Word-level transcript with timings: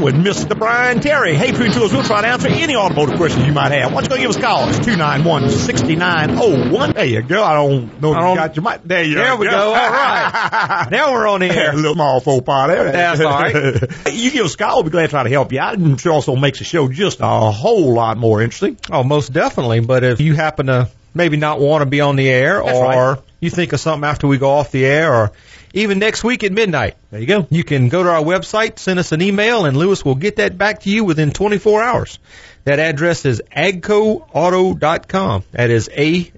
with 0.00 0.14
Mr. 0.14 0.58
Brian 0.58 1.00
Terry. 1.00 1.34
Hey, 1.34 1.52
Crew 1.52 1.70
Tools, 1.70 1.92
we'll 1.92 2.02
try 2.02 2.22
to 2.22 2.28
answer 2.28 2.48
any 2.48 2.74
automotive 2.76 3.16
questions 3.16 3.46
you 3.46 3.52
might 3.52 3.72
have. 3.72 3.92
Why 3.92 4.00
don't 4.02 4.10
you 4.10 4.16
go 4.16 4.22
give 4.22 4.30
us 4.30 4.36
a 4.36 4.40
call? 4.40 4.68
It's 4.68 4.78
291-6901. 4.80 6.94
There 6.94 7.04
you 7.04 7.22
go. 7.22 7.42
I 7.42 7.54
don't 7.54 8.00
know 8.00 8.12
if 8.12 8.16
I 8.16 8.20
you 8.20 8.26
don't- 8.26 8.36
got 8.36 8.56
your 8.56 8.62
mic. 8.64 8.80
There 8.84 9.02
you 9.04 9.14
go. 9.14 9.22
There 9.22 9.36
we 9.36 9.46
go. 9.48 9.56
All 9.56 9.72
right. 9.72 10.88
Now 10.90 11.12
we're 11.12 11.28
on 11.28 11.40
the 11.40 11.50
air. 11.50 11.72
little 11.74 11.94
small 11.94 12.20
faux 12.20 12.44
pas 12.44 12.68
there. 12.68 12.90
That's 12.92 13.20
all 13.20 13.30
right. 13.32 13.80
you 14.12 14.30
give 14.30 14.44
us 14.46 14.54
a 14.54 14.56
call. 14.56 14.76
We'll 14.76 14.84
be 14.84 14.90
glad 14.90 15.02
to 15.02 15.08
try 15.08 15.22
to 15.22 15.28
help 15.30 15.52
you 15.52 15.60
out. 15.60 15.74
And 15.78 15.98
it 15.98 16.06
also 16.06 16.34
makes 16.36 16.58
the 16.58 16.64
show 16.64 16.88
just 16.88 17.18
a 17.20 17.26
whole 17.50 17.92
lot 17.94 18.16
more 18.16 18.40
interesting. 18.42 18.78
Oh, 18.90 19.02
most 19.04 19.32
definitely. 19.32 19.80
But 19.80 20.04
if 20.04 20.20
you 20.20 20.34
happen 20.34 20.66
to 20.66 20.88
maybe 21.14 21.36
not 21.36 21.60
want 21.60 21.82
to 21.82 21.86
be 21.86 22.00
on 22.00 22.16
the 22.16 22.28
air, 22.28 22.62
That's 22.64 22.76
or 22.78 23.12
right. 23.14 23.18
you 23.40 23.50
think 23.50 23.72
of 23.72 23.80
something 23.80 24.08
after 24.08 24.26
we 24.26 24.38
go 24.38 24.50
off 24.50 24.70
the 24.72 24.84
air, 24.84 25.12
or 25.14 25.32
even 25.72 25.98
next 25.98 26.24
week 26.24 26.42
at 26.44 26.52
midnight, 26.52 26.96
There 27.10 27.20
you 27.20 27.26
go. 27.26 27.46
you 27.50 27.64
can 27.64 27.88
go 27.88 28.02
to 28.02 28.08
our 28.10 28.22
website, 28.22 28.78
send 28.78 28.98
us 28.98 29.12
an 29.12 29.22
email, 29.22 29.64
and 29.64 29.76
Louis 29.76 30.04
will 30.04 30.14
get 30.14 30.36
that 30.36 30.58
back 30.58 30.80
to 30.82 30.90
you 30.90 31.04
within 31.04 31.30
24 31.30 31.82
hours. 31.82 32.18
That 32.64 32.78
address 32.78 33.24
is 33.24 33.42
agcoauto.com. 33.56 35.44
That 35.52 35.70
is 35.70 35.88
A 35.96 36.30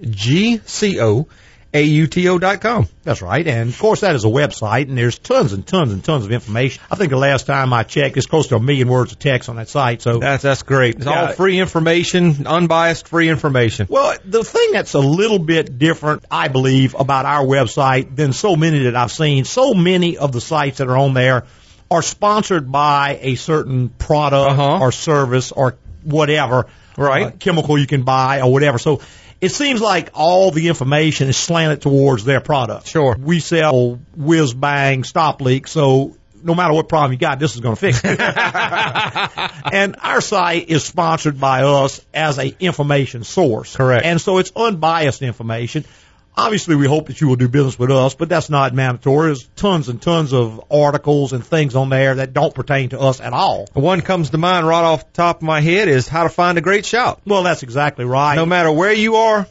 G 1.75 1.79
C 1.79 1.81
O 1.81 1.81
A 1.81 1.83
U 1.83 2.07
T 2.07 2.29
O 2.29 2.39
dot 2.39 2.61
com. 2.61 2.87
That's 3.03 3.23
right. 3.23 3.47
And 3.47 3.71
of 3.71 3.79
course, 3.79 4.01
that 4.01 4.15
is 4.15 4.25
a 4.25 4.29
website, 4.29 4.89
and 4.89 4.97
there's 4.99 5.19
tons 5.19 5.53
and 5.53 5.67
tons 5.67 5.93
and 5.93 6.05
tons 6.05 6.25
of 6.25 6.33
information. 6.33 6.83
I 6.91 6.97
think 6.97 7.11
the 7.11 7.17
last 7.17 7.47
time 7.47 7.73
I 7.73 7.83
checked, 7.83 8.17
it's 8.17 8.27
close 8.27 8.49
to 8.49 8.57
a 8.57 8.61
million 8.61 8.89
words 8.89 9.13
of 9.13 9.19
text 9.19 9.49
on 9.49 9.57
that 9.57 9.69
site. 9.69 10.03
So 10.03 10.19
That's 10.19 10.43
that's 10.43 10.63
great. 10.63 10.97
It's 10.97 11.07
all 11.07 11.29
free 11.29 11.59
information, 11.59 12.47
unbiased 12.47 13.09
free 13.09 13.29
information. 13.29 13.87
Well, 13.91 14.17
the 14.25 14.45
thing 14.45 14.73
that's 14.73 14.95
a 14.95 15.01
little 15.01 15.39
bit 15.39 15.79
different, 15.79 16.25
I 16.31 16.49
believe, 16.49 16.95
about 16.95 17.25
our 17.27 17.45
website 17.45 18.15
than 18.17 18.33
so 18.33 18.55
many 18.57 18.85
that 18.85 18.97
I've 18.97 19.13
seen, 19.13 19.45
so 19.45 19.75
many 19.75 20.19
of 20.19 20.33
the 20.33 20.41
sites 20.41 20.79
that 20.79 20.89
are 20.89 20.97
on 20.97 21.15
there 21.15 21.45
are 21.91 22.03
sponsored 22.03 22.71
by 22.73 23.19
a 23.21 23.35
certain 23.35 23.89
product 23.91 24.53
Uh-huh. 24.59 24.79
or 24.81 24.93
service 24.93 25.53
or 25.53 25.77
whatever, 26.05 26.67
Right. 26.97 27.27
uh, 27.27 27.31
chemical 27.39 27.79
you 27.79 27.87
can 27.87 28.03
buy 28.03 28.41
or 28.41 28.51
whatever. 28.53 28.79
So 28.79 29.01
it 29.43 29.51
seems 29.51 29.81
like 29.81 30.11
all 30.15 30.53
the 30.53 30.69
information 30.69 31.29
is 31.29 31.37
slanted 31.37 31.83
towards 31.83 32.25
their 32.25 32.41
product. 32.41 32.87
Sure. 32.87 33.17
We 33.19 33.41
sell 33.41 33.99
whiz 34.17 34.55
bang 34.55 35.03
stop 35.03 35.43
leak, 35.43 35.67
so 35.67 36.17
no 36.45 36.55
matter 36.55 36.73
what 36.73 36.89
problem 36.89 37.11
you 37.11 37.19
got, 37.19 37.41
this 37.41 37.57
is 37.57 37.61
going 37.61 37.75
to 37.75 37.81
fix 37.81 38.01
it. 38.05 38.21
and 39.73 39.97
our 40.01 40.21
site 40.21 40.69
is 40.69 40.85
sponsored 40.85 41.41
by 41.41 41.65
us 41.65 42.01
as 42.15 42.39
a 42.39 42.55
information 42.61 43.25
source. 43.25 43.75
Correct. 43.75 44.07
And 44.07 44.21
so 44.21 44.39
it's 44.39 44.53
unbiased 44.55 45.23
information. 45.23 45.85
Obviously, 46.35 46.77
we 46.77 46.87
hope 46.87 47.09
that 47.09 47.21
you 47.21 47.29
will 47.29 47.37
do 47.37 47.47
business 47.47 47.79
with 47.79 47.91
us, 47.91 48.15
but 48.15 48.29
that's 48.31 48.49
not 48.49 48.73
mandatory. 48.73 49.27
There's 49.29 49.47
tons 49.55 49.89
and 49.91 50.01
tons 50.01 50.33
of 50.33 50.65
articles 50.71 51.35
and 51.35 51.45
things 51.45 51.77
on 51.77 51.91
there 51.91 52.15
that 52.15 52.33
don't 52.33 52.55
pertain 52.55 52.89
to 52.91 53.01
us 53.01 53.21
at 53.21 53.35
all. 53.35 53.69
One 53.75 54.01
comes 54.01 54.31
to 54.31 54.39
mind 54.39 54.67
right 54.67 54.83
off 54.83 55.05
the 55.07 55.13
top 55.13 55.37
of 55.37 55.43
my 55.43 55.61
head 55.61 55.89
is 55.89 56.09
how 56.09 56.23
to 56.23 56.31
find 56.31 56.57
a 56.57 56.63
great 56.63 56.87
shop. 56.87 57.21
Well, 57.27 57.43
that's 57.43 57.63
exactly 57.63 58.07
right. 58.07 58.35
No 58.37 58.47
matter 58.47 58.73
where 58.73 58.95
you 58.95 59.17
are, 59.17 59.47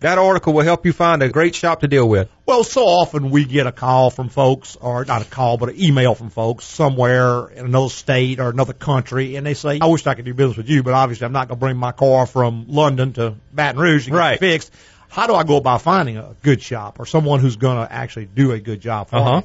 that 0.00 0.18
article 0.18 0.52
will 0.52 0.64
help 0.64 0.84
you 0.84 0.92
find 0.92 1.22
a 1.22 1.28
great 1.28 1.54
shop 1.54 1.80
to 1.80 1.88
deal 1.88 2.08
with. 2.08 2.28
Well, 2.44 2.64
so 2.64 2.84
often 2.84 3.30
we 3.30 3.44
get 3.44 3.68
a 3.68 3.72
call 3.72 4.10
from 4.10 4.28
folks, 4.28 4.76
or 4.80 5.04
not 5.04 5.22
a 5.22 5.24
call, 5.24 5.58
but 5.58 5.68
an 5.70 5.80
email 5.80 6.16
from 6.16 6.30
folks 6.30 6.64
somewhere 6.64 7.46
in 7.48 7.64
another 7.66 7.88
state 7.88 8.40
or 8.40 8.50
another 8.50 8.72
country, 8.72 9.36
and 9.36 9.46
they 9.46 9.54
say, 9.54 9.78
I 9.80 9.86
wish 9.86 10.04
I 10.06 10.14
could 10.14 10.24
do 10.24 10.34
business 10.34 10.56
with 10.56 10.68
you, 10.68 10.82
but 10.82 10.92
obviously 10.92 11.24
I'm 11.24 11.32
not 11.32 11.46
going 11.48 11.58
to 11.58 11.60
bring 11.60 11.76
my 11.76 11.92
car 11.92 12.26
from 12.26 12.66
London 12.68 13.12
to 13.14 13.36
Baton 13.52 13.80
Rouge 13.80 14.04
to 14.06 14.10
get 14.10 14.16
Right. 14.16 14.34
it 14.34 14.40
fixed. 14.40 14.72
How 15.08 15.26
do 15.26 15.34
I 15.34 15.44
go 15.44 15.56
about 15.56 15.82
finding 15.82 16.16
a 16.18 16.34
good 16.42 16.62
shop 16.62 16.98
or 17.00 17.06
someone 17.06 17.40
who's 17.40 17.56
going 17.56 17.86
to 17.86 17.92
actually 17.92 18.26
do 18.26 18.52
a 18.52 18.58
good 18.60 18.80
job 18.80 19.08
for 19.08 19.16
Uh-huh. 19.16 19.36
me? 19.38 19.42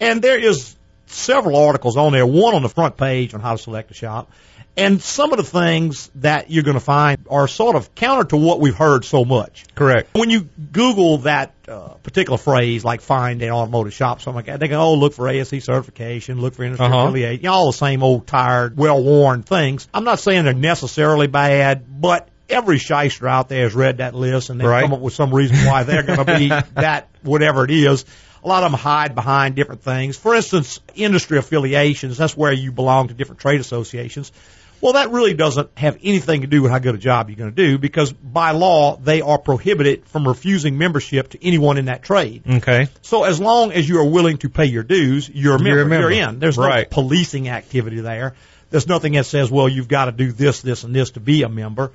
And 0.00 0.20
there 0.22 0.38
is 0.38 0.74
several 1.06 1.56
articles 1.56 1.96
on 1.96 2.12
there, 2.12 2.26
one 2.26 2.54
on 2.54 2.62
the 2.62 2.68
front 2.68 2.96
page 2.96 3.34
on 3.34 3.40
how 3.40 3.52
to 3.52 3.58
select 3.58 3.90
a 3.90 3.94
shop. 3.94 4.30
And 4.74 5.02
some 5.02 5.32
of 5.32 5.36
the 5.36 5.42
things 5.44 6.10
that 6.14 6.50
you're 6.50 6.62
going 6.62 6.78
to 6.78 6.80
find 6.80 7.18
are 7.28 7.46
sort 7.46 7.76
of 7.76 7.94
counter 7.94 8.24
to 8.30 8.38
what 8.38 8.58
we've 8.58 8.74
heard 8.74 9.04
so 9.04 9.22
much. 9.22 9.66
Correct. 9.74 10.08
When 10.14 10.30
you 10.30 10.48
Google 10.72 11.18
that 11.18 11.52
uh, 11.68 11.88
particular 12.02 12.38
phrase, 12.38 12.82
like 12.82 13.02
find 13.02 13.42
an 13.42 13.50
automotive 13.50 13.92
shop, 13.92 14.22
something 14.22 14.36
like 14.36 14.46
that, 14.46 14.60
they 14.60 14.68
go, 14.68 14.80
oh, 14.80 14.94
look 14.94 15.12
for 15.12 15.28
ASE 15.28 15.62
certification, 15.62 16.40
look 16.40 16.54
for 16.54 16.64
industry 16.64 16.86
Uh-huh. 16.86 17.00
affiliate, 17.02 17.42
you 17.42 17.48
know, 17.50 17.52
all 17.52 17.66
the 17.70 17.76
same 17.76 18.02
old 18.02 18.26
tired, 18.26 18.74
well-worn 18.78 19.42
things. 19.42 19.86
I'm 19.92 20.04
not 20.04 20.20
saying 20.20 20.44
they're 20.44 20.54
necessarily 20.54 21.26
bad, 21.26 21.84
but 22.00 22.26
every 22.52 22.78
shyster 22.78 23.26
out 23.26 23.48
there 23.48 23.64
has 23.64 23.74
read 23.74 23.98
that 23.98 24.14
list 24.14 24.50
and 24.50 24.60
they've 24.60 24.68
Right. 24.68 24.82
come 24.82 24.92
up 24.92 25.00
with 25.00 25.14
some 25.14 25.34
reason 25.34 25.56
why 25.66 25.82
they're 25.84 26.02
going 26.02 26.24
to 26.24 26.38
be 26.38 26.48
that, 26.74 27.08
whatever 27.22 27.64
it 27.64 27.70
is. 27.70 28.04
A 28.44 28.48
lot 28.48 28.64
of 28.64 28.72
them 28.72 28.78
hide 28.80 29.14
behind 29.14 29.54
different 29.54 29.82
things. 29.82 30.16
For 30.16 30.34
instance, 30.34 30.80
industry 30.94 31.38
affiliations, 31.38 32.16
that's 32.18 32.36
where 32.36 32.52
you 32.52 32.72
belong 32.72 33.08
to 33.08 33.14
different 33.14 33.40
trade 33.40 33.60
associations. 33.60 34.32
Well, 34.80 34.94
that 34.94 35.10
really 35.12 35.32
doesn't 35.32 35.70
have 35.78 35.96
anything 36.02 36.40
to 36.40 36.48
do 36.48 36.60
with 36.60 36.72
how 36.72 36.80
good 36.80 36.96
a 36.96 36.98
job 36.98 37.30
you're 37.30 37.36
going 37.38 37.54
to 37.54 37.56
do 37.56 37.78
because 37.78 38.12
by 38.12 38.50
law, 38.50 38.96
they 38.96 39.20
are 39.20 39.38
prohibited 39.38 40.08
from 40.08 40.26
refusing 40.26 40.76
membership 40.76 41.28
to 41.30 41.46
anyone 41.46 41.78
in 41.78 41.84
that 41.84 42.02
trade. 42.02 42.42
Okay. 42.48 42.88
So 43.00 43.22
as 43.22 43.38
long 43.38 43.70
as 43.70 43.88
you 43.88 44.00
are 44.00 44.04
willing 44.04 44.38
to 44.38 44.48
pay 44.48 44.64
your 44.66 44.82
dues, 44.82 45.30
you're 45.32 45.54
a 45.54 45.58
member. 45.58 45.68
You're 45.76 45.82
a 45.82 45.88
member. 45.88 46.10
You're 46.12 46.28
in. 46.28 46.40
There's 46.40 46.58
Right. 46.58 46.90
no 46.90 46.94
policing 47.02 47.48
activity 47.48 48.00
there. 48.00 48.34
There's 48.70 48.88
nothing 48.88 49.12
that 49.12 49.26
says, 49.26 49.52
well, 49.52 49.68
you've 49.68 49.86
got 49.86 50.06
to 50.06 50.12
do 50.12 50.32
this, 50.32 50.62
this, 50.62 50.82
and 50.82 50.92
this 50.92 51.10
to 51.12 51.20
be 51.20 51.44
a 51.44 51.48
member. 51.48 51.92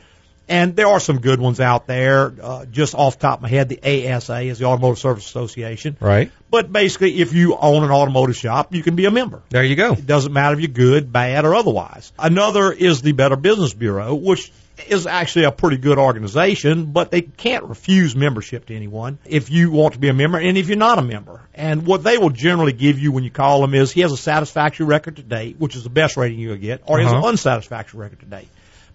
And 0.50 0.76
there 0.76 0.88
are 0.88 1.00
some 1.00 1.20
good 1.20 1.40
ones 1.42 1.60
out 1.60 1.88
there. 1.88 2.34
Uh, 2.42 2.66
just 2.66 2.96
off 2.96 3.18
the 3.20 3.24
top 3.24 3.40
of 3.40 3.44
my 3.44 3.50
head, 3.50 3.68
the 3.70 4.12
ASA 4.14 4.40
is 4.42 4.60
the 4.60 4.66
Automotive 4.66 4.98
Service 5.00 5.26
Association. 5.26 5.98
Right. 6.00 6.32
But 6.50 6.72
basically, 6.72 7.20
if 7.20 7.34
you 7.34 7.58
own 7.58 7.84
an 7.84 7.92
automotive 7.92 8.38
shop, 8.38 8.74
you 8.74 8.82
can 8.82 8.96
be 8.96 9.06
a 9.06 9.12
member. 9.12 9.42
There 9.50 9.64
you 9.64 9.76
go. 9.76 9.92
It 9.94 10.08
doesn't 10.08 10.32
matter 10.32 10.54
if 10.56 10.62
you're 10.62 10.70
good, 10.70 11.12
bad, 11.12 11.44
or 11.44 11.54
otherwise. 11.54 12.14
Another 12.18 12.72
is 12.72 13.02
the 13.02 13.12
Better 13.12 13.36
Business 13.36 13.74
Bureau, 13.74 14.16
which 14.16 14.52
is 14.88 15.06
actually 15.08 15.46
a 15.46 15.52
pretty 15.52 15.76
good 15.78 15.98
organization, 15.98 16.86
but 16.94 17.10
they 17.12 17.22
can't 17.24 17.64
refuse 17.66 18.16
membership 18.16 18.68
to 18.68 18.76
anyone 18.76 19.18
if 19.26 19.50
you 19.50 19.72
want 19.72 19.96
to 19.96 20.00
be 20.00 20.08
a 20.08 20.14
member 20.14 20.38
and 20.38 20.56
if 20.58 20.68
you're 20.68 20.78
not 20.78 21.00
a 21.00 21.02
member. 21.02 21.42
And 21.56 21.86
what 21.86 22.04
they 22.04 22.18
will 22.20 22.30
generally 22.30 22.74
give 22.74 23.00
you 23.00 23.12
when 23.12 23.24
you 23.24 23.32
call 23.32 23.62
them 23.62 23.74
is 23.74 23.92
he 23.92 24.02
has 24.02 24.12
a 24.12 24.18
satisfactory 24.18 24.86
record 24.86 25.16
to 25.16 25.24
date, 25.24 25.56
which 25.58 25.76
is 25.76 25.84
the 25.84 25.90
best 25.90 26.16
rating 26.16 26.38
you'll 26.40 26.58
get, 26.58 26.84
or 26.86 27.00
he 27.00 27.04
has 27.04 27.12
an 27.12 27.18
Uh-huh. 27.20 27.30
unsatisfactory 27.30 28.00
record 28.00 28.20
to 28.20 28.26
date. 28.28 28.48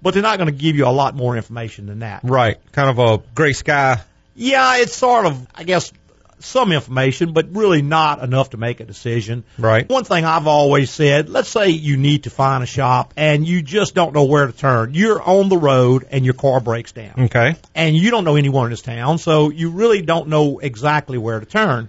But 0.03 0.15
they're 0.15 0.23
not 0.23 0.39
going 0.39 0.51
to 0.51 0.57
give 0.57 0.77
you 0.77 0.87
a 0.87 0.91
lot 0.91 1.15
more 1.15 1.37
information 1.37 1.87
than 1.87 2.01
that. 2.01 2.21
Right. 2.25 2.59
Kind 2.73 2.91
of 2.91 2.99
a 2.99 3.23
gray 3.35 3.53
sky. 3.53 4.01
Yeah, 4.35 4.79
it's 4.79 4.97
sort 4.97 5.27
of, 5.27 5.47
I 5.55 5.63
guess, 5.63 5.93
some 6.41 6.73
information, 6.73 7.33
but 7.33 7.55
really 7.55 7.83
not 7.83 8.23
enough 8.23 8.51
to 8.51 8.57
make 8.57 8.81
a 8.81 8.85
decision. 8.85 9.45
Right. 9.59 9.89
One 9.89 10.05
thing 10.05 10.25
I've 10.25 10.47
always 10.47 10.91
said, 10.91 11.29
let's 11.29 11.49
say 11.49 11.69
you 11.69 11.97
need 11.97 12.25
to 12.25 12.31
find 12.31 12.63
a 12.63 12.67
shop 12.67 13.15
and 13.17 13.47
you 13.47 13.63
just 13.63 13.95
don't 13.95 14.13
know 14.13 14.25
where 14.25 14.47
to 14.47 14.53
turn. 14.53 14.95
You're 14.95 15.23
on 15.23 15.49
the 15.49 15.57
road 15.57 16.07
and 16.11 16.25
your 16.25 16.35
car 16.35 16.61
breaks 16.61 16.93
down. 16.93 17.15
Okay. 17.17 17.57
And 17.75 17.97
you 17.97 18.11
don't 18.11 18.25
know 18.25 18.37
anyone 18.37 18.67
in 18.67 18.71
this 18.71 18.83
town, 18.83 19.19
so 19.19 19.51
you 19.51 19.71
really 19.71 20.03
don't 20.03 20.29
know 20.29 20.59
exactly 20.59 21.19
where 21.19 21.39
to 21.39 21.47
turn. 21.47 21.89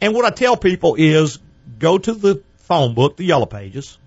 And 0.00 0.14
what 0.14 0.24
I 0.24 0.30
tell 0.30 0.56
people 0.56 0.96
is 0.98 1.38
go 1.78 1.96
to 1.98 2.12
the 2.12 2.42
phone 2.56 2.94
book, 2.94 3.16
the 3.16 3.24
yellow 3.24 3.46
pages, 3.46 3.98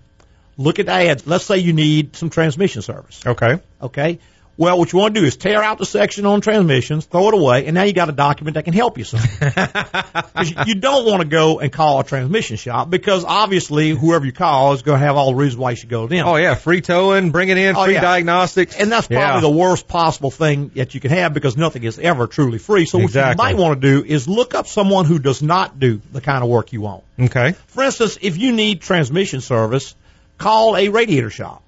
look 0.60 0.78
at 0.78 0.88
ads. 0.88 1.26
Let's 1.26 1.44
say 1.44 1.58
you 1.58 1.72
need 1.72 2.14
some 2.16 2.30
transmission 2.30 2.82
service. 2.82 3.20
Okay. 3.26 3.60
Okay. 3.82 4.18
Well, 4.56 4.78
what 4.78 4.92
you 4.92 4.98
want 4.98 5.14
to 5.14 5.20
do 5.22 5.26
is 5.26 5.36
tear 5.38 5.62
out 5.62 5.78
the 5.78 5.86
section 5.86 6.26
on 6.26 6.42
transmissions, 6.42 7.06
throw 7.06 7.28
it 7.28 7.34
away, 7.34 7.64
and 7.64 7.74
now 7.74 7.84
you 7.84 7.94
got 7.94 8.10
a 8.10 8.12
document 8.12 8.56
that 8.56 8.64
can 8.66 8.74
help 8.74 8.98
you 8.98 9.04
some. 9.04 9.20
you 10.66 10.74
don't 10.74 11.06
want 11.06 11.22
to 11.22 11.28
go 11.28 11.60
and 11.60 11.72
call 11.72 12.00
a 12.00 12.04
transmission 12.04 12.56
shop 12.58 12.90
because 12.90 13.24
obviously 13.24 13.90
whoever 13.90 14.26
you 14.26 14.32
call 14.32 14.74
is 14.74 14.82
going 14.82 15.00
to 15.00 15.06
have 15.06 15.16
all 15.16 15.30
the 15.30 15.36
reasons 15.36 15.56
why 15.56 15.70
you 15.70 15.76
should 15.76 15.88
go 15.88 16.06
to 16.06 16.14
them. 16.14 16.26
Oh 16.26 16.36
yeah, 16.36 16.56
free 16.56 16.82
towing, 16.82 17.30
bring 17.30 17.48
it 17.48 17.56
in, 17.56 17.74
Oh, 17.74 17.84
free 17.84 17.94
yeah. 17.94 18.02
diagnostics, 18.02 18.76
And 18.76 18.92
that's 18.92 19.06
probably 19.06 19.22
Yeah. 19.36 19.40
the 19.40 19.48
worst 19.50 19.88
possible 19.88 20.30
thing 20.30 20.70
that 20.74 20.94
you 20.94 21.00
can 21.00 21.10
have 21.10 21.32
because 21.32 21.56
nothing 21.56 21.84
is 21.84 21.98
ever 21.98 22.26
truly 22.26 22.58
free. 22.58 22.84
So 22.84 23.00
Exactly. 23.00 23.42
what 23.42 23.50
you 23.50 23.56
might 23.56 23.62
want 23.62 23.80
to 23.80 23.88
do 24.00 24.04
is 24.06 24.28
look 24.28 24.54
up 24.54 24.66
someone 24.66 25.06
who 25.06 25.18
does 25.18 25.40
not 25.40 25.78
do 25.80 26.02
the 26.12 26.20
kind 26.20 26.42
of 26.44 26.50
work 26.50 26.74
you 26.74 26.82
want. 26.82 27.04
Okay. 27.18 27.52
For 27.68 27.82
instance, 27.82 28.18
if 28.20 28.36
you 28.36 28.52
need 28.52 28.82
transmission 28.82 29.40
service, 29.40 29.94
call 30.40 30.76
a 30.76 30.88
radiator 30.88 31.30
shop 31.30 31.62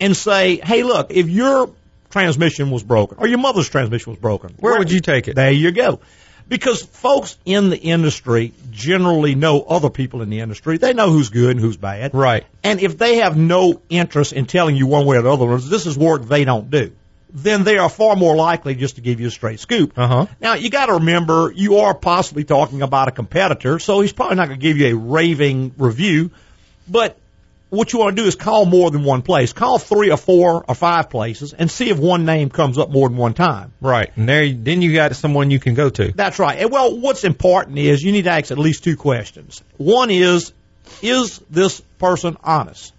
and 0.00 0.16
say, 0.16 0.56
hey, 0.56 0.82
look, 0.82 1.10
if 1.10 1.28
your 1.28 1.70
transmission 2.10 2.70
was 2.70 2.82
broken 2.82 3.18
or 3.20 3.28
your 3.28 3.38
mother's 3.38 3.68
transmission 3.68 4.12
was 4.12 4.18
broken, 4.18 4.54
Where 4.58 4.78
would 4.78 4.90
you 4.90 5.00
take 5.00 5.28
it? 5.28 5.36
There 5.36 5.52
you 5.52 5.70
go. 5.70 6.00
Because 6.48 6.82
folks 6.82 7.38
in 7.44 7.70
the 7.70 7.78
industry 7.78 8.52
generally 8.70 9.34
know 9.34 9.62
other 9.62 9.88
people 9.88 10.20
in 10.20 10.28
the 10.28 10.40
industry. 10.40 10.76
They 10.76 10.92
know 10.92 11.10
who's 11.10 11.30
good 11.30 11.52
and 11.52 11.60
who's 11.60 11.78
bad. 11.78 12.14
Right. 12.14 12.44
And 12.62 12.80
if 12.80 12.98
they 12.98 13.16
have 13.16 13.36
no 13.36 13.80
interest 13.88 14.34
in 14.34 14.44
telling 14.44 14.76
you 14.76 14.86
one 14.86 15.06
way 15.06 15.16
or 15.16 15.22
the 15.22 15.32
other, 15.32 15.56
this 15.58 15.86
is 15.86 15.96
work 15.96 16.24
they 16.24 16.44
don't 16.44 16.70
do, 16.70 16.92
then 17.30 17.64
they 17.64 17.78
are 17.78 17.88
far 17.88 18.14
more 18.14 18.36
likely 18.36 18.74
just 18.74 18.96
to 18.96 19.00
give 19.00 19.20
you 19.20 19.28
a 19.28 19.30
straight 19.30 19.58
scoop. 19.58 19.98
Uh 19.98 20.06
huh. 20.06 20.26
Now 20.38 20.54
you 20.54 20.68
got 20.68 20.86
to 20.86 20.94
remember 20.94 21.50
you 21.54 21.78
are 21.78 21.94
possibly 21.94 22.44
talking 22.44 22.82
about 22.82 23.08
a 23.08 23.12
competitor, 23.12 23.78
so 23.78 24.02
he's 24.02 24.12
probably 24.12 24.36
not 24.36 24.48
going 24.48 24.60
to 24.60 24.62
give 24.62 24.76
you 24.76 24.88
a 24.88 24.96
raving 24.96 25.74
review. 25.78 26.30
But 26.86 27.18
what 27.74 27.92
you 27.92 27.98
want 27.98 28.16
to 28.16 28.22
do 28.22 28.26
is 28.26 28.34
call 28.34 28.64
more 28.64 28.90
than 28.90 29.04
one 29.04 29.22
place. 29.22 29.52
Call 29.52 29.78
three 29.78 30.10
or 30.10 30.16
four 30.16 30.64
or 30.66 30.74
five 30.74 31.10
places 31.10 31.52
and 31.52 31.70
see 31.70 31.90
if 31.90 31.98
one 31.98 32.24
name 32.24 32.50
comes 32.50 32.78
up 32.78 32.90
more 32.90 33.08
than 33.08 33.18
one 33.18 33.34
time. 33.34 33.72
Right. 33.80 34.10
And 34.16 34.28
there, 34.28 34.52
then 34.52 34.82
you 34.82 34.94
got 34.94 35.14
someone 35.16 35.50
you 35.50 35.60
can 35.60 35.74
go 35.74 35.90
to. 35.90 36.12
That's 36.12 36.38
right. 36.38 36.58
And 36.58 36.70
well, 36.70 36.98
what's 36.98 37.24
important 37.24 37.78
is 37.78 38.02
you 38.02 38.12
need 38.12 38.24
to 38.24 38.30
ask 38.30 38.50
at 38.50 38.58
least 38.58 38.84
two 38.84 38.96
questions. 38.96 39.62
One 39.76 40.10
is, 40.10 40.52
is 41.02 41.38
this 41.50 41.80
person 41.98 42.36
honest? 42.42 42.92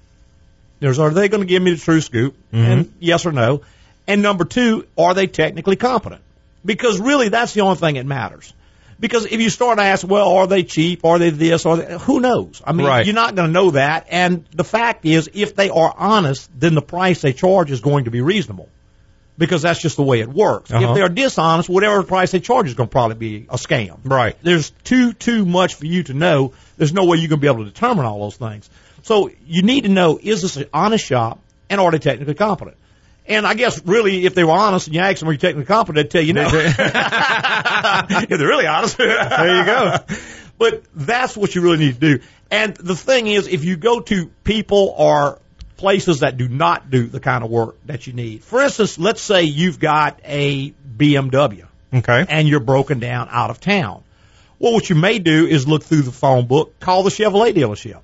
There's 0.79 0.99
are 0.99 1.09
they 1.09 1.29
going 1.29 1.41
to 1.41 1.47
give 1.47 1.63
me 1.63 1.71
the 1.71 1.79
true 1.79 2.01
scoop? 2.01 2.35
Mm-hmm. 2.51 2.57
And 2.57 2.93
yes 2.99 3.25
or 3.25 3.31
no. 3.31 3.61
And 4.07 4.21
number 4.21 4.45
two, 4.45 4.85
are 4.97 5.13
they 5.13 5.27
technically 5.27 5.75
competent? 5.75 6.21
Because 6.63 6.99
really, 6.99 7.29
that's 7.29 7.53
the 7.53 7.61
only 7.61 7.77
thing 7.77 7.95
that 7.95 8.05
matters. 8.05 8.53
Because 8.99 9.25
if 9.25 9.41
you 9.41 9.49
start 9.49 9.77
to 9.77 9.83
ask, 9.83 10.07
well, 10.07 10.29
are 10.37 10.47
they 10.47 10.63
cheap? 10.63 11.03
Are 11.03 11.19
they 11.19 11.29
this? 11.29 11.65
Are 11.65 11.77
they, 11.77 11.97
who 11.97 12.19
knows? 12.19 12.61
I 12.65 12.71
mean, 12.71 12.87
Right. 12.87 13.05
you're 13.05 13.15
not 13.15 13.35
going 13.35 13.47
to 13.49 13.53
know 13.53 13.71
that. 13.71 14.07
And 14.09 14.45
the 14.53 14.63
fact 14.63 15.05
is, 15.05 15.29
if 15.33 15.55
they 15.55 15.69
are 15.69 15.93
honest, 15.97 16.49
then 16.57 16.75
the 16.75 16.81
price 16.81 17.21
they 17.21 17.33
charge 17.33 17.71
is 17.71 17.81
going 17.81 18.05
to 18.05 18.11
be 18.11 18.21
reasonable. 18.21 18.69
Because 19.37 19.63
that's 19.63 19.81
just 19.81 19.97
the 19.97 20.03
way 20.03 20.21
it 20.21 20.29
works. 20.29 20.71
Uh-huh. 20.71 20.89
If 20.91 20.95
they 20.95 21.01
are 21.01 21.09
dishonest, 21.09 21.67
whatever 21.67 22.03
price 22.03 22.31
they 22.31 22.39
charge 22.39 22.67
is 22.67 22.73
going 22.73 22.87
to 22.87 22.91
probably 22.91 23.15
be 23.17 23.45
a 23.49 23.57
scam. 23.57 23.99
Right. 24.05 24.37
There's 24.41 24.69
too 24.85 25.11
too 25.11 25.45
much 25.45 25.75
for 25.75 25.85
you 25.85 26.03
to 26.03 26.13
know. 26.13 26.53
There's 26.77 26.93
no 26.93 27.03
way 27.03 27.17
you're 27.17 27.27
going 27.27 27.41
to 27.41 27.41
be 27.41 27.47
able 27.47 27.65
to 27.65 27.69
determine 27.69 28.05
all 28.05 28.21
those 28.21 28.37
things. 28.37 28.69
So 29.03 29.29
you 29.45 29.61
need 29.61 29.83
to 29.83 29.89
know: 29.89 30.17
is 30.23 30.41
this 30.41 30.55
an 30.55 30.67
honest 30.73 31.05
shop, 31.05 31.39
and 31.69 31.81
are 31.81 31.91
they 31.91 31.99
technically 31.99 32.35
competent? 32.35 32.77
And 33.27 33.47
I 33.47 33.55
guess 33.55 33.83
really, 33.85 34.25
if 34.25 34.35
they 34.35 34.43
were 34.43 34.51
honest 34.51 34.87
and 34.87 34.95
you 34.95 35.01
ask 35.01 35.19
them, 35.19 35.29
are 35.29 35.31
you 35.31 35.37
technically 35.37 35.65
competent, 35.65 35.95
they'd 36.03 36.11
tell 36.11 36.21
you 36.21 36.33
no. 36.33 36.43
if 36.53 38.29
they're 38.29 38.47
really 38.47 38.67
honest, 38.67 38.97
there 38.99 39.59
you 39.59 39.65
go. 39.65 39.97
But 40.57 40.83
that's 40.93 41.35
what 41.35 41.55
you 41.55 41.61
really 41.61 41.77
need 41.77 41.99
to 41.99 42.17
do. 42.17 42.23
And 42.51 42.75
the 42.75 42.95
thing 42.95 43.27
is, 43.27 43.47
if 43.47 43.65
you 43.65 43.77
go 43.77 43.99
to 44.01 44.27
people 44.43 44.93
or 44.97 45.39
places 45.77 46.19
that 46.19 46.37
do 46.37 46.47
not 46.47 46.89
do 46.89 47.07
the 47.07 47.19
kind 47.19 47.43
of 47.43 47.49
work 47.49 47.75
that 47.85 48.07
you 48.07 48.13
need, 48.13 48.43
for 48.43 48.61
instance, 48.61 48.97
let's 48.99 49.21
say 49.21 49.43
you've 49.43 49.79
got 49.79 50.19
a 50.23 50.71
BMW 50.97 51.65
Okay. 51.93 52.25
and 52.29 52.47
you're 52.47 52.59
broken 52.59 52.99
down 52.99 53.27
out 53.31 53.49
of 53.49 53.59
town. 53.59 54.03
Well, 54.59 54.73
what 54.73 54.89
you 54.89 54.95
may 54.95 55.19
do 55.19 55.47
is 55.47 55.67
look 55.67 55.83
through 55.83 56.03
the 56.03 56.11
phone 56.13 56.45
book, 56.45 56.79
call 56.79 57.03
the 57.03 57.09
Chevrolet 57.09 57.53
dealership, 57.53 57.99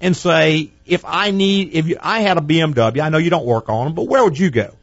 and 0.00 0.16
say, 0.16 0.70
if 0.86 1.04
I 1.04 1.30
need, 1.30 1.74
if 1.74 1.86
you, 1.86 1.96
I 2.00 2.20
had 2.20 2.38
a 2.38 2.40
BMW, 2.40 3.00
I 3.00 3.08
know 3.08 3.18
you 3.18 3.30
don't 3.30 3.46
work 3.46 3.68
on 3.68 3.86
them, 3.86 3.94
but 3.94 4.04
where 4.04 4.22
would 4.24 4.38
you 4.38 4.50
go? 4.50 4.74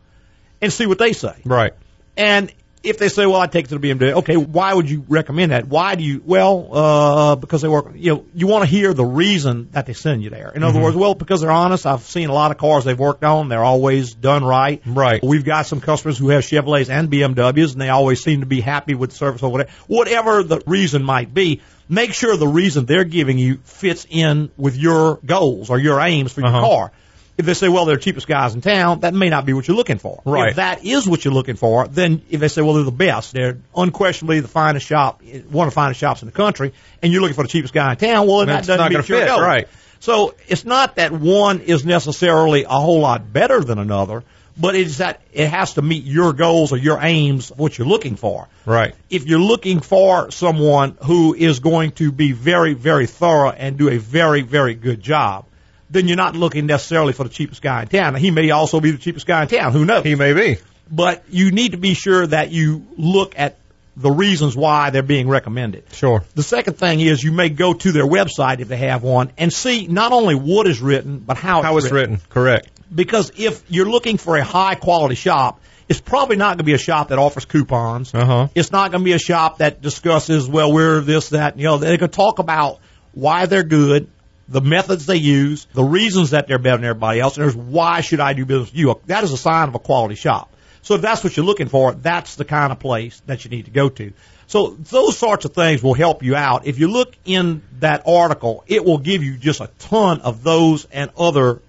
And 0.61 0.71
see 0.71 0.85
what 0.85 0.97
they 0.97 1.13
say. 1.13 1.35
Right. 1.45 1.73
And 2.17 2.51
if 2.85 2.97
they 2.97 3.09
say, 3.09 3.25
well, 3.25 3.37
I'd 3.37 3.51
take 3.51 3.65
it 3.65 3.69
to 3.69 3.79
the 3.79 3.89
BMW, 3.89 4.13
okay, 4.17 4.37
why 4.37 4.73
would 4.73 4.89
you 4.89 5.03
recommend 5.07 5.51
that? 5.51 5.67
Why 5.67 5.95
do 5.95 6.03
you, 6.03 6.21
well, 6.23 6.69
uh, 6.71 7.35
because 7.35 7.61
they 7.61 7.67
work, 7.67 7.91
you 7.95 8.13
know, 8.13 8.25
you 8.33 8.47
want 8.47 8.63
to 8.63 8.69
hear 8.69 8.93
the 8.93 9.05
reason 9.05 9.69
that 9.71 9.85
they 9.85 9.93
send 9.93 10.23
you 10.23 10.29
there. 10.29 10.51
In 10.53 10.63
other 10.63 10.79
words, 10.79 10.95
well, 10.95 11.15
because 11.15 11.41
they're 11.41 11.51
honest, 11.51 11.85
I've 11.85 12.03
seen 12.03 12.29
a 12.29 12.33
lot 12.33 12.51
of 12.51 12.57
cars 12.57 12.85
they've 12.85 12.97
worked 12.97 13.23
on, 13.23 13.49
they're 13.49 13.63
always 13.63 14.13
done 14.13 14.43
right. 14.43 14.81
Right. 14.85 15.23
We've 15.23 15.43
got 15.43 15.65
some 15.65 15.81
customers 15.81 16.17
who 16.17 16.29
have 16.29 16.43
Chevrolets 16.43 16.89
and 16.89 17.09
BMWs, 17.09 17.73
and 17.73 17.81
they 17.81 17.89
always 17.89 18.23
seem 18.23 18.41
to 18.41 18.45
be 18.45 18.61
happy 18.61 18.93
with 18.93 19.11
the 19.11 19.15
service 19.15 19.41
or 19.41 19.51
whatever. 19.51 19.71
Whatever 19.87 20.43
the 20.43 20.61
reason 20.67 21.03
might 21.03 21.33
be, 21.33 21.61
make 21.89 22.13
sure 22.13 22.35
the 22.37 22.47
reason 22.47 22.85
they're 22.85 23.03
giving 23.03 23.37
you 23.37 23.57
fits 23.63 24.05
in 24.09 24.49
with 24.57 24.75
your 24.77 25.19
goals 25.25 25.69
or 25.69 25.79
your 25.79 25.99
aims 26.01 26.31
for 26.33 26.41
your 26.41 26.49
Uh-huh. 26.49 26.61
car. 26.61 26.91
If 27.37 27.45
they 27.45 27.53
say, 27.53 27.67
well, 27.67 27.83
they're 27.83 27.97
the 27.97 28.01
cheapest 28.01 28.27
guys 28.27 28.55
in 28.55 28.61
town, 28.61 29.01
that 29.01 29.13
may 29.13 29.29
not 29.29 29.45
be 29.45 29.51
what 29.51 29.67
you're 29.67 29.75
looking 29.75 29.97
for. 29.97 30.21
Right. 30.23 30.51
If 30.51 30.55
that 30.55 30.85
is 30.85 31.05
what 31.05 31.25
you're 31.25 31.33
looking 31.33 31.57
for, 31.57 31.85
then 31.85 32.21
if 32.29 32.39
they 32.39 32.47
say, 32.47 32.61
well, 32.61 32.75
they're 32.75 32.83
the 32.85 32.91
best, 32.91 33.33
they're 33.33 33.57
unquestionably 33.75 34.39
the 34.39 34.47
finest 34.47 34.85
shop, 34.87 35.21
one 35.49 35.67
of 35.67 35.73
the 35.73 35.75
finest 35.75 35.99
shops 35.99 36.21
in 36.21 36.27
the 36.27 36.31
country, 36.31 36.71
and 37.01 37.11
you're 37.11 37.21
looking 37.21 37.35
for 37.35 37.43
the 37.43 37.49
cheapest 37.49 37.73
guy 37.73 37.91
in 37.91 37.97
town, 37.97 38.25
well, 38.25 38.37
then 38.37 38.47
that 38.47 38.59
doesn't 38.65 38.77
not 38.77 38.89
meet 38.89 39.07
your 39.09 39.19
fit, 39.19 39.27
goal. 39.27 39.41
right. 39.41 39.67
So 39.99 40.33
it's 40.47 40.63
not 40.63 40.95
that 40.95 41.11
one 41.11 41.59
is 41.59 41.83
necessarily 41.85 42.63
a 42.63 42.69
whole 42.69 42.99
lot 43.01 43.33
better 43.33 43.59
than 43.61 43.79
another, 43.79 44.23
but 44.57 44.75
it's 44.75 44.97
that 44.97 45.21
it 45.33 45.49
has 45.49 45.73
to 45.73 45.81
meet 45.81 46.03
your 46.05 46.33
goals 46.33 46.71
or 46.71 46.77
your 46.77 46.99
aims 47.01 47.49
what 47.49 47.77
you're 47.77 47.87
looking 47.87 48.15
for. 48.15 48.47
Right. 48.65 48.95
If 49.09 49.25
you're 49.25 49.39
looking 49.39 49.81
for 49.81 50.31
someone 50.31 50.97
who 51.03 51.33
is 51.33 51.59
going 51.59 51.91
to 51.93 52.11
be 52.11 52.31
very, 52.31 52.73
very 52.73 53.07
thorough 53.07 53.51
and 53.51 53.77
do 53.77 53.89
a 53.89 53.97
very, 53.97 54.41
very 54.41 54.73
good 54.73 55.01
job, 55.01 55.45
then 55.89 56.07
you're 56.07 56.17
not 56.17 56.35
looking 56.35 56.65
necessarily 56.65 57.13
for 57.13 57.23
the 57.23 57.29
cheapest 57.29 57.61
guy 57.61 57.81
in 57.83 57.87
town. 57.87 58.15
He 58.15 58.31
may 58.31 58.49
also 58.51 58.79
be 58.79 58.91
the 58.91 58.97
cheapest 58.97 59.25
guy 59.27 59.43
in 59.43 59.47
town. 59.47 59.71
Who 59.71 59.85
knows? 59.85 60.03
He 60.03 60.15
may 60.15 60.33
be. 60.33 60.57
but 60.89 61.23
you 61.29 61.51
need 61.51 61.71
to 61.71 61.77
be 61.77 61.93
sure 61.93 62.25
that 62.25 62.51
you 62.51 62.85
look 62.97 63.37
at 63.37 63.57
the 63.97 64.11
reasons 64.11 64.57
why 64.57 64.89
they're 64.89 65.03
being 65.03 65.29
recommended. 65.29 65.85
Sure. 65.93 66.23
The 66.33 66.43
second 66.43 66.73
thing 66.77 66.99
is 66.99 67.23
you 67.23 67.31
may 67.31 67.49
go 67.49 67.73
to 67.73 67.91
their 67.93 68.05
website 68.05 68.59
if 68.59 68.67
they 68.67 68.77
have 68.77 69.03
one 69.03 69.31
and 69.37 69.53
see 69.53 69.87
not 69.87 70.11
only 70.11 70.35
what 70.35 70.67
is 70.67 70.81
written, 70.81 71.19
but 71.19 71.37
how, 71.37 71.61
How 71.61 71.77
it's 71.77 71.91
written. 71.91 72.19
Correct. 72.29 72.69
Because 72.93 73.31
if 73.37 73.63
you're 73.69 73.89
looking 73.89 74.17
for 74.17 74.37
a 74.37 74.43
high 74.43 74.75
quality 74.75 75.15
shop, 75.15 75.61
it's 75.87 76.01
probably 76.01 76.35
not 76.35 76.49
going 76.49 76.57
to 76.59 76.63
be 76.63 76.73
a 76.73 76.79
shop 76.79 77.09
that 77.09 77.19
offers 77.19 77.45
coupons. 77.45 78.13
Uh-huh. 78.13 78.47
It's 78.55 78.71
not 78.71 78.91
going 78.91 79.01
to 79.01 79.05
be 79.05 79.13
a 79.13 79.19
shop 79.19 79.59
that 79.59 79.81
discusses, 79.81 80.47
well, 80.47 80.71
we're 80.71 81.01
this, 81.01 81.29
that, 81.29 81.53
and 81.53 81.61
the 81.61 81.67
other. 81.67 81.85
They're 81.87 81.97
going 81.97 82.09
to 82.09 82.15
talk 82.15 82.39
about 82.39 82.79
why 83.13 83.45
they're 83.45 83.63
good, 83.63 84.09
the 84.47 84.61
methods 84.61 85.05
they 85.05 85.17
use, 85.17 85.67
the 85.73 85.83
reasons 85.83 86.31
that 86.31 86.47
they're 86.47 86.59
better 86.59 86.77
than 86.77 86.85
everybody 86.85 87.19
else, 87.19 87.37
and 87.37 87.43
there's 87.43 87.55
why 87.55 88.01
should 88.01 88.19
I 88.19 88.33
do 88.33 88.45
business 88.45 88.71
with 88.71 88.79
you. 88.79 88.99
That 89.05 89.23
is 89.23 89.31
a 89.31 89.37
sign 89.37 89.67
of 89.67 89.75
a 89.75 89.79
quality 89.79 90.15
shop. 90.15 90.51
So 90.81 90.95
if 90.95 91.01
that's 91.01 91.23
what 91.23 91.35
you're 91.35 91.45
looking 91.45 91.67
for, 91.67 91.93
that's 91.93 92.35
the 92.35 92.45
kind 92.45 92.71
of 92.71 92.79
place 92.79 93.21
that 93.25 93.43
you 93.43 93.49
need 93.49 93.65
to 93.65 93.71
go 93.71 93.89
to. 93.89 94.13
So 94.47 94.67
those 94.67 95.17
sorts 95.17 95.45
of 95.45 95.53
things 95.53 95.81
will 95.81 95.95
help 95.95 96.21
you 96.21 96.35
out. 96.35 96.67
If 96.67 96.77
you 96.77 96.87
look 96.87 97.15
in 97.25 97.63
that 97.79 98.03
article, 98.05 98.63
it 98.67 98.85
will 98.85 98.99
give 98.99 99.23
you 99.23 99.37
just 99.37 99.61
a 99.61 99.71
ton 99.79 100.21
of 100.21 100.43
those 100.43 100.85
and 100.91 101.09
other 101.17 101.61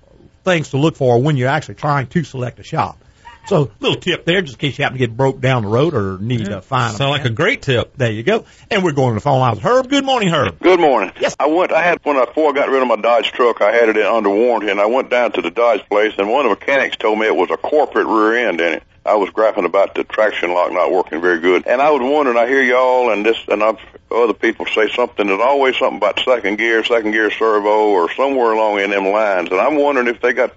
things 0.46 0.70
to 0.70 0.78
look 0.78 0.96
for 0.96 1.20
when 1.20 1.36
you're 1.36 1.50
actually 1.50 1.74
trying 1.74 2.06
to 2.06 2.24
select 2.24 2.58
a 2.58 2.62
shop. 2.62 2.98
So, 3.46 3.70
little 3.78 4.00
tip 4.00 4.24
there, 4.24 4.42
just 4.42 4.54
in 4.54 4.58
case 4.58 4.78
you 4.78 4.82
happen 4.82 4.98
to 4.98 5.06
get 5.06 5.16
broke 5.16 5.40
down 5.40 5.62
the 5.62 5.68
road 5.68 5.94
or 5.94 6.18
need 6.18 6.46
to 6.46 6.60
find 6.62 6.96
Sound 6.96 7.10
like 7.12 7.24
a 7.26 7.30
great 7.30 7.62
tip. 7.62 7.96
There 7.96 8.10
you 8.10 8.24
go. 8.24 8.44
And 8.70 8.82
we're 8.82 8.92
going 8.92 9.10
to 9.10 9.14
the 9.14 9.20
phone 9.20 9.38
lines. 9.38 9.60
Herb, 9.60 9.88
good 9.88 10.04
morning, 10.04 10.30
Herb. 10.30 10.58
Good 10.58 10.80
morning. 10.80 11.12
Yes. 11.20 11.36
I 11.38 11.46
went. 11.46 11.72
I 11.72 11.82
had 11.82 12.00
when 12.02 12.16
I 12.16 12.24
before 12.24 12.50
I 12.50 12.54
got 12.54 12.70
rid 12.70 12.82
of 12.82 12.88
my 12.88 12.96
Dodge 12.96 13.30
truck, 13.30 13.60
I 13.60 13.70
had 13.70 13.88
it 13.88 13.96
under 13.98 14.30
warranty, 14.30 14.70
and 14.70 14.80
I 14.80 14.86
went 14.86 15.10
down 15.10 15.30
to 15.32 15.42
the 15.42 15.50
Dodge 15.50 15.88
place, 15.88 16.14
and 16.18 16.28
one 16.28 16.44
of 16.44 16.50
the 16.50 16.56
mechanics 16.56 16.96
told 16.96 17.20
me 17.20 17.26
it 17.26 17.36
was 17.36 17.50
a 17.52 17.56
corporate 17.56 18.08
rear 18.08 18.48
end 18.48 18.60
in 18.60 18.74
it. 18.74 18.82
I 19.06 19.14
was 19.14 19.30
griping 19.30 19.64
about 19.64 19.94
the 19.94 20.04
traction 20.04 20.52
lock 20.52 20.72
not 20.72 20.92
working 20.92 21.20
very 21.20 21.40
good, 21.40 21.66
and 21.66 21.80
I 21.80 21.90
was 21.90 22.02
wondering. 22.02 22.36
I 22.36 22.46
hear 22.46 22.62
y'all 22.62 23.10
and 23.10 23.24
this, 23.24 23.38
and 23.48 23.62
I've 23.62 23.78
other 24.10 24.34
people 24.34 24.66
say 24.66 24.88
something. 24.90 25.26
There's 25.26 25.40
always 25.40 25.76
something 25.76 25.98
about 25.98 26.20
second 26.20 26.58
gear, 26.58 26.84
second 26.84 27.12
gear 27.12 27.30
servo, 27.30 27.88
or 27.88 28.12
somewhere 28.12 28.52
along 28.52 28.80
in 28.80 28.90
them 28.90 29.06
lines, 29.06 29.50
and 29.50 29.60
I'm 29.60 29.76
wondering 29.76 30.08
if 30.08 30.20
they 30.20 30.32
got 30.32 30.52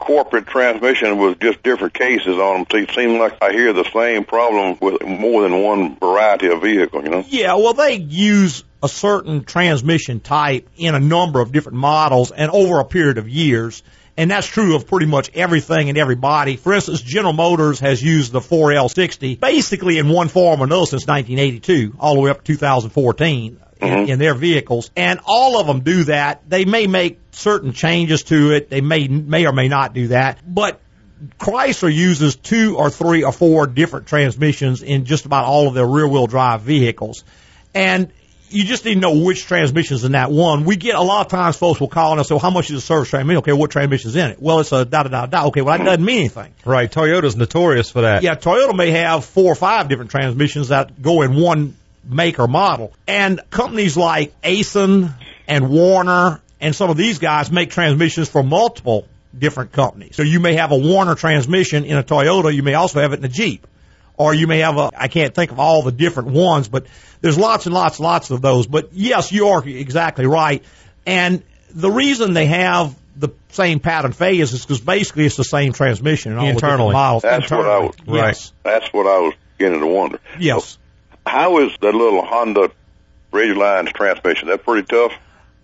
corporate 0.00 0.46
transmission 0.46 1.18
with 1.18 1.38
just 1.40 1.62
different 1.62 1.94
cases 1.94 2.38
on 2.38 2.64
them. 2.70 2.82
It 2.82 2.90
seems 2.92 3.18
like 3.18 3.36
I 3.42 3.52
hear 3.52 3.72
the 3.72 3.88
same 3.92 4.24
problem 4.24 4.78
with 4.80 5.02
more 5.02 5.42
than 5.42 5.62
one 5.62 5.96
variety 5.96 6.48
of 6.48 6.62
vehicle. 6.62 7.02
You 7.04 7.10
know. 7.10 7.24
Yeah, 7.28 7.54
well, 7.56 7.74
they 7.74 7.94
use 7.94 8.64
a 8.82 8.88
certain 8.88 9.44
transmission 9.44 10.20
type 10.20 10.68
in 10.76 10.94
a 10.94 11.00
number 11.00 11.40
of 11.40 11.52
different 11.52 11.78
models 11.78 12.32
and 12.32 12.50
over 12.50 12.80
a 12.80 12.84
period 12.84 13.18
of 13.18 13.28
years. 13.28 13.82
And 14.20 14.30
that's 14.30 14.46
true 14.46 14.76
of 14.76 14.86
pretty 14.86 15.06
much 15.06 15.30
everything 15.32 15.88
and 15.88 15.96
everybody. 15.96 16.56
For 16.56 16.74
instance, 16.74 17.00
General 17.00 17.32
Motors 17.32 17.80
has 17.80 18.02
used 18.02 18.32
the 18.32 18.40
4L60 18.40 19.40
basically 19.40 19.96
in 19.96 20.10
one 20.10 20.28
form 20.28 20.60
or 20.60 20.64
another 20.64 20.84
since 20.84 21.06
1982, 21.06 21.96
all 21.98 22.16
the 22.16 22.20
way 22.20 22.30
up 22.30 22.44
to 22.44 22.52
2014 22.52 23.60
in, 23.80 23.88
mm-hmm. 23.88 24.10
in 24.10 24.18
their 24.18 24.34
vehicles. 24.34 24.90
And 24.94 25.20
all 25.24 25.58
of 25.58 25.66
them 25.66 25.80
do 25.80 26.04
that. 26.04 26.42
They 26.46 26.66
may 26.66 26.86
make 26.86 27.18
certain 27.30 27.72
changes 27.72 28.24
to 28.24 28.52
it. 28.52 28.68
They 28.68 28.82
may, 28.82 29.08
may 29.08 29.46
or 29.46 29.54
may 29.54 29.68
not 29.68 29.94
do 29.94 30.08
that. 30.08 30.38
But 30.46 30.82
Chrysler 31.38 31.90
uses 31.90 32.36
two 32.36 32.76
or 32.76 32.90
three 32.90 33.24
or 33.24 33.32
four 33.32 33.66
different 33.68 34.06
transmissions 34.06 34.82
in 34.82 35.06
just 35.06 35.24
about 35.24 35.46
all 35.46 35.66
of 35.66 35.72
their 35.72 35.86
rear 35.86 36.06
wheel 36.06 36.26
drive 36.26 36.60
vehicles. 36.60 37.24
And 37.74 38.12
you 38.50 38.64
just 38.64 38.84
need 38.84 38.94
to 38.94 39.00
know 39.00 39.18
which 39.24 39.46
transmission's 39.46 40.04
in 40.04 40.12
that 40.12 40.30
one. 40.30 40.64
We 40.64 40.76
get 40.76 40.94
a 40.94 41.02
lot 41.02 41.26
of 41.26 41.30
times 41.30 41.56
folks 41.56 41.80
will 41.80 41.88
call 41.88 42.16
and 42.16 42.26
say, 42.26 42.34
well, 42.34 42.40
how 42.40 42.50
much 42.50 42.70
is 42.70 42.76
a 42.76 42.80
service 42.80 43.08
transmission? 43.08 43.38
Okay, 43.38 43.52
what 43.52 43.70
transmission's 43.70 44.16
in 44.16 44.30
it? 44.30 44.40
Well, 44.40 44.60
it's 44.60 44.72
a 44.72 44.84
da 44.84 45.04
da 45.04 45.08
da 45.08 45.26
da. 45.26 45.46
Okay, 45.46 45.62
well, 45.62 45.76
that 45.76 45.84
doesn't 45.84 46.04
mean 46.04 46.18
anything. 46.18 46.52
Right. 46.64 46.90
Toyota's 46.90 47.36
notorious 47.36 47.90
for 47.90 48.02
that. 48.02 48.22
Yeah, 48.22 48.34
Toyota 48.34 48.76
may 48.76 48.90
have 48.90 49.24
four 49.24 49.52
or 49.52 49.54
five 49.54 49.88
different 49.88 50.10
transmissions 50.10 50.68
that 50.68 51.00
go 51.00 51.22
in 51.22 51.34
one 51.34 51.76
make 52.04 52.38
or 52.38 52.48
model. 52.48 52.92
And 53.06 53.40
companies 53.50 53.96
like 53.96 54.40
Aisin 54.42 55.14
and 55.46 55.70
Warner 55.70 56.40
and 56.60 56.74
some 56.74 56.90
of 56.90 56.96
these 56.96 57.18
guys 57.18 57.50
make 57.50 57.70
transmissions 57.70 58.28
for 58.28 58.42
multiple 58.42 59.06
different 59.36 59.72
companies. 59.72 60.16
So 60.16 60.22
you 60.22 60.40
may 60.40 60.54
have 60.54 60.72
a 60.72 60.76
Warner 60.76 61.14
transmission 61.14 61.84
in 61.84 61.96
a 61.96 62.02
Toyota, 62.02 62.54
you 62.54 62.62
may 62.62 62.74
also 62.74 63.00
have 63.00 63.12
it 63.12 63.20
in 63.20 63.24
a 63.24 63.28
Jeep. 63.28 63.66
Or 64.20 64.34
you 64.34 64.46
may 64.46 64.58
have 64.58 64.76
a, 64.76 64.90
I 64.94 65.08
can't 65.08 65.34
think 65.34 65.50
of 65.50 65.58
all 65.58 65.80
the 65.82 65.92
different 65.92 66.28
ones, 66.28 66.68
but 66.68 66.84
there's 67.22 67.38
lots 67.38 67.64
and 67.64 67.74
lots, 67.74 67.98
and 67.98 68.04
lots 68.04 68.30
of 68.30 68.42
those. 68.42 68.66
But 68.66 68.90
yes, 68.92 69.32
you 69.32 69.48
are 69.48 69.66
exactly 69.66 70.26
right. 70.26 70.62
And 71.06 71.42
the 71.70 71.90
reason 71.90 72.34
they 72.34 72.44
have 72.44 72.94
the 73.16 73.30
same 73.48 73.80
pattern 73.80 74.12
phase 74.12 74.52
is 74.52 74.60
because 74.60 74.82
basically 74.82 75.24
it's 75.24 75.36
the 75.36 75.42
same 75.44 75.72
transmission 75.72 76.32
in 76.32 76.38
all 76.38 76.44
the 76.48 76.52
different 76.52 76.72
Internally. 76.72 76.92
models. 76.92 77.22
That's 77.22 77.50
what 77.50 77.66
I 77.66 77.78
was- 77.78 77.94
Yes. 78.06 78.52
That's 78.62 78.92
what 78.92 79.06
I 79.06 79.20
was 79.20 79.34
beginning 79.56 79.80
to 79.80 79.86
wonder. 79.86 80.20
Yes. 80.38 80.76
How 81.26 81.58
is 81.60 81.72
that 81.80 81.94
little 81.94 82.22
Honda 82.22 82.70
Ridgeline's 83.32 83.92
transmission? 83.92 84.48
That 84.48 84.64
pretty 84.64 84.86
tough? 84.86 85.12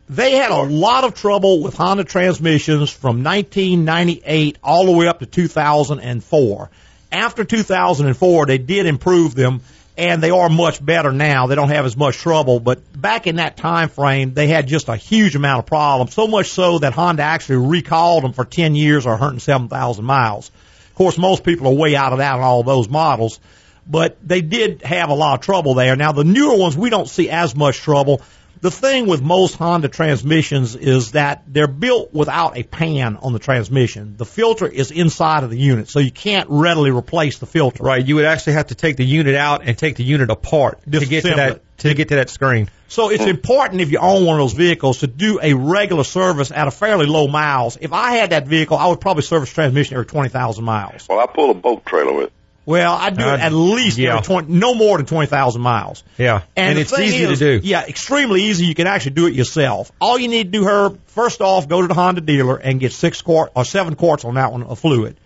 They 0.09 0.33
had 0.33 0.51
a 0.51 0.63
lot 0.63 1.05
of 1.05 1.13
trouble 1.13 1.63
with 1.63 1.75
Honda 1.77 2.05
transmissions 2.05 2.89
from 2.91 3.23
1998 3.23 4.57
all 4.63 4.87
the 4.87 4.93
way 4.93 5.09
up 5.09 5.19
to 5.19 5.27
2004. 5.27 6.71
After 7.13 7.45
2004, 7.45 8.47
they 8.47 8.59
did 8.59 8.87
improve 8.87 9.35
them, 9.35 9.61
and 9.97 10.23
they 10.23 10.31
are 10.31 10.49
much 10.49 10.85
better 10.85 11.13
now. 11.13 11.47
They 11.47 11.55
don't 11.55 11.71
have 11.71 11.87
as 11.87 11.97
much 11.97 12.17
trouble, 12.19 12.61
but 12.61 12.81
back 13.01 13.27
in 13.27 13.37
that 13.37 13.57
time 13.57 13.89
frame, 13.89 14.35
they 14.35 14.49
had 14.49 14.67
just 14.67 14.89
a 14.89 14.97
huge 14.97 15.37
amount 15.37 15.61
of 15.61 15.67
problems. 15.67 16.15
So 16.15 16.27
much 16.27 16.51
so 16.51 16.79
that 16.81 16.93
Honda 16.93 17.23
actually 17.23 17.67
recalled 17.67 18.25
them 18.25 18.33
for 18.33 18.45
10 18.45 18.75
years 18.75 19.07
or 19.07 19.11
107,000 19.11 20.05
miles. 20.05 20.49
Of 20.49 20.95
course, 20.95 21.19
most 21.19 21.45
people 21.45 21.69
are 21.69 21.75
way 21.75 21.97
out 21.97 22.13
of 22.13 22.19
that 22.19 22.35
on 22.35 22.41
all 22.41 22.63
those 22.63 22.89
models, 22.89 23.39
but 23.87 24.17
they 24.27 24.41
did 24.41 24.83
have 24.83 25.11
a 25.11 25.15
lot 25.15 25.39
of 25.39 25.41
trouble 25.45 25.75
there. 25.75 25.95
Now 25.97 26.13
the 26.13 26.25
newer 26.25 26.57
ones, 26.57 26.77
we 26.77 26.91
don't 26.91 27.09
see 27.09 27.31
as 27.31 27.55
much 27.55 27.79
trouble 27.79 28.23
the 28.61 28.71
thing 28.71 29.07
with 29.07 29.23
most 29.23 29.55
Honda 29.57 29.89
transmissions 29.89 30.75
is 30.77 31.13
that 31.13 31.45
they're 31.47 31.67
built 31.67 32.13
without 32.13 32.57
a 32.57 32.63
pan 32.63 33.17
on 33.17 33.33
the 33.33 33.39
transmission. 33.39 34.17
The 34.17 34.25
filter 34.25 34.67
is 34.67 34.91
inside 34.91 35.45
of 35.45 35.51
the 35.51 35.59
unit, 35.59 35.89
so 35.89 35.99
you 35.99 36.11
can't 36.11 36.49
readily 36.51 36.91
replace 36.91 37.39
the 37.39 37.47
filter. 37.47 37.83
Right. 37.83 38.05
You 38.05 38.17
would 38.17 38.25
actually 38.25 38.55
have 38.55 38.69
to 38.69 38.75
take 38.75 38.97
the 38.97 39.05
unit 39.05 39.35
out 39.35 39.63
and 39.65 39.77
take 39.77 39.97
the 39.97 40.05
unit 40.05 40.31
apart 40.31 40.81
to 40.91 41.07
get 41.07 41.23
to 41.23 41.35
that 41.35 41.63
to 41.79 41.95
get 41.95 42.09
to 42.09 42.17
that 42.17 42.31
screen. 42.31 42.69
So 42.89 43.11
it's 43.11 43.27
important 43.27 43.81
if 43.81 43.91
you 43.91 43.99
own 43.99 44.25
one 44.25 44.37
of 44.37 44.45
those 44.45 44.53
vehicles 44.53 44.99
to 44.99 45.07
do 45.07 45.41
a 45.43 45.55
regular 45.55 46.05
service 46.05 46.51
at 46.51 46.69
a 46.69 46.71
fairly 46.71 47.07
low 47.07 47.27
miles. 47.27 47.77
If 47.81 47.93
I 47.93 48.13
had 48.13 48.31
that 48.31 48.47
vehicle, 48.47 48.79
I 48.79 48.87
would 48.87 49.01
probably 49.01 49.25
service 49.25 49.51
transmission 49.51 49.95
every 49.95 50.07
20,000 50.07 50.65
miles. 50.65 51.07
Well, 51.09 51.19
I 51.19 51.27
pull 51.27 51.51
a 51.51 51.55
boat 51.55 51.85
trailer 51.85 52.15
with. 52.15 52.31
Well, 52.67 52.95
I 52.95 53.11
do 53.11 53.23
it 53.23 53.41
at 53.41 53.53
least 53.53 53.97
yeah. 53.97 54.21
20, 54.21 54.53
no 54.53 54.75
more 54.75 54.97
than 54.97 55.07
20,000 55.07 55.63
miles. 55.63 56.03
Yeah. 56.19 56.43
And, 56.57 56.71
And 56.71 56.79
it's 56.81 56.99
easy 56.99 57.25
to 57.25 57.37
do. 57.37 57.61
Yeah, 57.63 57.87
extremely 57.87 58.43
easy. 58.43 58.67
You 58.67 58.75
can 58.75 58.89
actually 58.89 59.13
do 59.13 59.27
it 59.29 59.35
yourself. 59.35 59.93
All 60.01 60.19
you 60.19 60.27
need 60.27 60.53
to 60.53 60.59
do, 60.59 60.65
Herb, 60.65 60.99
first 61.07 61.41
off, 61.41 61.69
go 61.69 61.81
to 61.81 61.87
the 61.87 61.95
Honda 61.95 62.23
dealer 62.23 62.57
and 62.57 62.81
get 62.81 62.93
six 62.93 63.23
quart 63.23 63.53
or 63.55 63.65
seven 63.65 63.95
quarts 63.95 64.25
on 64.25 64.35
that 64.35 64.51
one 64.51 64.65
of 64.65 64.81
fluid. 64.81 65.17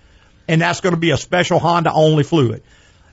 And 0.48 0.60
that's 0.60 0.82
going 0.82 0.94
to 0.94 1.00
be 1.00 1.12
a 1.12 1.16
special 1.16 1.58
Honda 1.58 1.90
only 1.90 2.24
fluid. 2.24 2.62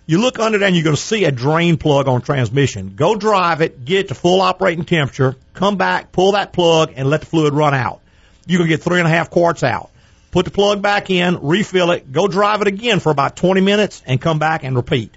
You 0.07 0.19
look 0.19 0.39
under 0.39 0.57
there 0.57 0.67
and 0.67 0.75
you're 0.75 0.83
going 0.83 0.95
to 0.95 1.01
see 1.01 1.23
a 1.23 1.31
drain 1.31 1.77
plug 1.77 2.09
on 2.09 2.21
transmission. 2.21 2.95
Go 2.95 3.15
drive 3.15 3.61
it, 3.61 3.85
get 3.85 3.99
it 3.99 4.07
to 4.09 4.15
full 4.15 4.41
operating 4.41 4.83
temperature, 4.83 5.37
come 5.53 5.77
back, 5.77 6.11
pull 6.11 6.33
that 6.33 6.51
plug, 6.51 6.93
and 6.97 7.09
let 7.09 7.21
the 7.21 7.27
fluid 7.27 7.53
run 7.53 7.73
out. 7.73 8.01
You're 8.45 8.59
going 8.59 8.69
to 8.69 8.75
get 8.75 8.83
three 8.83 8.99
and 8.99 9.07
a 9.07 9.11
half 9.11 9.29
quarts 9.29 9.63
out. 9.63 9.89
Put 10.37 10.45
the 10.45 10.51
plug 10.51 10.83
back 10.83 11.09
in, 11.09 11.39
refill 11.41 11.89
it, 11.89 12.11
go 12.11 12.27
drive 12.27 12.61
it 12.61 12.67
again 12.67 12.99
for 12.99 13.11
about 13.11 13.35
20 13.35 13.59
minutes, 13.61 14.03
and 14.05 14.21
come 14.21 14.37
back 14.37 14.63
and 14.63 14.75
repeat. 14.75 15.11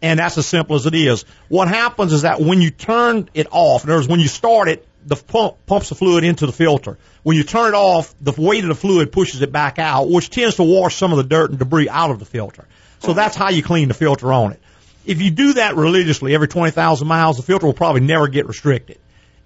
And 0.00 0.18
that's 0.18 0.38
as 0.38 0.46
simple 0.46 0.74
as 0.74 0.86
it 0.86 0.94
is. 0.94 1.26
What 1.48 1.68
happens 1.68 2.14
is 2.14 2.22
that 2.22 2.40
when 2.40 2.62
you 2.62 2.70
turn 2.70 3.28
it 3.34 3.46
off, 3.50 3.84
in 3.84 3.90
other 3.90 3.98
words, 3.98 4.08
when 4.08 4.20
you 4.20 4.26
start 4.28 4.68
it, 4.68 4.88
the 5.04 5.16
pump 5.16 5.56
pumps 5.66 5.90
the 5.90 5.94
fluid 5.96 6.24
into 6.24 6.46
the 6.46 6.52
filter. 6.52 6.96
When 7.22 7.36
you 7.36 7.42
turn 7.42 7.74
it 7.74 7.76
off, 7.76 8.14
the 8.22 8.32
weight 8.38 8.64
of 8.64 8.68
the 8.68 8.74
fluid 8.74 9.12
pushes 9.12 9.42
it 9.42 9.52
back 9.52 9.78
out, 9.78 10.08
which 10.08 10.30
tends 10.30 10.56
to 10.56 10.62
wash 10.62 10.96
some 10.96 11.12
of 11.12 11.18
the 11.18 11.24
dirt 11.24 11.50
and 11.50 11.58
debris 11.58 11.90
out 11.90 12.10
of 12.10 12.18
the 12.18 12.24
filter. 12.24 12.64
So 13.00 13.12
that's 13.12 13.36
how 13.36 13.50
you 13.50 13.62
clean 13.62 13.88
the 13.88 13.94
filter 13.94 14.32
on 14.32 14.52
it. 14.52 14.62
If 15.04 15.20
you 15.20 15.30
do 15.30 15.52
that 15.52 15.76
religiously 15.76 16.34
every 16.34 16.48
20,000 16.48 17.06
miles, 17.06 17.36
the 17.36 17.42
filter 17.42 17.66
will 17.66 17.74
probably 17.74 18.00
never 18.00 18.28
get 18.28 18.46
restricted. 18.46 18.96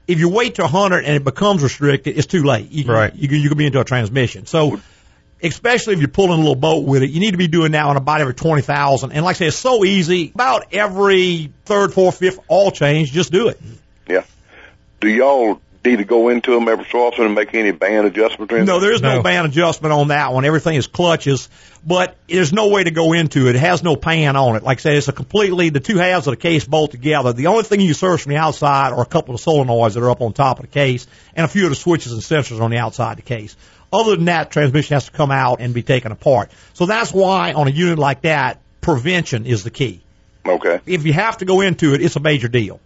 If 0.07 0.21
you 0.21 0.29
wait 0.29 0.55
to 0.55 0.63
100 0.63 1.05
and 1.05 1.17
it 1.17 1.25
becomes 1.25 1.65
restricted, 1.65 2.17
it's 2.17 2.29
too 2.29 2.45
late. 2.45 2.71
You 2.71 2.85
can, 2.85 2.93
Right. 2.93 3.15
You, 3.17 3.27
can- 3.27 3.41
you 3.41 3.49
can 3.49 3.59
be 3.59 3.67
into 3.67 3.81
a 3.81 3.85
transmission. 3.85 4.47
So 4.47 4.81
especially 5.43 5.95
if 5.95 6.01
you're 6.01 6.09
pulling 6.09 6.33
a 6.33 6.37
little 6.37 6.55
boat 6.55 6.87
with 6.87 7.03
it, 7.03 7.11
you 7.11 7.21
need 7.21 7.33
to 7.33 7.37
be 7.39 7.49
doing 7.49 7.73
that 7.73 7.85
on 7.85 7.97
about 7.97 8.21
every 8.21 8.35
20,000. 8.35 9.13
And 9.13 9.25
like 9.25 9.37
I 9.37 9.39
say, 9.39 9.47
it's 9.47 9.57
so 9.57 9.85
easy. 9.85 10.31
About 10.35 10.73
every 10.73 11.53
third, 11.65 11.93
fourth, 11.93 12.19
fifth 12.19 12.41
oil 12.51 12.71
change, 12.71 13.13
just 13.13 13.31
do 13.33 13.49
it. 13.49 13.61
Yeah. 14.09 14.25
Do 15.01 15.09
y'all 15.09 15.61
need 15.85 15.97
to 15.97 16.05
go 16.05 16.29
into 16.29 16.53
them 16.53 16.69
every 16.69 16.85
so 16.91 17.07
often 17.07 17.25
and 17.25 17.35
make 17.35 17.55
any 17.55 17.71
band 17.71 18.07
adjustment? 18.07 18.51
or 18.53 18.57
anything? 18.57 18.67
No, 18.67 18.81
there 18.81 18.93
is 18.93 19.01
no, 19.01 19.17
No. 19.17 19.23
band 19.23 19.47
adjustment 19.47 19.93
on 19.93 20.09
that 20.09 20.33
one. 20.35 20.45
Everything 20.45 20.75
is 20.75 20.87
clutches, 20.89 21.49
but 21.87 22.17
there's 22.29 22.53
no 22.53 22.69
way 22.69 22.83
to 22.85 22.91
go 22.91 23.13
into 23.13 23.49
it. 23.49 23.55
It 23.55 23.61
has 23.61 23.83
no 23.83 23.95
pan 23.97 24.35
on 24.37 24.57
it. 24.57 24.65
Like 24.65 24.79
I 24.79 24.81
said, 24.81 24.97
it's 24.97 25.09
a 25.09 25.13
completely, 25.13 25.71
the 25.71 25.81
two 25.81 25.97
halves 25.97 26.27
of 26.27 26.33
the 26.33 26.37
case 26.37 26.65
bolt 26.65 26.91
together. 26.91 27.33
The 27.33 27.47
only 27.47 27.63
thing 27.63 27.81
you 27.81 27.95
service 27.95 28.25
from 28.25 28.31
the 28.33 28.39
outside 28.39 28.93
are 28.93 29.01
a 29.01 29.07
couple 29.07 29.35
of 29.37 29.41
solenoids 29.41 29.95
that 29.95 30.03
are 30.03 30.11
up 30.11 30.21
on 30.21 30.33
top 30.33 30.59
of 30.59 30.67
the 30.67 30.73
case 30.73 31.07
and 31.35 31.45
a 31.45 31.49
few 31.49 31.63
of 31.65 31.71
the 31.71 31.77
switches 31.77 32.13
and 32.13 32.21
sensors 32.21 32.61
on 32.61 32.71
the 32.73 32.79
outside 32.79 33.13
of 33.13 33.17
the 33.19 33.23
case. 33.23 33.57
Other 33.93 34.17
than 34.17 34.27
that, 34.27 34.51
transmission 34.51 34.95
has 34.95 35.07
to 35.07 35.13
come 35.13 35.31
out 35.31 35.61
and 35.61 35.73
be 35.73 35.83
taken 35.83 36.13
apart. 36.13 36.51
So 36.75 36.87
that's 36.87 37.13
why 37.13 37.53
on 37.55 37.69
a 37.69 37.71
unit 37.71 37.99
like 37.99 38.23
that, 38.23 38.59
prevention 38.81 39.47
is 39.47 39.65
the 39.65 39.71
key. 39.71 40.01
Okay. 40.47 40.81
If 40.87 41.05
you 41.07 41.13
have 41.13 41.39
to 41.39 41.45
go 41.45 41.61
into 41.63 41.95
it, 41.95 42.03
it's 42.03 42.17
a 42.17 42.21
major 42.21 42.49
deal. 42.49 42.81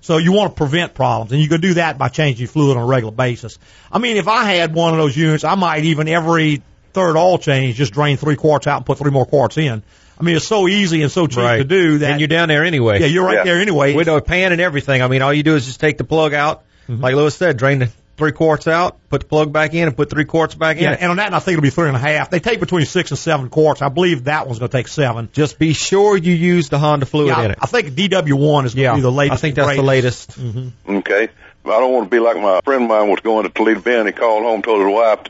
So 0.00 0.16
you 0.18 0.32
want 0.32 0.52
to 0.52 0.56
prevent 0.56 0.94
problems, 0.94 1.30
and 1.32 1.40
you 1.40 1.48
can 1.48 1.60
do 1.60 1.74
that 1.74 1.96
by 1.96 2.08
changing 2.08 2.48
fluid 2.48 2.76
on 2.76 2.82
a 2.82 2.86
regular 2.86 3.12
basis. 3.12 3.58
I 3.90 3.98
mean, 3.98 4.16
if 4.16 4.26
I 4.26 4.44
had 4.44 4.74
one 4.74 4.92
of 4.94 4.98
those 4.98 5.16
units, 5.16 5.44
I 5.44 5.54
might 5.54 5.84
even 5.84 6.08
every 6.08 6.60
third 6.92 7.16
oil 7.16 7.38
change 7.38 7.76
just 7.76 7.92
drain 7.92 8.16
three 8.16 8.34
quarts 8.36 8.66
out 8.66 8.78
and 8.78 8.86
put 8.86 8.98
three 8.98 9.12
more 9.12 9.24
quarts 9.26 9.56
in. 9.58 9.82
I 10.18 10.24
mean, 10.24 10.36
it's 10.36 10.46
so 10.46 10.66
easy 10.68 11.02
and 11.02 11.10
so 11.10 11.26
cheap 11.28 11.38
Right. 11.38 11.58
to 11.58 11.64
do 11.64 11.98
that. 11.98 12.10
and 12.12 12.20
you're 12.20 12.28
down 12.28 12.48
there 12.48 12.64
anyway. 12.64 13.00
yeah, 13.00 13.06
you're 13.06 13.24
right 13.24 13.38
Yeah. 13.38 13.44
there 13.44 13.60
anyway. 13.60 13.94
with 13.94 14.08
a 14.08 14.20
pan 14.20 14.52
and 14.52 14.60
everything. 14.60 15.02
I 15.02 15.08
mean, 15.08 15.22
all 15.22 15.32
you 15.32 15.42
do 15.44 15.54
is 15.56 15.66
just 15.66 15.80
take 15.80 15.98
the 15.98 16.04
plug 16.04 16.34
out, 16.34 16.62
Mm-hmm. 16.88 17.00
like 17.00 17.14
Louis 17.14 17.34
said, 17.34 17.56
drain 17.56 17.78
the 17.78 17.88
three 18.22 18.30
quarts 18.30 18.68
out, 18.68 19.08
put 19.08 19.22
the 19.22 19.26
plug 19.26 19.52
back 19.52 19.74
in, 19.74 19.88
and 19.88 19.96
put 19.96 20.08
three 20.08 20.24
quarts 20.24 20.54
back 20.54 20.80
yeah, 20.80 20.92
in. 20.92 20.98
and 21.00 21.10
on 21.10 21.16
that, 21.16 21.34
I 21.34 21.40
think 21.40 21.54
it'll 21.54 21.62
be 21.62 21.70
three 21.70 21.88
and 21.88 21.96
a 21.96 22.00
half. 22.00 22.30
They 22.30 22.38
take 22.38 22.60
between 22.60 22.86
six 22.86 23.10
and 23.10 23.18
seven 23.18 23.48
quarts. 23.48 23.82
I 23.82 23.88
believe 23.88 24.24
that 24.24 24.46
one's 24.46 24.60
going 24.60 24.70
to 24.70 24.76
take 24.76 24.86
seven. 24.86 25.28
Just 25.32 25.58
be 25.58 25.72
sure 25.72 26.16
you 26.16 26.32
use 26.32 26.68
the 26.68 26.78
Honda 26.78 27.04
fluid 27.04 27.28
Yeah, 27.28 27.44
in 27.44 27.50
it. 27.50 27.58
I 27.60 27.66
think 27.66 27.88
DW1 27.94 28.66
is 28.66 28.74
going 28.74 28.76
to 28.76 28.80
yeah, 28.80 28.94
be 28.94 29.00
the 29.00 29.10
latest. 29.10 29.38
I 29.38 29.40
think 29.40 29.58
and 29.58 29.66
that's 29.66 29.76
the 29.76 29.82
greatest. 29.82 30.38
latest. 30.38 30.56
Mm-hmm. 30.56 30.96
Okay. 30.98 31.28
I 31.64 31.68
don't 31.68 31.92
want 31.92 32.06
to 32.06 32.10
be 32.10 32.20
like 32.20 32.36
my 32.36 32.60
friend 32.64 32.84
of 32.84 32.88
mine 32.88 33.08
was 33.08 33.20
going 33.20 33.44
to 33.44 33.50
Toledo 33.50 33.80
Bend. 33.80 34.06
He 34.06 34.12
called 34.12 34.44
home, 34.44 34.62
told 34.62 34.86
his 34.86 34.92
wife, 34.92 35.26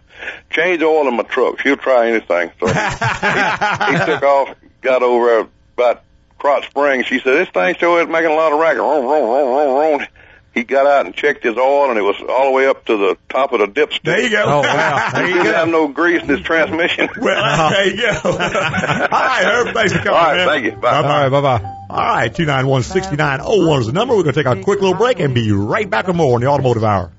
change 0.51 0.83
oil 0.83 1.09
in 1.09 1.17
my 1.17 1.23
truck. 1.23 1.61
She'll 1.61 1.77
try 1.77 2.11
anything. 2.11 2.53
So 2.61 2.67
he, 2.67 2.73
he 3.99 4.05
took 4.05 4.23
off, 4.23 4.55
got 4.83 5.03
over 5.03 5.49
about 5.77 6.05
Krotz 6.39 6.67
Springs. 6.67 7.07
She 7.07 7.21
said, 7.21 7.35
this 7.35 7.49
thing 7.49 7.75
sure 7.77 8.03
is 8.03 8.09
making 8.09 8.31
a 8.31 8.35
lot 8.35 8.53
of 8.53 8.59
racket. 8.59 10.09
He 10.55 10.65
got 10.65 10.87
out 10.87 11.07
and 11.07 11.15
checked 11.15 11.43
his 11.45 11.57
oil, 11.57 11.89
and 11.89 11.99
it 11.99 12.03
was 12.03 12.17
all 12.29 12.47
the 12.47 12.51
way 12.53 12.67
up 12.67 12.85
to 12.85 12.97
the 12.99 13.17
top 13.31 13.53
of 13.53 13.61
the 13.61 13.67
dipstick. 13.67 14.03
There 14.03 14.21
you 14.21 14.31
go. 14.31 14.45
Oh 14.47 14.61
wow, 14.61 15.11
there 15.15 15.23
He 15.25 15.29
you 15.31 15.35
didn't 15.37 15.53
go. 15.53 15.59
have 15.59 15.69
no 15.69 15.89
grease 15.89 16.23
in 16.23 16.29
his 16.29 16.41
transmission. 16.43 17.09
Well, 17.19 17.43
uh-huh. 17.43 17.71
there 17.71 17.87
you 17.89 17.97
go. 17.97 18.21
All 18.25 18.39
right, 18.39 19.45
Herb, 19.45 19.75
thanks 19.75 19.93
for 19.93 19.99
coming. 20.01 20.13
All 20.15 20.25
right, 20.25 20.37
man. 20.37 20.49
thank 20.49 20.65
you. 20.67 20.73
Bye. 20.73 20.97
All 20.97 21.03
right, 21.05 21.29
bye 21.31 21.41
bye. 21.41 21.63
All 21.91 21.99
right, 21.99 22.33
291-6901 22.35 23.81
is 23.81 23.87
the 23.87 23.93
number. 23.93 24.15
We're 24.17 24.23
going 24.25 24.35
to 24.35 24.43
take 24.45 24.59
a 24.59 24.63
quick 24.63 24.81
little 24.81 24.97
break 24.97 25.21
and 25.21 25.35
be 25.35 25.53
right 25.53 25.89
back 25.89 26.07
with 26.07 26.17
more 26.17 26.35
on 26.35 26.41
the 26.41 26.47
Automotive 26.49 26.85
Hour. 26.85 27.11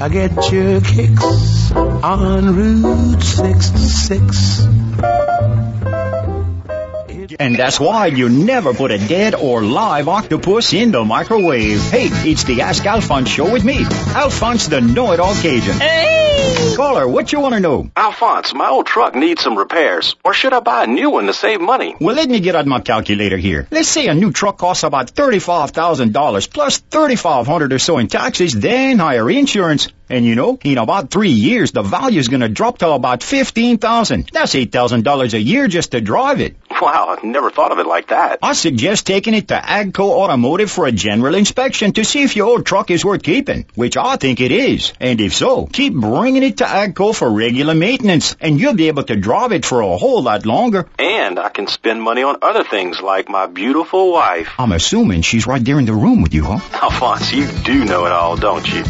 I 0.00 0.08
get 0.10 0.52
your 0.52 0.80
kicks 0.80 1.72
on 1.72 2.54
Route 2.56 3.22
66. 3.22 4.64
And 7.38 7.56
that's 7.56 7.78
why 7.78 8.06
you 8.06 8.28
never 8.28 8.74
put 8.74 8.90
a 8.90 8.98
dead 8.98 9.34
or 9.34 9.62
live 9.62 10.08
octopus 10.08 10.72
in 10.72 10.90
the 10.90 11.04
microwave. 11.04 11.80
Hey, 11.90 12.08
it's 12.28 12.44
the 12.44 12.62
Ask 12.62 12.84
Alphonse 12.84 13.28
show 13.28 13.52
with 13.52 13.64
me, 13.64 13.84
Alphonse 14.14 14.68
the 14.68 14.80
know-it-all 14.80 15.34
Cajun. 15.34 15.74
Hey! 15.74 16.74
Caller, 16.76 17.08
what 17.08 17.32
you 17.32 17.40
want 17.40 17.54
to 17.54 17.60
know? 17.60 17.90
Alphonse, 17.96 18.54
my 18.54 18.68
old 18.68 18.86
truck 18.86 19.14
needs 19.14 19.42
some 19.42 19.58
repairs. 19.58 20.14
Or 20.24 20.32
should 20.32 20.52
I 20.52 20.60
buy 20.60 20.84
a 20.84 20.86
new 20.86 21.10
one 21.10 21.26
to 21.26 21.32
save 21.32 21.60
money? 21.60 21.96
Well, 22.00 22.14
let 22.14 22.28
me 22.28 22.40
get 22.40 22.54
out 22.54 22.66
my 22.66 22.80
calculator 22.80 23.36
here. 23.36 23.66
Let's 23.70 23.88
say 23.88 24.06
a 24.06 24.14
new 24.14 24.32
truck 24.32 24.58
costs 24.58 24.84
about 24.84 25.12
$35,000 25.12 26.12
plus 26.52 26.68
plus 26.68 26.80
$3,500 26.80 27.72
or 27.72 27.78
so 27.78 27.98
in 27.98 28.08
taxes, 28.08 28.52
then 28.52 28.98
higher 28.98 29.30
insurance. 29.30 29.88
And 30.10 30.24
you 30.24 30.34
know, 30.34 30.58
in 30.62 30.78
about 30.78 31.10
three 31.10 31.30
years, 31.30 31.72
the 31.72 31.82
value 31.82 32.18
is 32.18 32.28
going 32.28 32.40
to 32.40 32.48
drop 32.48 32.78
to 32.78 32.90
about 32.90 33.22
15000 33.22 34.30
That's 34.32 34.54
$8,000 34.54 35.34
a 35.34 35.40
year 35.40 35.68
just 35.68 35.92
to 35.92 36.00
drive 36.00 36.40
it. 36.40 36.56
Wow, 36.80 37.16
I 37.18 37.26
never 37.32 37.50
thought 37.50 37.72
of 37.72 37.78
it 37.78 37.86
like 37.86 38.08
that. 38.08 38.38
I 38.42 38.52
suggest 38.52 39.06
taking 39.06 39.34
it 39.34 39.48
to 39.48 39.54
Agco 39.54 40.10
Automotive 40.10 40.70
for 40.70 40.86
a 40.86 40.92
general 40.92 41.34
inspection 41.34 41.92
to 41.92 42.04
see 42.04 42.22
if 42.22 42.36
your 42.36 42.46
old 42.48 42.66
truck 42.66 42.90
is 42.90 43.04
worth 43.04 43.22
keeping, 43.22 43.66
which 43.74 43.96
I 43.96 44.16
think 44.16 44.40
it 44.40 44.52
is. 44.52 44.92
And 45.00 45.20
if 45.20 45.34
so, 45.34 45.66
keep 45.66 45.94
bringing 45.94 46.42
it 46.42 46.58
to 46.58 46.64
Agco 46.64 47.14
for 47.14 47.30
regular 47.30 47.74
maintenance, 47.74 48.36
and 48.40 48.60
you'll 48.60 48.74
be 48.74 48.88
able 48.88 49.04
to 49.04 49.16
drive 49.16 49.52
it 49.52 49.64
for 49.64 49.80
a 49.80 49.96
whole 49.96 50.22
lot 50.22 50.46
longer. 50.46 50.86
And 50.98 51.38
I 51.38 51.48
can 51.48 51.66
spend 51.66 52.02
money 52.02 52.22
on 52.22 52.38
other 52.42 52.64
things 52.64 53.00
like 53.00 53.28
my 53.28 53.46
beautiful 53.46 54.12
wife. 54.12 54.48
I'm 54.58 54.72
assuming 54.72 55.22
she's 55.22 55.46
right 55.46 55.64
there 55.64 55.78
in 55.78 55.84
the 55.84 55.94
room 55.94 56.22
with 56.22 56.34
you, 56.34 56.44
huh? 56.44 56.60
Alphonse, 56.82 57.32
you 57.32 57.46
do 57.64 57.84
know 57.84 58.06
it 58.06 58.12
all, 58.12 58.36
don't 58.36 58.66
you? 58.72 58.84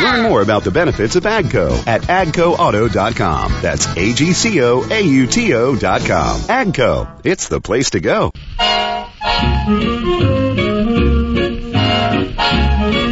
Learn 0.00 0.22
more 0.22 0.42
about 0.42 0.62
the 0.62 0.70
benefits 0.70 1.16
of 1.16 1.24
AGCO 1.24 1.86
at 1.86 2.02
agcoauto.com. 2.02 3.52
That's 3.62 3.86
A-G-C-O-A-U-T-O 3.96 5.76
dot 5.76 6.00
com. 6.02 6.40
AGCO. 6.42 7.20
It's 7.24 7.48
the 7.48 7.60
place 7.60 7.77
to 7.86 8.00
go. 8.00 8.32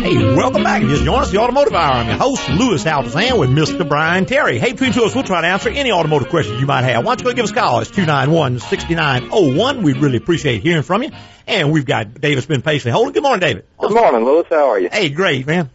Hey, 0.03 0.17
welcome 0.37 0.63
back. 0.63 0.83
You 0.83 0.89
just 0.89 1.05
joined 1.05 1.23
us, 1.23 1.31
the 1.31 1.39
Automotive 1.39 1.73
Hour. 1.75 1.93
I'm 1.93 2.07
your 2.09 2.17
host, 2.17 2.49
Louis 2.51 2.85
Altazan, 2.85 3.39
with 3.39 3.51
Mr. 3.51 3.89
Brian 3.89 4.27
Terry. 4.27 4.59
Hey, 4.59 4.73
between 4.73 4.93
two 4.93 5.01
of 5.03 5.07
us, 5.09 5.15
we'll 5.15 5.25
try 5.25 5.41
to 5.41 5.47
answer 5.47 5.69
any 5.69 5.91
automotive 5.91 6.29
questions 6.29 6.61
you 6.61 6.67
might 6.67 6.83
have. 6.83 7.05
Why 7.05 7.15
don't 7.15 7.25
you 7.25 7.31
go 7.33 7.35
give 7.35 7.45
us 7.45 7.51
a 7.51 7.55
call? 7.55 7.81
It's 7.81 7.91
291-6901. 7.91 9.83
We'd 9.83 9.97
really 9.99 10.17
appreciate 10.19 10.63
hearing 10.63 10.83
from 10.83 11.03
you. 11.03 11.11
And 11.47 11.73
we've 11.73 11.87
got 11.87 12.21
David's 12.21 12.47
been 12.47 12.63
patiently 12.63 12.93
holding. 12.93 13.13
Good 13.15 13.23
morning, 13.23 13.41
David. 13.41 13.65
Good 13.79 13.93
morning, 13.95 14.25
Louis. 14.25 14.45
How 14.51 14.69
are 14.71 14.79
you? 14.79 14.89
Hey, 14.93 15.09
great, 15.09 15.47
man. 15.47 15.71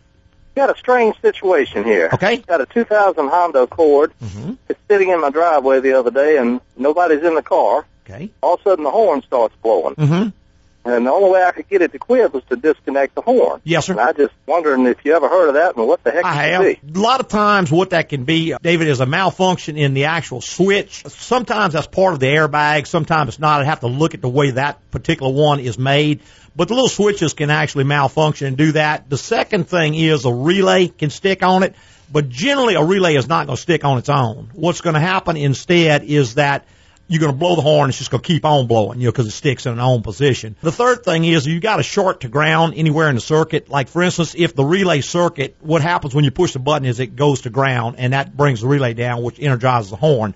Got 0.55 0.69
a 0.75 0.77
strange 0.77 1.19
situation 1.21 1.83
here. 1.85 2.09
Okay. 2.13 2.37
Got 2.37 2.59
a 2.61 2.65
2000 2.65 3.29
Honda 3.29 3.63
Accord. 3.63 4.11
Mhm. 4.23 4.57
It's 4.67 4.79
sitting 4.89 5.09
in 5.09 5.21
my 5.21 5.29
driveway 5.29 5.79
the 5.79 5.93
other 5.93 6.11
day, 6.11 6.37
and 6.37 6.59
nobody's 6.77 7.23
in 7.23 7.35
the 7.35 7.41
car. 7.41 7.85
Okay. 8.11 8.31
All 8.41 8.55
of 8.55 8.61
a 8.61 8.63
sudden 8.63 8.83
the 8.83 8.91
horn 8.91 9.21
starts 9.23 9.55
blowing. 9.61 9.95
Mm-hmm. 9.95 10.29
And 10.83 11.05
the 11.05 11.11
only 11.11 11.29
way 11.29 11.43
I 11.43 11.51
could 11.51 11.69
get 11.69 11.83
it 11.83 11.91
to 11.91 11.99
quit 11.99 12.33
was 12.33 12.43
to 12.45 12.55
disconnect 12.55 13.13
the 13.13 13.21
horn. 13.21 13.61
Yes, 13.63 13.85
sir. 13.85 13.93
And 13.93 14.01
I 14.01 14.13
just 14.13 14.33
wondering 14.47 14.87
if 14.87 15.05
you 15.05 15.15
ever 15.15 15.29
heard 15.29 15.49
of 15.49 15.53
that 15.53 15.75
and 15.75 15.87
what 15.87 16.03
the 16.03 16.09
heck 16.09 16.25
I 16.25 16.45
it 16.45 16.51
have. 16.53 16.93
be. 16.93 16.99
A 16.99 17.03
lot 17.03 17.19
of 17.19 17.27
times 17.27 17.71
what 17.71 17.91
that 17.91 18.09
can 18.09 18.23
be, 18.23 18.55
David, 18.59 18.87
is 18.87 18.99
a 18.99 19.05
malfunction 19.05 19.77
in 19.77 19.93
the 19.93 20.05
actual 20.05 20.41
switch. 20.41 21.03
Sometimes 21.05 21.73
that's 21.73 21.85
part 21.85 22.13
of 22.13 22.19
the 22.19 22.25
airbag. 22.25 22.87
Sometimes 22.87 23.29
it's 23.29 23.39
not. 23.39 23.61
I 23.61 23.65
have 23.65 23.81
to 23.81 23.87
look 23.87 24.15
at 24.15 24.21
the 24.21 24.29
way 24.29 24.51
that 24.51 24.89
particular 24.89 25.31
one 25.31 25.59
is 25.59 25.77
made. 25.77 26.21
But 26.55 26.67
the 26.67 26.73
little 26.73 26.89
switches 26.89 27.35
can 27.35 27.51
actually 27.51 27.83
malfunction 27.83 28.47
and 28.47 28.57
do 28.57 28.71
that. 28.71 29.07
The 29.07 29.19
second 29.19 29.69
thing 29.69 29.93
is 29.93 30.25
a 30.25 30.33
relay 30.33 30.87
can 30.87 31.11
stick 31.11 31.43
on 31.43 31.61
it. 31.61 31.75
But 32.11 32.27
generally 32.27 32.73
a 32.73 32.83
relay 32.83 33.15
is 33.15 33.27
not 33.27 33.45
going 33.45 33.55
to 33.55 33.61
stick 33.61 33.85
on 33.85 33.99
its 33.99 34.09
own. 34.09 34.49
What's 34.53 34.81
going 34.81 34.95
to 34.95 34.99
happen 34.99 35.37
instead 35.37 36.03
is 36.03 36.35
that 36.35 36.65
you're 37.11 37.19
going 37.19 37.33
to 37.33 37.37
blow 37.37 37.57
the 37.57 37.61
horn. 37.61 37.89
It's 37.89 37.97
just 37.97 38.09
going 38.09 38.21
to 38.21 38.27
keep 38.27 38.45
on 38.45 38.67
blowing, 38.67 39.01
you 39.01 39.07
know, 39.07 39.11
because 39.11 39.27
it 39.27 39.31
sticks 39.31 39.65
in 39.65 39.73
an 39.73 39.79
on 39.79 40.01
position. 40.01 40.55
The 40.61 40.71
third 40.71 41.03
thing 41.03 41.25
is 41.25 41.45
you 41.45 41.59
got 41.59 41.81
a 41.81 41.83
short 41.83 42.21
to 42.21 42.29
ground 42.29 42.75
anywhere 42.77 43.09
in 43.09 43.15
the 43.15 43.21
circuit. 43.21 43.69
Like 43.69 43.89
for 43.89 44.01
instance, 44.01 44.33
if 44.37 44.55
the 44.55 44.63
relay 44.63 45.01
circuit, 45.01 45.57
what 45.59 45.81
happens 45.81 46.15
when 46.15 46.23
you 46.23 46.31
push 46.31 46.53
the 46.53 46.59
button 46.59 46.85
is 46.85 47.01
it 47.01 47.17
goes 47.17 47.41
to 47.41 47.49
ground 47.49 47.97
and 47.97 48.13
that 48.13 48.37
brings 48.37 48.61
the 48.61 48.67
relay 48.67 48.93
down, 48.93 49.23
which 49.23 49.41
energizes 49.41 49.89
the 49.89 49.97
horn. 49.97 50.35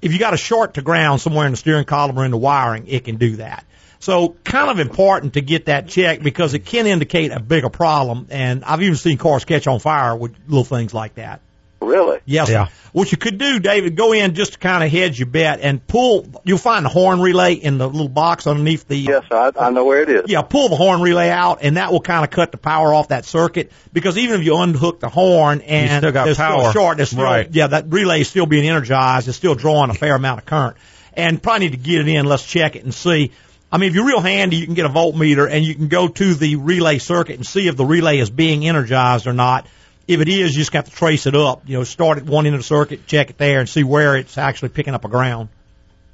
If 0.00 0.14
you 0.14 0.18
got 0.18 0.32
a 0.32 0.38
short 0.38 0.74
to 0.74 0.82
ground 0.82 1.20
somewhere 1.20 1.44
in 1.44 1.52
the 1.52 1.58
steering 1.58 1.84
column 1.84 2.18
or 2.18 2.24
in 2.24 2.30
the 2.30 2.38
wiring, 2.38 2.88
it 2.88 3.04
can 3.04 3.16
do 3.16 3.36
that. 3.36 3.66
So 4.00 4.34
kind 4.44 4.70
of 4.70 4.78
important 4.78 5.34
to 5.34 5.42
get 5.42 5.66
that 5.66 5.88
checked 5.88 6.22
because 6.22 6.54
it 6.54 6.64
can 6.64 6.86
indicate 6.86 7.32
a 7.32 7.40
bigger 7.40 7.68
problem. 7.68 8.28
And 8.30 8.64
I've 8.64 8.80
even 8.80 8.96
seen 8.96 9.18
cars 9.18 9.44
catch 9.44 9.66
on 9.66 9.78
fire 9.78 10.16
with 10.16 10.34
little 10.48 10.64
things 10.64 10.94
like 10.94 11.16
that. 11.16 11.42
Really? 11.84 12.20
Yes. 12.24 12.48
Yeah. 12.50 12.68
What 12.92 13.10
you 13.10 13.18
could 13.18 13.38
do, 13.38 13.58
David, 13.58 13.96
go 13.96 14.12
in 14.12 14.34
just 14.34 14.52
to 14.52 14.58
kind 14.60 14.84
of 14.84 14.90
hedge 14.90 15.18
your 15.18 15.26
bet 15.26 15.58
and 15.60 15.84
pull. 15.84 16.26
You'll 16.44 16.58
find 16.58 16.84
the 16.84 16.88
horn 16.88 17.20
relay 17.20 17.54
in 17.54 17.76
the 17.78 17.88
little 17.88 18.08
box 18.08 18.46
underneath 18.46 18.86
the. 18.86 18.96
Yes, 18.96 19.24
I, 19.32 19.50
I 19.58 19.70
know 19.70 19.84
where 19.84 20.02
it 20.02 20.08
is. 20.08 20.22
Yeah, 20.28 20.42
pull 20.42 20.68
the 20.68 20.76
horn 20.76 21.00
relay 21.00 21.28
out, 21.28 21.58
and 21.62 21.76
that 21.76 21.90
will 21.90 22.00
kind 22.00 22.24
of 22.24 22.30
cut 22.30 22.52
the 22.52 22.58
power 22.58 22.94
off 22.94 23.08
that 23.08 23.24
circuit. 23.24 23.72
Because 23.92 24.16
even 24.16 24.38
if 24.40 24.46
you 24.46 24.56
unhook 24.58 25.00
the 25.00 25.08
horn 25.08 25.60
and 25.62 25.90
still 26.00 26.12
got 26.12 26.24
there's 26.26 26.36
still 26.36 26.70
short, 26.72 26.96
there's 26.98 27.10
still, 27.10 27.24
Right. 27.24 27.48
yeah, 27.52 27.66
that 27.68 27.86
relay 27.88 28.20
is 28.20 28.28
still 28.28 28.46
being 28.46 28.68
energized. 28.68 29.26
It's 29.26 29.36
still 29.36 29.56
drawing 29.56 29.90
a 29.90 29.94
fair 29.94 30.14
amount 30.14 30.38
of 30.40 30.46
current, 30.46 30.76
and 31.14 31.42
probably 31.42 31.66
need 31.66 31.72
to 31.72 31.78
get 31.78 32.00
it 32.00 32.08
in. 32.08 32.26
Let's 32.26 32.46
check 32.46 32.76
it 32.76 32.84
and 32.84 32.94
see. 32.94 33.32
I 33.72 33.78
mean, 33.78 33.88
if 33.88 33.96
you're 33.96 34.06
real 34.06 34.20
handy, 34.20 34.54
you 34.58 34.66
can 34.66 34.74
get 34.74 34.86
a 34.86 34.88
voltmeter 34.88 35.50
and 35.50 35.64
you 35.64 35.74
can 35.74 35.88
go 35.88 36.06
to 36.06 36.34
the 36.34 36.54
relay 36.54 36.98
circuit 36.98 37.34
and 37.34 37.44
see 37.44 37.66
if 37.66 37.76
the 37.76 37.84
relay 37.84 38.20
is 38.20 38.30
being 38.30 38.64
energized 38.64 39.26
or 39.26 39.32
not. 39.32 39.66
If 40.06 40.20
it 40.20 40.28
is, 40.28 40.52
you 40.54 40.60
just 40.60 40.72
have 40.74 40.84
to 40.84 40.90
trace 40.90 41.26
it 41.26 41.34
up. 41.34 41.62
You 41.66 41.78
know, 41.78 41.84
start 41.84 42.18
at 42.18 42.24
one 42.24 42.46
end 42.46 42.54
of 42.54 42.60
the 42.60 42.64
circuit, 42.64 43.06
check 43.06 43.30
it 43.30 43.38
there, 43.38 43.60
and 43.60 43.68
see 43.68 43.84
where 43.84 44.16
it's 44.16 44.36
actually 44.36 44.70
picking 44.70 44.94
up 44.94 45.04
a 45.04 45.08
ground. 45.08 45.48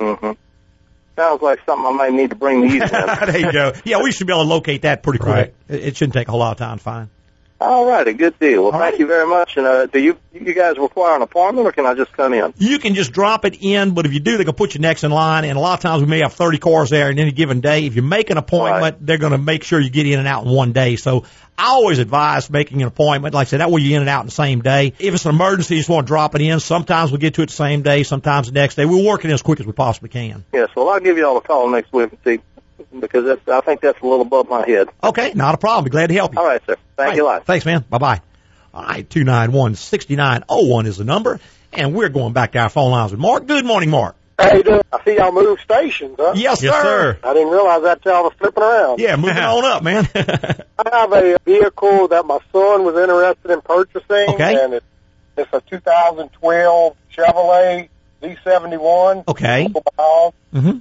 hmm 0.00 0.32
Sounds 1.16 1.42
like 1.42 1.58
something 1.66 1.86
I 1.86 1.90
might 1.90 2.12
need 2.12 2.30
to 2.30 2.36
bring 2.36 2.62
these 2.62 2.80
in. 2.80 2.88
there 2.88 3.38
you 3.38 3.52
go. 3.52 3.72
Yeah, 3.84 4.02
we 4.02 4.10
should 4.12 4.26
be 4.26 4.32
able 4.32 4.44
to 4.44 4.48
locate 4.48 4.82
that 4.82 5.02
pretty 5.02 5.18
quick. 5.18 5.34
Right. 5.34 5.54
It, 5.68 5.84
it 5.88 5.96
shouldn't 5.96 6.14
take 6.14 6.28
a 6.28 6.30
whole 6.30 6.40
lot 6.40 6.52
of 6.52 6.58
time 6.58 6.78
to 6.78 6.82
find. 6.82 7.08
All 7.62 7.84
right, 7.86 8.08
a 8.08 8.14
good 8.14 8.38
deal. 8.38 8.62
Well, 8.64 8.72
All 8.72 8.78
thank 8.78 8.92
right. 8.92 9.00
you 9.00 9.06
very 9.06 9.26
much. 9.26 9.58
And 9.58 9.66
uh, 9.66 9.84
do 9.86 9.98
you 10.00 10.16
you 10.32 10.54
guys 10.54 10.78
require 10.78 11.14
an 11.16 11.20
appointment, 11.22 11.66
or 11.66 11.72
can 11.72 11.84
I 11.84 11.92
just 11.94 12.10
come 12.12 12.32
in? 12.32 12.54
You 12.56 12.78
can 12.78 12.94
just 12.94 13.12
drop 13.12 13.44
it 13.44 13.58
in, 13.60 13.92
but 13.92 14.06
if 14.06 14.14
you 14.14 14.20
do, 14.20 14.38
they 14.38 14.44
can 14.44 14.54
put 14.54 14.74
you 14.74 14.80
next 14.80 15.04
in 15.04 15.10
line. 15.10 15.44
And 15.44 15.58
a 15.58 15.60
lot 15.60 15.74
of 15.74 15.80
times 15.80 16.02
we 16.02 16.08
may 16.08 16.20
have 16.20 16.32
30 16.32 16.56
cars 16.58 16.88
there 16.88 17.10
in 17.10 17.18
any 17.18 17.32
given 17.32 17.60
day. 17.60 17.84
If 17.84 17.96
you 17.96 18.02
make 18.02 18.30
an 18.30 18.38
appointment, 18.38 18.82
Right. 18.82 19.06
they're 19.06 19.18
going 19.18 19.32
to 19.32 19.38
make 19.38 19.64
sure 19.64 19.78
you 19.78 19.90
get 19.90 20.06
in 20.06 20.18
and 20.18 20.26
out 20.26 20.44
in 20.46 20.50
one 20.50 20.72
day. 20.72 20.96
So 20.96 21.24
I 21.58 21.66
always 21.66 21.98
advise 21.98 22.48
making 22.48 22.80
an 22.80 22.88
appointment. 22.88 23.34
Like 23.34 23.48
I 23.48 23.50
said, 23.50 23.60
that 23.60 23.70
way 23.70 23.82
you're 23.82 23.96
in 23.96 24.00
and 24.02 24.08
out 24.08 24.20
in 24.20 24.26
the 24.26 24.32
same 24.32 24.62
day. 24.62 24.94
If 24.98 25.12
it's 25.12 25.26
an 25.26 25.34
emergency, 25.34 25.74
you 25.74 25.80
just 25.80 25.90
want 25.90 26.06
to 26.06 26.10
drop 26.10 26.34
it 26.34 26.40
in. 26.40 26.60
Sometimes 26.60 27.12
we 27.12 27.18
get 27.18 27.34
to 27.34 27.42
it 27.42 27.46
the 27.50 27.52
same 27.52 27.82
day, 27.82 28.04
sometimes 28.04 28.46
the 28.46 28.54
next 28.54 28.76
day. 28.76 28.86
We're 28.86 29.04
working 29.06 29.30
as 29.32 29.42
quick 29.42 29.60
as 29.60 29.66
we 29.66 29.72
possibly 29.72 30.08
can. 30.08 30.46
Yes. 30.54 30.70
Well, 30.74 30.88
I'll 30.88 31.00
give 31.00 31.18
you 31.18 31.26
all 31.26 31.36
a 31.36 31.42
call 31.42 31.68
next 31.68 31.92
week 31.92 32.08
and 32.10 32.18
see 32.24 32.40
because 32.98 33.24
that's, 33.24 33.48
I 33.48 33.60
think 33.60 33.80
that's 33.80 34.00
a 34.00 34.04
little 34.04 34.22
above 34.22 34.48
my 34.48 34.66
head. 34.68 34.88
Okay, 35.02 35.32
not 35.34 35.54
a 35.54 35.58
problem. 35.58 35.84
Be 35.84 35.90
glad 35.90 36.08
to 36.08 36.14
help 36.14 36.34
you. 36.34 36.40
All 36.40 36.46
right, 36.46 36.62
sir. 36.66 36.76
Thank 36.96 37.16
you 37.16 37.24
a 37.24 37.26
lot. 37.26 37.46
Thanks, 37.46 37.64
man. 37.64 37.84
Bye 37.88 37.98
bye. 37.98 38.20
All 38.72 38.82
right, 38.84 39.08
two 39.08 39.24
nine 39.24 39.52
one 39.52 39.74
sixty 39.74 40.16
nine 40.16 40.44
oh 40.48 40.66
one 40.68 40.86
is 40.86 40.96
the 40.98 41.04
number, 41.04 41.40
and 41.72 41.94
we're 41.94 42.08
going 42.08 42.32
back 42.32 42.52
to 42.52 42.58
our 42.60 42.68
phone 42.68 42.90
lines 42.92 43.10
with 43.10 43.20
Mark. 43.20 43.46
Good 43.46 43.64
morning, 43.64 43.90
Mark. 43.90 44.16
How 44.38 44.54
you 44.54 44.62
doing? 44.62 44.80
I 44.90 45.04
see 45.04 45.16
y'all 45.16 45.32
move 45.32 45.60
stations, 45.60 46.16
huh? 46.18 46.32
Yes, 46.34 46.62
Yes, 46.62 46.82
sir. 46.82 47.18
I 47.22 47.34
didn't 47.34 47.50
realize 47.50 47.82
that 47.82 48.00
how 48.04 48.10
I 48.12 48.20
was 48.22 48.32
flipping 48.38 48.62
around. 48.62 48.98
Yeah, 48.98 49.16
moving 49.16 49.36
on 49.36 49.64
up, 49.66 49.82
man. 49.82 50.08
I 50.14 50.88
have 50.98 51.12
a 51.12 51.36
vehicle 51.44 52.08
that 52.08 52.24
my 52.24 52.38
son 52.50 52.84
was 52.84 52.96
interested 52.96 53.50
in 53.50 53.60
purchasing, 53.60 54.34
Okay. 54.34 54.64
and 54.64 54.72
it's, 54.74 54.86
it's 55.36 55.52
a 55.52 55.60
2012 55.60 56.96
Chevrolet 57.14 57.88
Z71. 58.22 59.28
Okay. 59.28 59.64
Mobile. 59.68 60.34
Mm-hmm. 60.54 60.78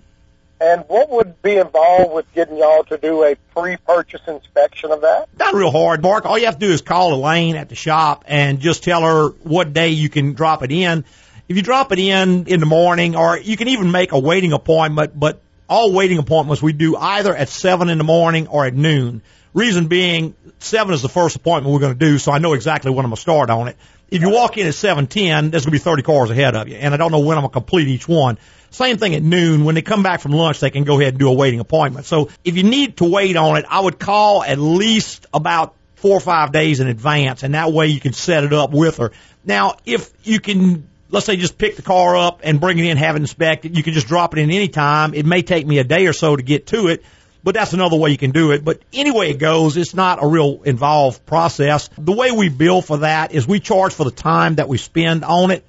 And 0.62 0.84
what 0.88 1.10
would 1.10 1.41
be 1.41 1.56
involved 1.56 2.13
with 2.13 2.26
getting 2.34 2.58
y'all 2.58 2.84
to 2.86 2.98
do 2.98 3.24
a 3.24 3.36
pre-purchase 3.56 4.22
inspection 4.28 4.91
of 4.91 5.02
that? 5.02 5.30
Not 5.38 5.54
real 5.54 5.72
hard, 5.72 6.02
Mark. 6.02 6.26
All 6.26 6.38
you 6.38 6.45
have 6.45 6.60
to 6.60 6.67
do 6.67 6.74
is 6.74 6.82
call 6.82 7.13
Elaine 7.13 7.56
at 7.56 7.69
the 7.69 7.76
shop 7.76 8.26
and 8.28 8.60
just 8.60 8.84
tell 8.84 9.02
her 9.04 9.30
what 9.43 9.72
day 9.72 9.89
you 9.89 10.10
can 10.10 10.34
drop 10.34 10.62
it 10.63 10.72
in. 10.72 11.06
If 11.48 11.56
you 11.56 11.63
drop 11.63 11.91
it 11.93 12.00
in 12.00 12.45
in 12.48 12.60
the 12.60 12.65
morning, 12.65 13.15
or 13.15 13.38
you 13.38 13.56
can 13.58 13.69
even 13.69 13.91
make 13.91 14.12
a 14.12 14.19
waiting 14.19 14.52
appointment, 14.52 15.17
but 15.17 15.41
all 15.69 15.93
waiting 15.93 16.17
appointments 16.17 16.62
we 16.62 16.74
do 16.74 16.98
either 16.98 17.34
at 17.34 17.48
seven 17.48 17.89
in 17.89 17.98
the 17.98 18.04
morning 18.04 18.48
or 18.48 18.65
at 18.65 18.74
noon. 18.74 19.22
Reason 19.54 19.88
being, 19.88 20.36
seven 20.60 20.93
is 20.93 21.02
the 21.02 21.10
first 21.10 21.36
appointment 21.36 21.74
we're 21.74 21.80
going 21.80 21.98
to 21.98 22.06
do, 22.06 22.17
so 22.17 22.32
I 22.32 22.38
know 22.38 22.54
exactly 22.54 22.91
when 22.91 23.06
I'm 23.06 23.10
going 23.10 23.15
to 23.15 23.22
start 23.22 23.50
on 23.50 23.67
it. 23.67 23.78
If 24.10 24.22
you 24.22 24.30
walk 24.30 24.58
in 24.58 24.67
at 24.67 24.76
seven 24.76 25.08
ten, 25.08 25.52
there's 25.52 25.65
going 25.65 25.72
to 25.72 25.80
be 25.80 25.84
30 25.84 26.04
cars 26.04 26.30
ahead 26.30 26.56
of 26.56 26.67
you, 26.67 26.76
and 26.76 26.93
I 26.93 26.98
don't 26.98 27.12
know 27.12 27.19
when 27.19 27.38
I'm 27.38 27.43
going 27.43 27.52
to 27.52 27.54
complete 27.54 27.88
each 27.88 28.08
one. 28.08 28.38
Same 28.71 28.97
thing 28.97 29.15
at 29.15 29.23
noon. 29.23 29.65
When 29.65 29.75
they 29.75 29.82
come 29.82 30.03
back 30.03 30.21
from 30.21 30.32
lunch, 30.32 30.60
they 30.60 30.69
can 30.69 30.84
go 30.84 30.99
ahead 30.99 31.13
and 31.13 31.19
do 31.19 31.27
a 31.27 31.34
waiting 31.34 31.60
appointment. 31.60 32.05
So 32.05 32.29
if 32.43 32.55
you 32.55 32.63
need 32.63 32.97
to 32.97 33.05
wait 33.05 33.36
on 33.36 33.58
it, 33.58 33.65
I 33.69 33.79
would 33.79 33.99
call 33.99 34.43
at 34.43 34.60
least 34.60 35.25
about 35.34 35.75
four 35.95 36.15
or 36.15 36.21
five 36.21 36.51
days 36.51 36.79
in 36.79 36.88
advance, 36.88 37.43
and 37.43 37.55
that 37.55 37.71
way 37.71 37.88
you 37.88 37.99
can 37.99 38.13
set 38.13 38.43
it 38.43 38.53
up 38.53 38.71
with 38.71 38.97
her. 38.97 39.12
Now, 39.43 39.77
if 39.86 40.12
you 40.23 40.39
can, 40.39 40.88
let's 41.10 41.25
say, 41.25 41.36
just 41.36 41.58
pick 41.58 41.75
the 41.75 41.82
car 41.82 42.15
up 42.15 42.41
and 42.43 42.62
bring 42.62 42.79
it 42.79 42.86
in, 42.86 42.97
have 42.97 43.15
it 43.15 43.19
inspected, 43.19 43.75
you 43.75 43.84
can 43.84 43.93
just 43.93 44.08
drop 44.08 44.36
it 44.36 44.39
in 44.39 44.49
any 44.51 44.69
time. 44.69 45.13
It 45.13 45.25
may 45.25 45.41
take 45.41 45.67
me 45.67 45.79
a 45.79 45.84
day 45.84 46.08
or 46.08 46.13
so 46.13 46.36
to 46.36 46.41
get 46.41 46.67
to 46.67 46.88
it, 46.88 47.03
but 47.43 47.53
that's 47.53 47.73
another 47.73 47.97
way 47.97 48.12
you 48.12 48.17
can 48.17 48.32
do 48.32 48.51
it. 48.51 48.63
But 48.63 48.82
any 48.93 49.12
way 49.12 49.29
it 49.29 49.39
goes, 49.39 49.75
it's 49.75 49.93
not 49.93 50.23
a 50.23 50.27
real 50.27 50.62
involved 50.63 51.25
process. 51.25 51.89
The 51.97 52.13
way 52.13 52.32
we 52.32 52.49
bill 52.49 52.82
for 52.82 52.97
that 52.97 53.34
is 53.34 53.47
we 53.47 53.60
charge 53.60 53.93
for 53.93 54.05
the 54.05 54.12
time 54.12 54.55
that 54.55 54.69
we 54.69 54.77
spend 54.77 55.23
on 55.23 55.51
it. 55.51 55.65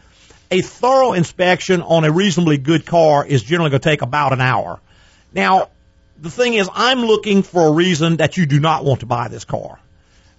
A 0.51 0.63
thorough 0.63 1.13
inspection 1.13 1.81
on 1.83 2.05
a 2.05 2.11
reasonably 2.11 2.59
good 2.59 2.85
car 2.85 3.25
is 3.25 3.43
generally 3.43 3.71
going 3.71 3.81
to 3.81 3.89
take 3.89 4.03
about 4.03 4.33
an 4.33 4.41
hour. 4.41 4.81
Now, 5.33 5.69
the 6.21 6.31
thing 6.31 6.55
is, 6.55 6.69
I'm 6.75 7.01
looking 7.01 7.43
for 7.43 7.69
a 7.69 7.71
reason 7.71 8.17
that 8.17 8.37
you 8.37 8.47
do 8.47 8.59
not 8.59 8.85
want 8.85 9.01
to 9.01 9.07
buy 9.07 9.29
this 9.29 9.45
car. 9.45 9.79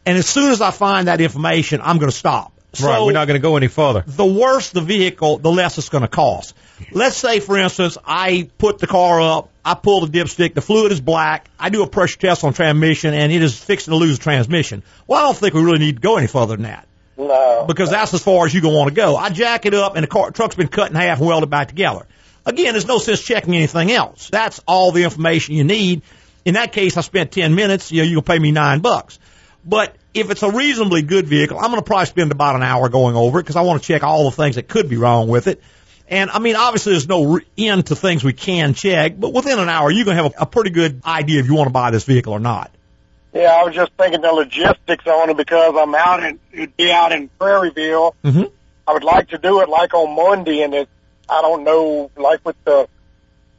And 0.06 0.18
as 0.18 0.28
soon 0.28 0.52
as 0.52 0.62
I 0.62 0.72
find 0.72 1.08
that 1.08 1.22
information, 1.22 1.80
I'm 1.82 1.98
going 1.98 2.12
to 2.12 2.18
stop. 2.18 2.52
right. 2.72 2.78
So- 2.98 3.06
We're 3.06 3.14
not 3.14 3.28
going 3.28 3.40
to 3.40 3.42
go 3.42 3.56
any 3.56 3.68
further. 3.68 4.04
the 4.06 4.26
worse 4.26 4.72
the 4.72 4.82
vehicle, 4.82 5.38
the 5.38 5.52
less 5.52 5.78
it's 5.78 5.90
going 5.90 6.02
to 6.02 6.08
cost. 6.10 6.56
Let's 6.92 7.16
say, 7.16 7.40
for 7.40 7.58
instance, 7.58 7.98
I 8.06 8.50
put 8.58 8.80
the 8.80 8.88
car 8.88 9.22
up, 9.22 9.50
I 9.64 9.76
pull 9.76 10.06
the 10.06 10.20
dipstick, 10.20 10.56
the 10.56 10.62
fluid 10.62 10.92
is 10.92 11.00
black, 11.00 11.48
I 11.60 11.70
do 11.70 11.84
a 11.84 11.88
pressure 11.88 12.18
test 12.18 12.44
on 12.44 12.54
transmission, 12.54 13.14
and 13.14 13.32
it 13.32 13.42
is 13.44 13.58
fixing 13.58 13.92
to 13.92 13.98
lose 13.98 14.18
transmission. 14.20 14.82
Well, 15.08 15.20
I 15.20 15.24
don't 15.28 15.38
think 15.38 15.54
we 15.54 15.64
really 15.64 15.78
need 15.80 15.98
to 15.98 16.02
go 16.02 16.18
any 16.18 16.26
further 16.28 16.56
than 16.56 16.64
that 16.64 16.88
No. 17.18 17.66
because 17.68 17.90
that's 17.90 18.14
as 18.14 18.24
far 18.24 18.46
as 18.46 18.54
you're 18.54 18.62
going 18.62 18.74
to 18.74 18.78
want 18.78 18.90
to 18.90 18.96
go. 18.96 19.16
I 19.16 19.30
jack 19.30 19.66
it 19.66 19.74
up, 19.74 19.96
and 19.96 20.04
the 20.04 20.08
car, 20.08 20.32
truck's 20.32 20.56
been 20.56 20.68
cut 20.68 20.90
in 20.90 20.96
half 20.96 21.20
and 21.20 21.28
welded 21.28 21.50
back 21.50 21.68
together. 21.68 22.06
Again, 22.46 22.74
there's 22.74 22.88
no 22.88 22.98
sense 22.98 23.22
checking 23.22 23.56
anything 23.56 23.92
else. 23.92 24.30
That's 24.30 24.60
all 24.68 24.92
the 24.92 25.04
information 25.04 25.56
you 25.56 25.64
need. 25.64 26.02
In 26.44 26.56
that 26.56 26.72
case, 26.72 26.98
I 26.98 27.02
spent 27.02 27.32
10 27.32 27.54
minutes, 27.54 27.92
you 27.92 28.02
know, 28.02 28.08
you'll 28.08 28.22
pay 28.24 28.40
me 28.40 28.52
nine 28.52 28.80
bucks. 28.80 29.20
But 29.64 29.96
if 30.14 30.32
it's 30.32 30.42
a 30.42 30.50
reasonably 30.50 31.04
good 31.04 31.28
vehicle, 31.28 31.58
I'm 31.58 31.70
going 31.70 31.78
to 31.78 31.86
probably 31.86 32.08
spend 32.08 32.32
about 32.32 32.56
an 32.56 32.64
hour 32.64 32.90
going 32.90 33.16
over 33.16 33.40
it 33.40 33.44
because 33.44 33.56
I 33.56 33.62
want 33.62 33.82
to 33.82 33.88
check 33.88 34.04
all 34.04 34.26
the 34.26 34.36
things 34.36 34.56
that 34.56 34.68
could 34.68 34.90
be 34.90 34.98
wrong 34.98 35.28
with 35.28 35.48
it. 35.48 35.62
And 36.08 36.30
I 36.30 36.40
mean, 36.40 36.56
obviously 36.56 36.94
there's 36.94 37.08
no 37.08 37.40
end 37.58 37.86
to 37.88 37.96
things 37.96 38.24
we 38.24 38.34
can 38.34 38.74
check, 38.74 39.18
but 39.18 39.34
within 39.34 39.60
an 39.60 39.70
hour, 39.70 39.92
you're 39.92 40.04
going 40.04 40.18
to 40.18 40.24
have 40.24 40.34
a, 40.38 40.42
a 40.42 40.46
pretty 40.46 40.72
good 40.72 41.02
idea 41.06 41.40
if 41.40 41.46
you 41.46 41.54
want 41.54 41.68
to 41.68 41.74
buy 41.74 41.92
this 41.92 42.04
vehicle 42.04 42.34
or 42.34 42.40
not. 42.40 42.72
Yeah, 43.34 43.56
I 43.56 43.64
was 43.64 43.74
just 43.74 43.94
thinking 43.98 44.22
the 44.22 44.32
logistics 44.32 45.08
on 45.08 45.30
it 45.30 45.38
because 45.38 45.76
I'm 45.78 45.96
out 45.96 46.24
in, 46.24 46.40
it'd 46.52 46.76
be 46.76 46.92
out 46.92 47.12
in 47.12 47.30
Prairieville. 47.40 48.14
Mm-hmm. 48.24 48.44
I 48.88 48.94
would 48.94 49.04
like 49.04 49.30
to 49.30 49.38
do 49.38 49.62
it 49.62 49.70
like 49.70 49.94
on 49.94 50.16
Monday, 50.16 50.64
and 50.64 50.74
it, 50.74 50.90
I 51.30 51.42
don't 51.42 51.64
know, 51.64 52.12
like 52.18 52.46
with 52.46 52.62
the, 52.66 52.90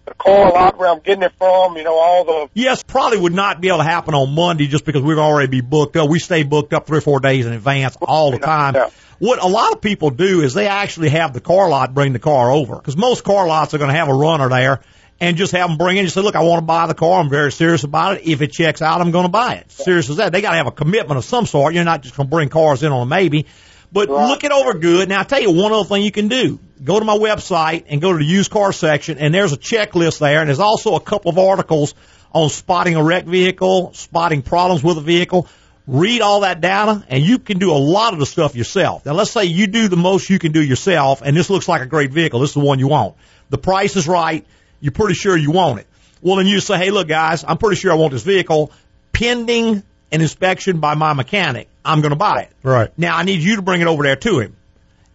the 0.04 0.14
car 0.14 0.52
lot 0.52 0.76
where 0.76 0.90
I'm 0.90 0.98
getting 0.98 1.22
it 1.22 1.32
from, 1.38 1.76
you 1.76 1.84
know, 1.84 1.94
all 1.94 2.24
the, 2.24 2.50
Yes, 2.52 2.82
probably 2.82 3.18
would 3.18 3.32
not 3.32 3.62
be 3.62 3.68
able 3.68 3.78
to 3.78 3.84
happen 3.84 4.14
on 4.14 4.34
Monday 4.34 4.66
just 4.66 4.84
because 4.84 5.00
we're 5.02 5.18
already 5.18 5.48
be 5.48 5.60
booked 5.62 5.96
up. 5.96 6.10
We 6.10 6.18
stay 6.18 6.42
booked 6.42 6.74
up 6.74 6.86
three 6.86 6.98
or 6.98 7.02
four 7.02 7.20
days 7.20 7.46
in 7.46 7.54
advance 7.54 7.96
all 8.02 8.30
the 8.30 8.38
time. 8.38 8.74
Yeah. 8.74 8.90
What 9.20 9.40
a 9.40 9.46
lot 9.46 9.72
of 9.72 9.80
people 9.80 10.10
do 10.10 10.42
is 10.42 10.52
they 10.52 10.66
actually 10.66 11.10
have 11.10 11.32
the 11.32 11.40
car 11.40 11.68
lot 11.68 11.94
bring 11.94 12.12
the 12.12 12.18
car 12.18 12.50
over 12.50 12.74
because 12.74 12.96
most 12.96 13.22
car 13.22 13.46
lots 13.46 13.72
are 13.72 13.78
going 13.78 13.90
to 13.90 13.96
have 13.96 14.08
a 14.08 14.14
runner 14.14 14.48
there 14.48 14.80
and 15.22 15.36
just 15.36 15.52
have 15.52 15.68
them 15.68 15.78
bring 15.78 15.96
in. 15.96 16.02
You 16.02 16.10
say, 16.10 16.20
look, 16.20 16.34
I 16.34 16.42
want 16.42 16.58
to 16.58 16.66
buy 16.66 16.88
the 16.88 16.94
car. 16.94 17.20
I'm 17.20 17.30
very 17.30 17.52
serious 17.52 17.84
about 17.84 18.16
it. 18.16 18.26
If 18.26 18.42
it 18.42 18.50
checks 18.50 18.82
out, 18.82 19.00
I'm 19.00 19.12
going 19.12 19.24
to 19.24 19.30
buy 19.30 19.54
it. 19.54 19.70
Serious 19.70 20.10
as 20.10 20.16
that. 20.16 20.32
They 20.32 20.40
got 20.40 20.50
to 20.50 20.56
have 20.56 20.66
a 20.66 20.72
commitment 20.72 21.16
of 21.16 21.24
some 21.24 21.46
sort. 21.46 21.74
You're 21.74 21.84
not 21.84 22.02
just 22.02 22.16
going 22.16 22.26
to 22.26 22.30
bring 22.30 22.48
cars 22.48 22.82
in 22.82 22.90
on 22.90 23.02
a 23.02 23.06
maybe. 23.06 23.46
But 23.92 24.08
look 24.08 24.42
it 24.42 24.50
over 24.50 24.74
good. 24.74 25.08
Now, 25.08 25.20
I'll 25.20 25.24
tell 25.24 25.40
you 25.40 25.52
one 25.52 25.72
other 25.72 25.84
thing 25.84 26.02
you 26.02 26.10
can 26.10 26.26
do. 26.26 26.58
Go 26.82 26.98
to 26.98 27.04
my 27.04 27.16
website 27.16 27.84
and 27.88 28.00
go 28.00 28.10
to 28.10 28.18
the 28.18 28.24
used 28.24 28.50
car 28.50 28.72
section, 28.72 29.18
and 29.18 29.32
there's 29.32 29.52
a 29.52 29.56
checklist 29.56 30.18
there, 30.18 30.40
and 30.40 30.48
there's 30.48 30.58
also 30.58 30.96
a 30.96 31.00
couple 31.00 31.30
of 31.30 31.38
articles 31.38 31.94
on 32.32 32.48
spotting 32.48 32.96
a 32.96 33.04
wrecked 33.04 33.28
vehicle, 33.28 33.92
spotting 33.94 34.42
problems 34.42 34.82
with 34.82 34.98
a 34.98 35.02
vehicle. 35.02 35.46
Read 35.86 36.20
all 36.20 36.40
that 36.40 36.60
data, 36.60 37.04
and 37.08 37.22
you 37.22 37.38
can 37.38 37.58
do 37.58 37.70
a 37.70 37.78
lot 37.78 38.12
of 38.12 38.18
the 38.18 38.26
stuff 38.26 38.56
yourself. 38.56 39.06
Now, 39.06 39.12
let's 39.12 39.30
say 39.30 39.44
you 39.44 39.68
do 39.68 39.86
the 39.86 39.96
most 39.96 40.30
you 40.30 40.40
can 40.40 40.50
do 40.50 40.62
yourself, 40.62 41.22
and 41.22 41.36
this 41.36 41.48
looks 41.48 41.68
like 41.68 41.82
a 41.82 41.86
great 41.86 42.10
vehicle. 42.10 42.40
This 42.40 42.50
is 42.50 42.54
the 42.54 42.60
one 42.60 42.80
you 42.80 42.88
want. 42.88 43.14
The 43.50 43.58
price 43.58 43.94
is 43.94 44.08
right. 44.08 44.44
You're 44.82 44.92
pretty 44.92 45.14
sure 45.14 45.34
you 45.34 45.52
want 45.52 45.78
it. 45.78 45.86
Well, 46.20 46.36
then 46.36 46.46
you 46.46 46.60
say, 46.60 46.76
hey, 46.76 46.90
look, 46.90 47.08
guys, 47.08 47.44
I'm 47.46 47.56
pretty 47.56 47.76
sure 47.76 47.92
I 47.92 47.94
want 47.94 48.12
this 48.12 48.24
vehicle. 48.24 48.72
Pending 49.12 49.82
an 50.10 50.20
inspection 50.20 50.80
by 50.80 50.94
my 50.94 51.14
mechanic, 51.14 51.68
I'm 51.84 52.00
going 52.00 52.10
to 52.10 52.16
buy 52.16 52.42
it. 52.42 52.50
Right. 52.62 52.90
Now, 52.98 53.16
I 53.16 53.22
need 53.22 53.40
you 53.40 53.56
to 53.56 53.62
bring 53.62 53.80
it 53.80 53.86
over 53.86 54.02
there 54.02 54.16
to 54.16 54.40
him. 54.40 54.56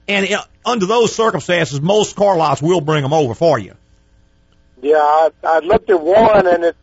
And 0.07 0.31
uh, 0.31 0.43
under 0.65 0.85
those 0.85 1.13
circumstances, 1.13 1.81
most 1.81 2.15
car 2.15 2.37
lots 2.37 2.61
will 2.61 2.81
bring 2.81 3.03
them 3.03 3.13
over 3.13 3.35
for 3.35 3.59
you. 3.59 3.75
Yeah, 4.81 4.95
I, 4.97 5.31
I 5.43 5.59
looked 5.59 5.89
at 5.89 6.01
one, 6.01 6.47
and 6.47 6.63
it 6.63 6.77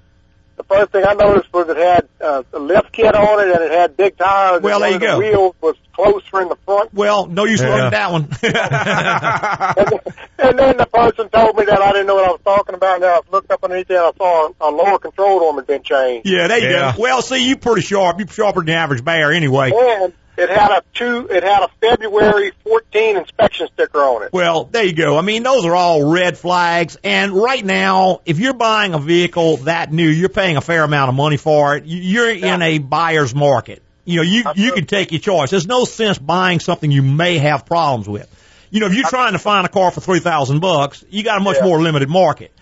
the 0.57 0.65
first 0.65 0.93
thing 0.93 1.05
I 1.07 1.15
noticed 1.15 1.53
was 1.53 1.69
it 1.69 1.77
had 1.77 2.09
uh, 2.21 2.43
a 2.53 2.59
lift 2.59 2.93
kit 2.93 3.15
on 3.15 3.41
it, 3.41 3.53
and 3.55 3.63
it 3.65 3.71
had 3.73 3.97
big 3.97 4.17
tires. 4.17 4.63
Well, 4.63 4.83
and 4.83 4.83
there 4.85 4.91
you 4.91 4.97
of 4.97 5.01
go. 5.03 5.13
The 5.13 5.19
wheels 5.19 5.55
was 5.61 5.77
closer 5.93 6.43
in 6.43 6.49
the 6.49 6.57
front. 6.65 6.93
Well, 6.95 7.27
no 7.27 7.45
use 7.45 7.61
Yeah. 7.61 7.69
looking 7.69 7.85
at 7.85 7.91
that 7.91 8.13
one. 8.13 8.29
And 10.37 10.59
then 10.59 10.77
the 10.77 10.87
person 10.87 11.29
told 11.31 11.57
me 11.57 11.65
that 11.65 11.81
I 11.81 11.93
didn't 11.93 12.07
know 12.09 12.17
what 12.17 12.29
I 12.29 12.33
was 12.33 12.41
talking 12.45 12.75
about. 12.75 12.95
And 12.97 13.05
then 13.05 13.11
I 13.11 13.21
looked 13.31 13.51
up 13.51 13.63
underneath 13.63 13.87
there, 13.89 14.05
and 14.05 14.13
I 14.15 14.19
saw 14.19 14.49
a, 14.61 14.69
a 14.69 14.71
lower 14.71 14.99
control 14.99 15.47
arm 15.47 15.57
had 15.57 15.67
been 15.67 15.83
changed. 15.83 16.29
yeah, 16.29 16.49
there 16.49 16.59
you 16.59 16.69
Yeah. 16.69 16.93
go. 16.97 17.03
Well, 17.03 17.23
see, 17.23 17.47
you're 17.49 17.57
pretty 17.57 17.83
sharp. 17.83 18.19
You 18.19 18.25
are 18.27 18.29
sharper 18.33 18.61
than 18.61 18.67
the 18.67 18.73
average 18.75 19.05
bear 19.05 19.33
anyway. 19.33 19.71
And 19.75 20.13
it 20.37 20.49
had 20.51 20.71
a 20.71 20.83
two. 20.95 21.29
It 21.31 21.43
had 21.43 21.63
a 21.63 21.69
February 21.81 22.53
14 22.65 23.17
inspection 23.17 23.69
sticker 23.73 23.99
on 23.99 24.23
it. 24.25 24.33
Well, 24.33 24.65
there 24.65 24.85
you 24.85 24.93
go. 24.95 25.17
I 25.19 25.23
mean, 25.23 25.43
those 25.43 25.65
are 25.65 25.75
all 25.75 26.11
red 26.13 26.37
flags. 26.39 26.97
And 27.05 27.33
right 27.33 27.65
now, 27.65 28.21
if 28.27 28.39
you're 28.39 28.55
buying 28.55 28.95
a 28.95 28.99
vehicle 28.99 29.59
that 29.59 29.93
new, 29.93 30.09
you're 30.09 30.29
paying 30.29 30.57
a 30.57 30.61
fair 30.61 30.83
amount 30.85 31.09
of 31.09 31.15
money 31.15 31.37
for 31.37 31.77
it. 31.77 31.85
You- 31.85 32.01
You're 32.03 32.31
in 32.31 32.63
a 32.63 32.79
buyer's 32.79 33.35
market. 33.35 33.83
You 34.05 34.17
know, 34.17 34.23
you 34.23 34.45
you 34.55 34.73
can 34.73 34.85
take 34.87 35.13
your 35.13 35.21
choice. 35.21 35.51
There's 35.51 35.67
no 35.67 35.85
sense 35.87 36.19
buying 36.19 36.61
something 36.61 36.91
you 36.91 37.03
may 37.03 37.39
have 37.39 37.65
problems 37.65 38.07
with. 38.09 38.29
You 38.71 38.81
know, 38.81 38.87
if 38.87 38.95
you're 38.95 39.09
trying 39.09 39.33
to 39.33 39.39
find 39.39 39.65
a 39.65 39.69
car 39.71 39.91
for 39.91 40.01
three 40.01 40.19
thousand 40.21 40.61
bucks, 40.61 41.03
you 41.09 41.23
got 41.23 41.39
a 41.39 41.41
much 41.41 41.57
Yeah. 41.59 41.65
more 41.67 41.81
limited 41.81 42.09
market. 42.11 42.53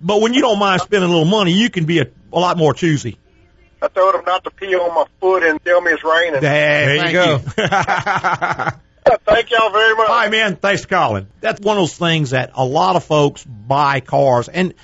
But 0.00 0.20
when 0.20 0.34
you 0.34 0.40
don't 0.42 0.58
mind 0.58 0.80
spending 0.82 1.08
a 1.08 1.12
little 1.12 1.28
money, 1.30 1.52
you 1.52 1.70
can 1.70 1.86
be 1.86 2.00
a, 2.00 2.06
a 2.32 2.38
lot 2.38 2.56
more 2.56 2.72
choosy. 2.74 3.16
I 3.82 3.88
told 3.88 4.14
him 4.14 4.22
not 4.24 4.44
to 4.44 4.50
pee 4.50 4.74
on 4.76 4.94
my 4.94 5.04
foot 5.20 5.42
and 5.42 5.62
tell 5.64 5.80
me 5.80 5.90
it's 5.92 6.04
raining. 6.04 6.40
There, 6.40 7.06
you 7.06 7.12
go. 7.12 7.38
Thank 9.24 9.50
y'all 9.50 9.70
very 9.70 9.94
much. 9.96 10.08
All 10.08 10.14
right, 10.16 10.30
man. 10.30 10.56
Thanks 10.56 10.82
for 10.82 10.88
calling. 10.88 11.26
That's 11.40 11.60
one 11.60 11.76
of 11.76 11.82
those 11.82 11.96
things 11.96 12.30
that 12.30 12.52
a 12.54 12.64
lot 12.64 12.94
of 12.96 13.02
folks 13.04 13.42
buy 13.44 13.98
cars. 14.00 14.48
And 14.48 14.74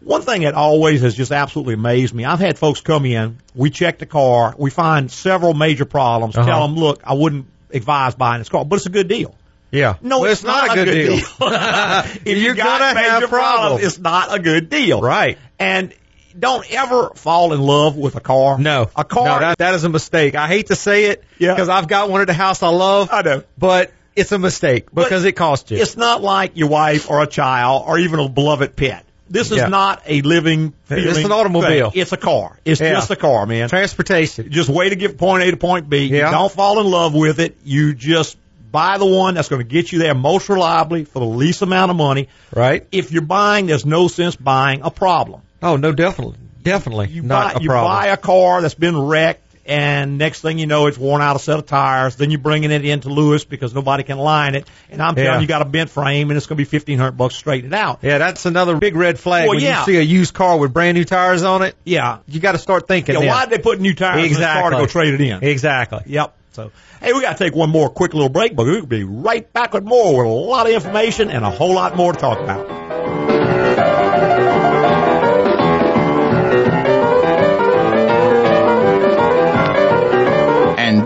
one 0.00 0.22
thing 0.22 0.42
that 0.42 0.54
always 0.54 1.02
has 1.02 1.14
just 1.14 1.30
absolutely 1.32 1.74
amazed 1.74 2.14
me, 2.14 2.24
I've 2.24 2.40
had 2.40 2.58
folks 2.58 2.80
come 2.80 3.04
in, 3.04 3.38
we 3.54 3.68
check 3.70 3.98
the 3.98 4.06
car, 4.06 4.54
we 4.56 4.70
find 4.70 5.10
several 5.10 5.52
major 5.52 5.84
problems, 5.84 6.36
Uh-huh. 6.36 6.46
tell 6.46 6.66
them, 6.66 6.76
look, 6.76 7.02
I 7.04 7.12
wouldn't 7.12 7.46
advise 7.70 8.14
buying 8.14 8.40
this 8.40 8.48
car, 8.48 8.64
but 8.64 8.76
it's 8.76 8.86
a 8.86 8.90
good 8.90 9.08
deal. 9.08 9.34
Yeah. 9.70 9.96
No, 10.00 10.20
Well, 10.20 10.30
it's, 10.32 10.44
not, 10.44 10.70
a 10.70 10.74
good 10.74 10.92
deal. 10.92 11.14
if 11.40 12.26
You're 12.26 12.36
you 12.36 12.54
got 12.54 12.78
gonna 12.80 12.94
major 12.94 13.10
have 13.20 13.28
problems. 13.28 13.84
it's 13.84 13.98
not 13.98 14.34
a 14.34 14.38
good 14.38 14.70
deal. 14.70 15.02
Right. 15.02 15.36
And 15.58 15.92
don't 16.38 16.70
ever 16.72 17.10
fall 17.14 17.52
in 17.52 17.60
love 17.60 17.96
with 17.96 18.16
a 18.16 18.20
car. 18.20 18.58
No. 18.58 18.90
A 18.96 19.04
car. 19.04 19.24
No, 19.24 19.38
that, 19.40 19.58
that 19.58 19.74
is 19.74 19.84
a 19.84 19.88
mistake. 19.88 20.34
I 20.34 20.46
hate 20.48 20.68
to 20.68 20.76
say 20.76 21.06
it 21.06 21.24
Yeah. 21.38 21.54
because 21.54 21.68
I've 21.68 21.88
got 21.88 22.10
one 22.10 22.20
at 22.20 22.26
the 22.26 22.32
house 22.34 22.62
I 22.62 22.68
love. 22.68 23.08
I 23.12 23.22
know. 23.22 23.42
But 23.58 23.92
it's 24.14 24.32
a 24.32 24.38
mistake 24.38 24.92
because 24.94 25.24
it 25.24 25.32
costs 25.32 25.70
you. 25.70 25.78
It's 25.78 25.96
not 25.96 26.22
like 26.22 26.52
your 26.56 26.68
wife 26.68 27.10
or 27.10 27.22
a 27.22 27.26
child 27.26 27.84
or 27.86 27.98
even 27.98 28.20
a 28.20 28.28
beloved 28.28 28.76
pet. 28.76 29.04
This 29.28 29.50
is 29.50 29.56
Yeah. 29.58 29.66
not 29.68 30.02
a 30.06 30.22
living. 30.22 30.72
It's 30.88 31.18
an 31.18 31.32
automobile. 31.32 31.90
thing. 31.90 32.00
It's 32.00 32.12
a 32.12 32.16
car. 32.16 32.58
It's 32.64 32.80
Yeah. 32.80 32.92
just 32.92 33.10
a 33.10 33.16
car, 33.16 33.44
man. 33.46 33.68
Transportation. 33.68 34.50
Just 34.52 34.68
way 34.68 34.88
to 34.88 34.94
get 34.96 35.18
point 35.18 35.42
A 35.42 35.50
to 35.50 35.56
point 35.56 35.88
B. 35.90 36.06
Yeah. 36.06 36.30
don't 36.30 36.52
fall 36.52 36.80
in 36.80 36.86
love 36.86 37.12
with 37.14 37.40
it. 37.40 37.56
You 37.64 37.92
just 37.94 38.36
buy 38.70 38.98
the 38.98 39.06
one 39.06 39.34
that's 39.34 39.48
going 39.48 39.60
to 39.62 39.68
get 39.68 39.90
you 39.90 39.98
there 39.98 40.14
most 40.14 40.48
reliably 40.48 41.04
for 41.04 41.18
the 41.18 41.24
least 41.26 41.62
amount 41.62 41.90
of 41.90 41.96
money. 41.96 42.28
Right. 42.54 42.86
If 42.92 43.10
you're 43.10 43.22
buying, 43.22 43.66
there's 43.66 43.86
no 43.86 44.06
sense 44.08 44.36
buying 44.36 44.82
a 44.82 44.90
problem. 44.90 45.40
Oh, 45.62 45.76
no, 45.76 45.92
definitely. 45.92 46.36
Definitely 46.62 47.08
You 47.08 47.22
not 47.22 47.54
buy 47.54 47.60
a 47.60 47.62
you 47.62 47.68
buy 47.68 48.06
a 48.08 48.16
car 48.16 48.60
that's 48.60 48.74
been 48.74 48.98
wrecked, 48.98 49.42
and 49.66 50.18
next 50.18 50.40
thing 50.40 50.58
you 50.58 50.66
know, 50.66 50.86
it's 50.86 50.98
worn 50.98 51.22
out 51.22 51.36
a 51.36 51.38
set 51.38 51.58
of 51.60 51.66
tires. 51.66 52.16
Then 52.16 52.32
you're 52.32 52.40
bringing 52.40 52.72
it 52.72 52.84
into 52.84 53.08
Louis 53.08 53.44
because 53.44 53.72
nobody 53.72 54.02
can 54.02 54.18
line 54.18 54.56
it, 54.56 54.66
and 54.90 55.00
I'm 55.00 55.14
telling 55.14 55.26
Yeah. 55.28 55.34
you, 55.36 55.42
you 55.42 55.46
got 55.46 55.62
a 55.62 55.64
bent 55.64 55.90
frame, 55.90 56.30
and 56.30 56.36
it's 56.36 56.46
going 56.46 56.56
to 56.56 56.60
be 56.60 56.64
fifteen 56.64 56.98
hundred 56.98 57.12
bucks 57.12 57.34
to 57.34 57.38
straighten 57.38 57.72
it 57.72 57.76
out. 57.76 58.00
yeah, 58.02 58.18
that's 58.18 58.46
another 58.46 58.76
big 58.78 58.96
red 58.96 59.18
flag. 59.20 59.44
Well, 59.46 59.54
when 59.56 59.64
yeah. 59.64 59.80
you 59.80 59.86
see 59.86 59.96
a 59.98 60.02
used 60.02 60.34
car 60.34 60.58
with 60.58 60.72
brand 60.72 60.96
new 60.96 61.04
tires 61.04 61.44
on 61.44 61.62
it, 61.62 61.76
Yeah. 61.84 62.18
you 62.26 62.40
got 62.40 62.52
to 62.52 62.58
start 62.58 62.88
thinking. 62.88 63.14
Yeah, 63.14 63.20
then. 63.20 63.28
why'd 63.28 63.50
they 63.50 63.58
put 63.58 63.80
new 63.80 63.94
tires 63.94 64.24
in 64.24 64.28
this 64.32 64.38
car 64.40 64.70
to 64.70 64.76
go 64.76 64.86
trade 64.86 65.14
it 65.14 65.20
in? 65.20 65.44
Exactly. 65.44 66.00
Yep. 66.06 66.34
So, 66.52 66.72
hey, 67.00 67.12
we 67.12 67.20
got 67.20 67.36
to 67.36 67.44
take 67.44 67.54
one 67.54 67.70
more 67.70 67.90
quick 67.90 68.12
little 68.14 68.28
break, 68.30 68.56
but 68.56 68.64
we'll 68.66 68.86
be 68.86 69.04
right 69.04 69.52
back 69.52 69.72
with 69.74 69.84
more 69.84 70.24
with 70.24 70.32
a 70.32 70.34
lot 70.34 70.66
of 70.66 70.72
information 70.72 71.30
and 71.30 71.44
a 71.44 71.50
whole 71.50 71.74
lot 71.74 71.94
more 71.96 72.12
to 72.12 72.18
talk 72.18 72.40
about. 72.40 72.95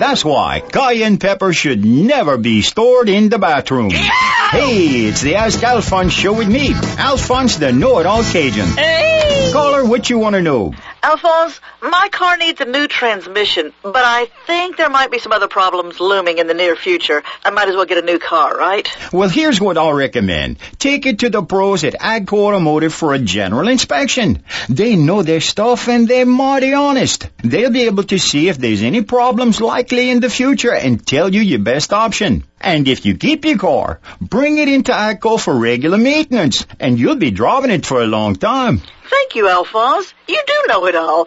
That's 0.01 0.25
why 0.25 0.61
cayenne 0.61 1.19
pepper 1.19 1.53
should 1.53 1.85
never 1.85 2.39
be 2.39 2.63
stored 2.63 3.09
in 3.09 3.29
the 3.29 3.39
bathroom. 3.39 3.91
Hey, 3.91 5.07
it's 5.07 5.21
the 5.21 5.37
Ask 5.37 5.63
Alphonse 5.63 6.13
show 6.13 6.33
with 6.33 6.49
me, 6.49 6.73
Alphonse 6.99 7.59
the 7.59 7.71
know-it-all 7.73 8.25
Cajun. 8.25 8.67
Hey! 8.67 9.51
Caller, 9.53 9.85
what 9.85 10.09
you 10.09 10.19
want 10.19 10.35
to 10.35 10.43
know? 10.43 10.75
Alphonse, 11.03 11.59
my 11.81 12.11
car 12.13 12.37
needs 12.37 12.61
a 12.61 12.67
new 12.67 12.87
transmission, 12.87 13.73
but 13.83 14.05
I 14.05 14.27
think 14.47 14.77
there 14.77 14.91
might 14.91 15.11
be 15.11 15.19
some 15.19 15.33
other 15.33 15.49
problems 15.49 15.99
looming 15.99 16.37
in 16.37 16.47
the 16.47 16.53
near 16.53 16.77
future. 16.77 17.23
I 17.43 17.49
might 17.49 17.69
as 17.71 17.75
well 17.75 17.87
get 17.87 17.97
a 17.97 18.07
new 18.07 18.19
car, 18.19 18.55
right? 18.55 18.87
Well, 19.11 19.31
here's 19.31 19.61
what 19.61 19.79
I'll 19.79 19.95
recommend. 19.95 20.59
Take 20.79 21.07
it 21.07 21.21
to 21.21 21.31
the 21.31 21.43
pros 21.43 21.85
at 21.85 21.95
Agco 21.95 22.35
Automotive 22.35 22.93
for 22.93 23.15
a 23.15 23.19
general 23.19 23.69
inspection. 23.69 24.45
They 24.69 24.95
know 24.95 25.23
their 25.23 25.41
stuff 25.41 25.89
and 25.89 26.07
they're 26.07 26.27
mighty 26.27 26.75
honest. 26.75 27.29
They'll 27.43 27.71
be 27.71 27.87
able 27.87 28.05
to 28.05 28.19
see 28.19 28.49
if 28.49 28.59
there's 28.59 28.83
any 28.83 29.03
problems 29.03 29.61
likely 29.63 30.11
in 30.11 30.21
the 30.21 30.29
future 30.29 30.75
and 30.75 31.07
tell 31.07 31.33
you 31.33 31.41
your 31.41 31.61
best 31.61 31.95
option. 31.95 32.45
And 32.61 32.87
if 32.87 33.07
you 33.07 33.17
keep 33.17 33.47
your 33.47 33.57
car, 33.57 34.01
bring 34.21 34.59
it 34.59 34.69
into 34.69 34.93
Agco 34.93 35.41
for 35.41 35.59
regular 35.59 35.97
maintenance, 35.97 36.67
and 36.79 36.99
you'll 36.99 37.17
be 37.17 37.31
driving 37.31 37.71
it 37.71 37.87
for 37.87 38.03
a 38.03 38.07
long 38.07 38.37
time. 38.37 38.83
Thank 39.11 39.35
you, 39.35 39.49
Alphonse. 39.49 40.15
You 40.29 40.41
do 40.47 40.65
know 40.69 40.87
it 40.87 40.95
all. 40.95 41.27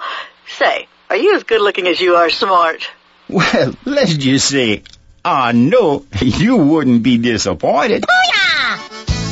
Say, 0.57 0.87
are 1.09 1.17
you 1.17 1.35
as 1.35 1.43
good 1.43 1.61
looking 1.61 1.87
as 1.87 1.99
you 1.99 2.15
are 2.15 2.29
smart? 2.29 2.89
Well, 3.29 3.75
let's 3.85 4.15
just 4.15 4.49
say, 4.49 4.83
I 5.23 5.51
know 5.51 6.05
you 6.21 6.57
wouldn't 6.57 7.03
be 7.03 7.17
disappointed. 7.17 8.05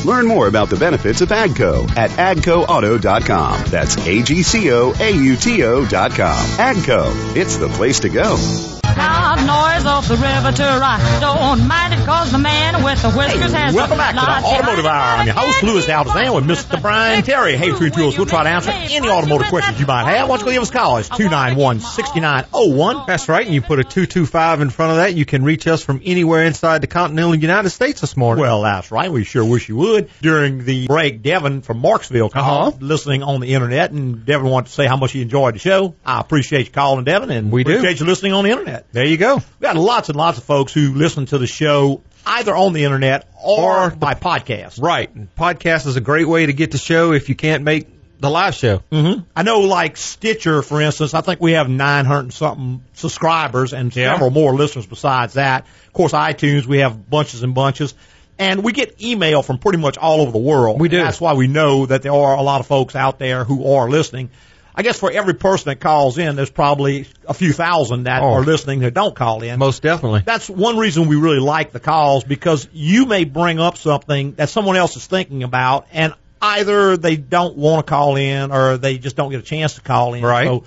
Learn 0.05 0.25
more 0.25 0.47
about 0.47 0.69
the 0.69 0.77
benefits 0.77 1.21
of 1.21 1.29
AGCO 1.29 1.95
at 1.95 2.09
agcoauto.com. 2.11 3.63
That's 3.65 3.97
A-G-C-O-A-U-T-O 3.97 5.85
dot 5.85 6.11
com. 6.11 6.45
AGCO. 6.57 7.35
It's 7.35 7.57
the 7.57 7.67
place 7.67 7.99
to 7.99 8.09
go. 8.09 8.80
Loud 8.97 9.37
noise 9.47 9.85
off 9.85 10.07
the 10.07 10.15
river 10.15 10.51
to 10.51 10.63
rock. 10.79 10.99
Don't 11.21 11.67
mind 11.67 11.93
it 11.93 12.05
cause 12.05 12.31
the 12.31 12.37
man 12.37 12.83
with 12.83 13.01
the 13.01 13.11
whiskers 13.11 13.53
has 13.53 13.73
Welcome 13.73 13.95
a 13.95 13.97
back 13.97 14.15
to 14.15 14.21
the 14.21 14.57
Automotive 14.57 14.85
Hour. 14.85 15.17
I'm 15.19 15.25
your 15.27 15.35
host, 15.35 15.63
Louis 15.63 15.85
Altazan, 15.87 16.35
with 16.35 16.45
Mr. 16.45 16.81
Brian 16.81 17.23
Terry. 17.23 17.55
Hey, 17.57 17.69
True 17.71 17.89
Tools, 17.89 18.17
we'll 18.17 18.25
try 18.27 18.43
to 18.43 18.49
answer 18.49 18.71
any 18.71 19.09
automotive 19.09 19.47
questions 19.47 19.79
you 19.79 19.85
might 19.85 20.05
have. 20.05 20.29
Why 20.29 20.37
don't 20.37 20.47
you 20.47 20.53
give 20.53 20.61
us 20.63 20.69
a 20.69 20.73
call? 20.73 20.97
It's 20.97 21.09
291-6901. 21.09 23.07
That's 23.07 23.29
right. 23.29 23.45
And 23.45 23.53
you 23.55 23.61
put 23.61 23.79
a 23.79 23.83
225 23.83 24.61
in 24.61 24.69
front 24.69 24.91
of 24.91 24.97
that. 24.97 25.13
You 25.15 25.25
can 25.25 25.43
reach 25.43 25.67
us 25.67 25.83
from 25.83 26.01
anywhere 26.03 26.43
inside 26.45 26.81
the 26.81 26.87
continental 26.87 27.35
United 27.35 27.69
States 27.69 28.01
this 28.01 28.15
morning. 28.17 28.41
Well, 28.41 28.61
that's 28.63 28.91
right. 28.91 29.11
We 29.11 29.23
sure 29.23 29.45
wish 29.45 29.69
you 29.69 29.77
would. 29.77 30.09
During 30.21 30.63
the 30.65 30.87
break, 30.87 31.21
Devin 31.21 31.61
from 31.61 31.81
Marksville 31.81 32.31
called, 32.31 32.73
Uh-huh. 32.75 32.85
listening 32.85 33.23
on 33.23 33.39
the 33.39 33.53
internet, 33.53 33.91
and 33.91 34.25
Devin 34.25 34.47
wanted 34.47 34.67
to 34.67 34.73
say 34.73 34.85
how 34.87 34.97
much 34.97 35.11
he 35.13 35.21
enjoyed 35.21 35.55
the 35.55 35.59
show. 35.59 35.95
I 36.05 36.19
appreciate 36.19 36.65
you 36.67 36.71
calling, 36.71 37.05
Devin, 37.05 37.31
and 37.31 37.51
We 37.51 37.63
do. 37.63 37.71
appreciate 37.71 37.99
you 37.99 38.05
listening 38.05 38.33
on 38.33 38.43
the 38.43 38.51
internet. 38.51 38.80
There 38.91 39.05
you 39.05 39.17
go. 39.17 39.35
We 39.37 39.43
got 39.61 39.75
lots 39.75 40.09
and 40.09 40.17
lots 40.17 40.37
of 40.37 40.43
folks 40.43 40.73
who 40.73 40.93
listen 40.93 41.25
to 41.27 41.37
the 41.37 41.47
show 41.47 42.01
either 42.25 42.55
on 42.55 42.73
the 42.73 42.83
internet 42.83 43.27
or, 43.41 43.85
Or 43.85 43.89
by 43.91 44.13
podcast. 44.13 44.81
Right. 44.81 45.09
Podcast 45.35 45.87
is 45.87 45.95
a 45.95 46.01
great 46.01 46.27
way 46.27 46.45
to 46.45 46.53
get 46.53 46.71
the 46.71 46.77
show 46.77 47.13
if 47.13 47.29
you 47.29 47.35
can't 47.35 47.63
make 47.63 47.87
the 48.19 48.29
live 48.29 48.53
show. 48.53 48.83
Mm-hmm. 48.91 49.21
I 49.35 49.41
know, 49.43 49.61
like 49.61 49.97
Stitcher, 49.97 50.61
for 50.61 50.79
instance, 50.81 51.15
I 51.15 51.21
think 51.21 51.41
we 51.41 51.53
have 51.53 51.67
900 51.67 52.31
something 52.33 52.83
subscribers 52.93 53.73
and 53.73 53.95
Yeah. 53.95 54.13
several 54.13 54.29
more 54.29 54.53
listeners 54.53 54.85
besides 54.85 55.33
that. 55.33 55.65
Of 55.87 55.93
course, 55.93 56.11
iTunes, 56.11 56.65
we 56.67 56.79
have 56.79 57.09
bunches 57.09 57.41
and 57.41 57.55
bunches. 57.55 57.95
And 58.37 58.63
we 58.63 58.71
get 58.71 59.01
email 59.03 59.41
from 59.43 59.57
pretty 59.59 59.77
much 59.79 59.97
all 59.97 60.21
over 60.21 60.31
the 60.31 60.37
world. 60.39 60.79
We 60.79 60.89
do. 60.89 60.97
That's 60.97 61.21
why 61.21 61.33
we 61.33 61.47
know 61.47 61.85
that 61.87 62.01
there 62.01 62.13
are 62.13 62.35
a 62.35 62.41
lot 62.41 62.59
of 62.59 62.67
folks 62.67 62.95
out 62.95 63.19
there 63.19 63.43
who 63.43 63.73
are 63.75 63.89
listening. 63.89 64.29
I 64.75 64.83
guess 64.83 64.97
for 64.99 65.11
every 65.11 65.33
person 65.33 65.65
that 65.69 65.79
calls 65.79 66.17
in, 66.17 66.35
there's 66.35 66.49
probably 66.49 67.07
a 67.27 67.33
few 67.33 67.51
thousand 67.53 68.03
that 68.03 68.21
Oh. 68.21 68.33
are 68.33 68.41
listening 68.43 68.79
that 68.79 68.93
don't 68.93 69.15
call 69.15 69.43
in. 69.43 69.59
Most 69.59 69.81
definitely. 69.81 70.23
That's 70.25 70.49
one 70.49 70.77
reason 70.77 71.07
we 71.07 71.15
really 71.17 71.39
like 71.39 71.71
the 71.71 71.79
calls 71.79 72.23
because 72.23 72.67
you 72.71 73.05
may 73.05 73.25
bring 73.25 73.59
up 73.59 73.77
something 73.77 74.33
that 74.33 74.49
someone 74.49 74.77
else 74.77 74.95
is 74.95 75.05
thinking 75.05 75.43
about 75.43 75.87
and 75.91 76.13
either 76.41 76.97
they 76.97 77.15
don't 77.17 77.55
want 77.57 77.85
to 77.85 77.89
call 77.89 78.15
in 78.15 78.51
or 78.51 78.77
they 78.77 78.97
just 78.97 79.15
don't 79.15 79.29
get 79.31 79.39
a 79.41 79.43
chance 79.43 79.75
to 79.75 79.81
call 79.81 80.13
in. 80.13 80.23
Right. 80.23 80.47
So 80.47 80.63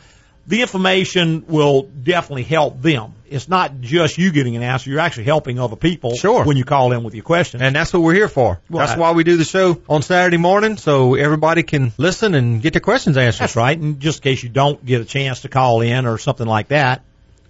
the 0.47 0.61
information 0.61 1.45
will 1.49 1.83
definitely 1.83 2.43
help 2.43 2.83
them. 2.83 3.15
It's 3.31 3.49
not 3.49 3.81
just 3.81 4.19
you 4.19 4.31
getting 4.31 4.57
an 4.57 4.63
answer. 4.63 4.91
You're 4.91 5.01
actually 5.01 5.25
helping 5.25 5.59
other 5.59 5.77
people 5.77 6.15
Sure. 6.15 6.45
when 6.45 6.57
you 6.57 6.65
call 6.65 6.93
in 6.93 7.03
with 7.03 7.15
your 7.15 7.25
question. 7.25 7.63
And 7.63 7.75
that's 7.75 7.93
what 7.93 8.03
we're 8.03 8.15
here 8.15 8.29
for. 8.29 8.61
That's 8.71 8.97
why 8.97 9.13
we 9.13 9.25
do 9.25 9.37
the 9.37 9.45
show 9.45 9.81
on 9.89 10.03
Saturday 10.03 10.37
morning, 10.37 10.77
so 10.77 11.15
everybody 11.15 11.63
can 11.63 11.93
listen 11.97 12.35
and 12.35 12.61
get 12.63 12.75
their 12.75 12.81
questions 12.81 13.17
answered. 13.17 13.41
That's 13.45 13.57
right. 13.57 13.79
And 13.79 13.99
just 14.01 14.19
in 14.19 14.23
case 14.31 14.43
you 14.43 14.51
don't 14.51 14.85
get 14.85 15.01
a 15.01 15.05
chance 15.05 15.41
to 15.43 15.49
call 15.49 15.81
in 15.81 16.07
or 16.07 16.19
something 16.19 16.47
like 16.47 16.69
that, 16.69 17.03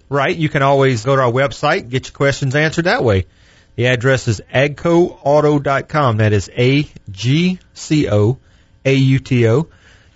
Right. 0.07 0.35
You 0.35 0.49
can 0.49 0.61
always 0.61 1.03
go 1.03 1.15
to 1.15 1.21
our 1.23 1.31
website, 1.31 1.89
get 1.89 2.05
your 2.05 2.13
questions 2.13 2.55
answered 2.55 2.85
that 2.85 3.03
way. 3.03 3.25
The 3.75 3.87
address 3.87 4.27
is 4.27 4.39
agcoauto.com. 4.53 6.17
That 6.17 6.31
is 6.31 6.47
A-G-C-O-A-U-T-O. 6.55 7.57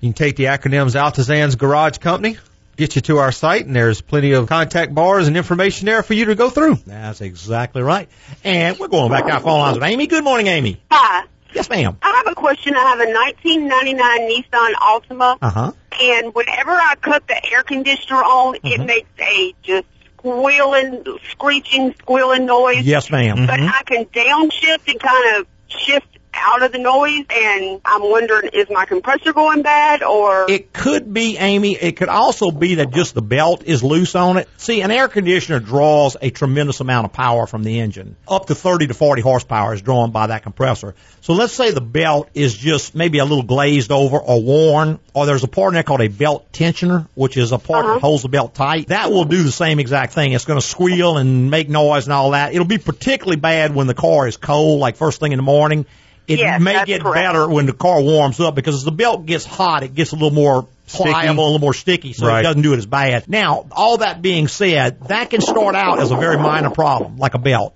You 0.02 0.08
can 0.10 0.14
take 0.14 0.36
the 0.36 0.46
acronyms 0.46 0.96
Altazan's 0.96 1.56
Garage 1.56 1.98
Company, 1.98 2.38
get 2.80 2.96
you 2.96 3.02
to 3.04 3.18
our 3.18 3.32
site, 3.32 3.66
and 3.68 3.76
there's 3.76 4.02
plenty 4.02 4.32
of 4.32 4.48
contact 4.48 4.96
bars 4.96 5.28
and 5.28 5.38
information 5.38 5.86
there 5.86 6.02
for 6.02 6.14
you 6.16 6.26
to 6.26 6.36
go 6.36 6.50
through. 6.50 6.76
that's 6.88 7.22
exactly 7.22 7.82
right. 7.84 8.10
And 8.44 8.80
we're 8.80 8.88
going 8.88 9.12
back 9.12 9.26
to 9.26 9.34
our 9.34 9.40
phone 9.42 9.60
lines 9.60 9.76
with 9.78 9.84
Amy. 9.84 10.08
Good 10.08 10.24
morning, 10.24 10.48
Amy. 10.48 10.82
Hi. 10.90 11.26
Yes, 11.54 11.70
ma'am. 11.70 11.98
I 12.02 12.24
have 12.24 12.32
a 12.32 12.36
question. 12.36 12.76
I 12.76 12.80
have 12.82 13.00
a 13.00 13.12
1999 13.12 14.30
Nissan 14.30 14.74
Altima, 14.76 15.38
Uh 15.42 15.50
huh. 15.50 15.72
and 16.00 16.34
whenever 16.36 16.72
I 16.72 16.96
cut 17.02 17.28
the 17.28 17.52
air 17.52 17.64
conditioner 17.64 18.18
on, 18.18 18.56
Mm-hmm. 18.56 18.82
it 18.82 18.86
makes 18.86 19.10
a 19.20 19.54
just 19.64 19.86
squealing, 20.18 21.04
screeching, 21.32 21.94
squealing 22.00 22.46
noise. 22.46 22.86
Yes, 22.86 23.10
ma'am. 23.10 23.48
But 23.48 23.60
I 23.60 23.82
can 23.86 24.06
downshift 24.06 24.88
and 24.88 25.00
kind 25.00 25.38
of 25.38 25.48
shift 25.68 26.19
out 26.40 26.64
of 26.64 26.72
the 26.72 26.78
noise, 26.78 27.26
and 27.30 27.82
I'm 27.86 28.02
wondering, 28.02 28.50
is 28.54 28.68
my 28.70 28.86
compressor 28.86 29.34
going 29.34 29.62
bad, 29.62 30.04
or 30.04 30.50
It 30.50 30.74
could 30.74 31.14
be, 31.14 31.38
Amy. 31.38 31.76
It 31.76 31.98
could 31.98 32.10
also 32.10 32.52
be 32.52 32.76
that 32.76 32.92
just 32.92 33.14
the 33.14 33.22
belt 33.22 33.64
is 33.66 33.84
loose 33.84 34.16
on 34.16 34.38
it. 34.38 34.50
See, 34.58 34.82
an 34.82 34.92
air 34.92 35.08
conditioner 35.08 35.60
draws 35.60 36.18
a 36.22 36.30
tremendous 36.30 36.80
amount 36.80 37.06
of 37.06 37.14
power 37.14 37.48
from 37.48 37.64
the 37.64 37.80
engine. 37.80 38.16
Up 38.28 38.48
to 38.48 38.56
30 38.56 38.88
to 38.88 38.94
40 38.94 39.22
horsepower 39.22 39.74
is 39.74 39.82
drawn 39.82 40.12
by 40.12 40.28
that 40.28 40.44
compressor. 40.44 40.96
So 41.22 41.34
let's 41.34 41.54
say 41.54 41.72
the 41.72 41.82
belt 41.82 42.30
is 42.34 42.56
just 42.56 42.96
maybe 42.96 43.20
a 43.20 43.26
little 43.26 43.44
glazed 43.44 43.92
over 43.92 44.18
or 44.18 44.42
worn, 44.42 45.00
or 45.14 45.26
there's 45.26 45.44
a 45.44 45.48
part 45.48 45.70
in 45.70 45.74
there 45.76 45.84
called 45.84 46.02
a 46.02 46.08
belt 46.08 46.52
tensioner, 46.52 47.08
which 47.16 47.38
is 47.38 47.52
a 47.52 47.58
part 47.58 47.86
that 47.86 47.92
uh-huh. 47.92 48.00
holds 48.00 48.24
the 48.24 48.30
belt 48.30 48.56
tight. 48.56 48.88
That 48.88 49.12
will 49.12 49.26
do 49.26 49.44
the 49.44 49.52
same 49.52 49.80
exact 49.80 50.14
thing. 50.14 50.34
It's 50.34 50.46
going 50.46 50.60
to 50.60 50.66
squeal 50.66 51.18
and 51.18 51.52
make 51.52 51.70
noise 51.70 52.06
and 52.06 52.14
all 52.14 52.32
that. 52.32 52.54
It'll 52.54 52.66
be 52.66 52.78
particularly 52.78 53.40
bad 53.40 53.76
when 53.76 53.88
the 53.88 53.94
car 53.94 54.28
is 54.28 54.38
cold, 54.38 54.80
like 54.80 54.96
first 54.96 55.20
thing 55.20 55.32
in 55.32 55.38
the 55.38 55.44
morning. 55.44 55.86
It 56.30 56.40
Yes, 56.40 56.62
may 56.62 56.86
get 56.86 57.02
correct. 57.02 57.16
better 57.16 57.50
when 57.50 57.66
the 57.66 57.74
car 57.74 58.00
warms 58.02 58.40
up 58.40 58.54
because 58.56 58.76
as 58.76 58.84
the 58.84 58.92
belt 58.92 59.26
gets 59.26 59.46
hot, 59.46 59.82
it 59.84 59.96
gets 59.96 60.12
a 60.12 60.16
little 60.16 60.30
more 60.32 60.68
Sticky. 60.86 61.10
pliable, 61.10 61.44
a 61.44 61.46
little 61.46 61.60
more 61.60 61.74
sticky, 61.74 62.14
so 62.14 62.28
Right. 62.28 62.40
it 62.40 62.44
doesn't 62.44 62.62
do 62.62 62.74
it 62.74 62.78
as 62.78 62.86
bad. 62.86 63.24
Now, 63.28 63.66
all 63.72 63.98
that 63.98 64.22
being 64.22 64.48
said, 64.48 65.08
that 65.08 65.32
can 65.32 65.42
start 65.42 65.76
out 65.76 66.00
as 66.00 66.12
a 66.12 66.16
very 66.16 66.38
minor 66.38 66.70
problem, 66.70 67.18
like 67.18 67.34
a 67.34 67.40
belt. 67.40 67.74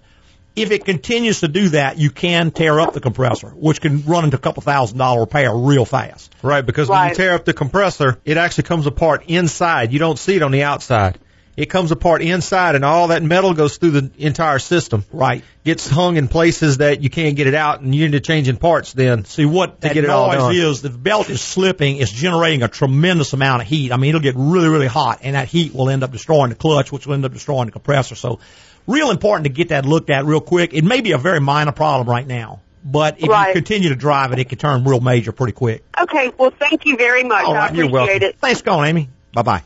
If 0.56 0.70
it 0.70 0.86
continues 0.86 1.40
to 1.40 1.48
do 1.48 1.70
that, 1.70 1.98
you 1.98 2.12
can 2.12 2.52
tear 2.52 2.80
up 2.80 2.94
the 2.94 3.00
compressor, 3.00 3.48
which 3.56 3.82
can 3.82 4.04
run 4.06 4.24
into 4.26 4.38
a 4.38 4.40
couple 4.40 4.62
thousand 4.62 5.00
dollar 5.00 5.22
repair 5.22 5.52
real 5.52 5.84
fast. 5.84 6.32
Right, 6.44 6.64
because 6.64 6.88
when 6.90 7.10
you 7.10 7.16
tear 7.16 7.34
up 7.34 7.46
the 7.46 7.54
compressor, 7.54 8.20
it 8.24 8.38
actually 8.38 8.66
comes 8.66 8.86
apart 8.86 9.24
inside. 9.28 9.92
You 9.92 9.98
don't 9.98 10.20
see 10.20 10.36
it 10.36 10.44
on 10.44 10.52
the 10.52 10.62
outside. 10.62 11.18
It 11.56 11.68
comes 11.68 11.92
apart 11.92 12.22
inside, 12.24 12.74
and 12.76 12.84
all 12.84 13.10
that 13.10 13.22
metal 13.22 13.54
goes 13.54 13.78
through 13.78 13.92
the 13.92 14.12
entire 14.18 14.58
system. 14.58 15.06
Right. 15.14 15.44
Gets 15.64 15.88
hung 15.88 16.18
in 16.18 16.28
places 16.28 16.78
that 16.78 17.02
you 17.04 17.12
can't 17.12 17.36
get 17.36 17.46
it 17.46 17.54
out, 17.54 17.82
and 17.82 17.94
you 17.94 18.06
need 18.06 18.14
to 18.14 18.20
change 18.20 18.34
changing 18.34 18.58
parts 18.58 18.94
then. 18.94 19.26
See 19.26 19.46
what 19.46 19.80
To 19.82 19.88
that 19.88 19.94
get 19.94 20.04
it 20.04 20.10
all 20.10 20.32
noise 20.34 20.58
is, 20.58 20.82
the 20.82 20.90
belt 20.90 21.30
is 21.30 21.40
slipping, 21.40 21.98
it's 21.98 22.12
generating 22.12 22.64
a 22.64 22.68
tremendous 22.68 23.34
amount 23.34 23.62
of 23.62 23.68
heat. 23.68 23.92
I 23.92 23.98
mean, 23.98 24.10
it'll 24.10 24.22
get 24.22 24.34
really, 24.36 24.68
really 24.70 24.88
hot, 24.88 25.20
and 25.22 25.36
that 25.36 25.48
heat 25.48 25.76
will 25.76 25.92
end 25.92 26.04
up 26.04 26.12
destroying 26.12 26.50
the 26.50 26.56
clutch, 26.56 26.92
which 26.92 27.06
will 27.06 27.14
end 27.14 27.26
up 27.26 27.32
destroying 27.34 27.68
the 27.68 27.72
compressor. 27.72 28.16
So, 28.16 28.40
real 28.88 29.12
important 29.12 29.46
to 29.46 29.52
get 29.54 29.70
that 29.70 29.86
looked 29.86 30.10
at 30.10 30.26
real 30.26 30.42
quick. 30.42 30.74
It 30.74 30.84
may 30.84 31.02
be 31.02 31.12
a 31.12 31.20
very 31.20 31.40
minor 31.40 31.72
problem 31.72 32.10
right 32.10 32.26
now, 32.26 32.62
but 32.84 33.20
if 33.22 33.30
Right. 33.30 33.50
you 33.50 33.54
continue 33.54 33.90
to 33.90 33.96
drive 33.96 34.34
it, 34.34 34.40
it 34.40 34.50
can 34.50 34.58
turn 34.58 34.84
real 34.84 35.00
major 35.00 35.32
pretty 35.32 35.54
quick. 35.54 35.84
okay? 36.02 36.32
Well, 36.38 36.52
thank 36.58 36.88
you 36.88 36.98
very 36.98 37.24
much. 37.24 37.46
All 37.46 37.54
I 37.54 37.60
right, 37.60 37.76
you're 37.76 37.86
appreciate 37.86 38.08
welcome. 38.22 38.24
it. 38.30 38.36
Thanks 38.42 38.60
for 38.62 38.66
calling, 38.66 38.90
Amy. 38.90 39.10
Bye 39.32 39.44
bye. 39.44 39.64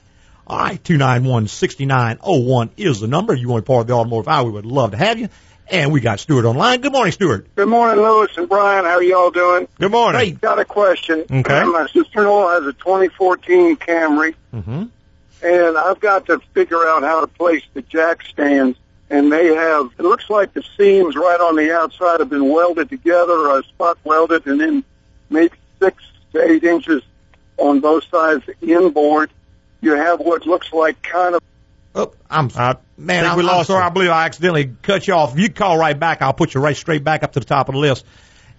All 0.49 0.57
right, 0.57 0.81
two 0.81 0.97
nine 0.97 1.25
one 1.25 1.47
sixty 1.47 1.85
nine 1.85 2.19
oh 2.23 2.39
one 2.39 2.69
is 2.77 3.01
the 3.01 3.07
number. 3.07 3.33
You 3.35 3.49
want 3.49 3.65
to 3.65 3.69
be 3.69 3.73
part 3.73 3.81
of 3.81 3.87
the 3.87 3.93
automotive 3.93 4.29
hour? 4.29 4.45
We 4.45 4.51
would 4.51 4.65
love 4.65 4.91
to 4.91 4.97
have 4.97 5.19
you. 5.19 5.27
And 5.69 5.91
we 5.91 5.99
got 5.99 6.21
Stewart 6.21 6.45
online. 6.45 6.79
Good 6.79 6.93
morning, 6.93 7.11
Stewart. 7.11 7.45
Good 7.55 7.67
morning, 7.67 8.01
Louis 8.01 8.29
and 8.37 8.47
Brian. 8.47 8.85
How 8.85 8.91
are 8.91 9.03
y'all 9.03 9.31
doing? 9.31 9.67
Good 9.77 9.91
morning. 9.91 10.17
Great. 10.21 10.39
Got 10.41 10.59
a 10.59 10.63
question. 10.65 11.25
Okay. 11.29 11.63
My 11.65 11.87
sister-in-law 11.91 12.53
has 12.53 12.65
a 12.67 12.71
2014 12.73 13.75
Camry, 13.75 14.33
Mm-hmm. 14.53 14.83
and 15.43 15.77
I've 15.77 15.99
got 15.99 16.27
to 16.27 16.39
figure 16.53 16.87
out 16.87 17.03
how 17.03 17.19
to 17.19 17.27
place 17.27 17.63
the 17.73 17.81
jack 17.81 18.23
stands. 18.23 18.77
And 19.09 19.29
they 19.31 19.53
have, 19.55 19.89
it 19.99 20.03
looks 20.03 20.29
like 20.29 20.53
the 20.53 20.63
seams 20.77 21.15
right 21.17 21.39
on 21.41 21.57
the 21.57 21.73
outside 21.75 22.21
have 22.21 22.29
been 22.29 22.47
welded 22.49 22.87
together, 22.89 23.33
or 23.33 23.61
spot 23.63 23.97
welded, 24.05 24.47
and 24.47 24.61
then 24.61 24.83
maybe 25.29 25.53
six 25.79 26.01
to 26.31 26.49
eight 26.49 26.63
inches 26.63 27.03
on 27.57 27.81
both 27.81 28.05
sides 28.09 28.45
inboard. 28.61 29.31
You 29.81 29.93
have 29.95 30.19
what 30.19 30.45
looks 30.45 30.71
like 30.73 31.01
kind 31.01 31.35
of 31.35 31.41
Oh, 31.95 32.13
I'm 32.29 32.51
I 32.55 32.75
man. 32.97 33.25
I'm, 33.25 33.37
we 33.37 33.41
I'm 33.41 33.47
lost 33.47 33.67
sorry. 33.67 33.81
you. 33.81 33.87
I 33.87 33.89
believe 33.89 34.09
I 34.11 34.25
accidentally 34.25 34.71
cut 34.83 35.07
you 35.07 35.15
off. 35.15 35.33
If 35.33 35.39
you 35.39 35.49
call 35.49 35.77
right 35.77 35.99
back, 35.99 36.21
I'll 36.21 36.33
put 36.33 36.53
you 36.53 36.61
right 36.61 36.75
straight 36.77 37.03
back 37.03 37.23
up 37.23 37.31
to 37.33 37.39
the 37.39 37.45
top 37.45 37.69
of 37.69 37.73
the 37.73 37.79
list. 37.79 38.05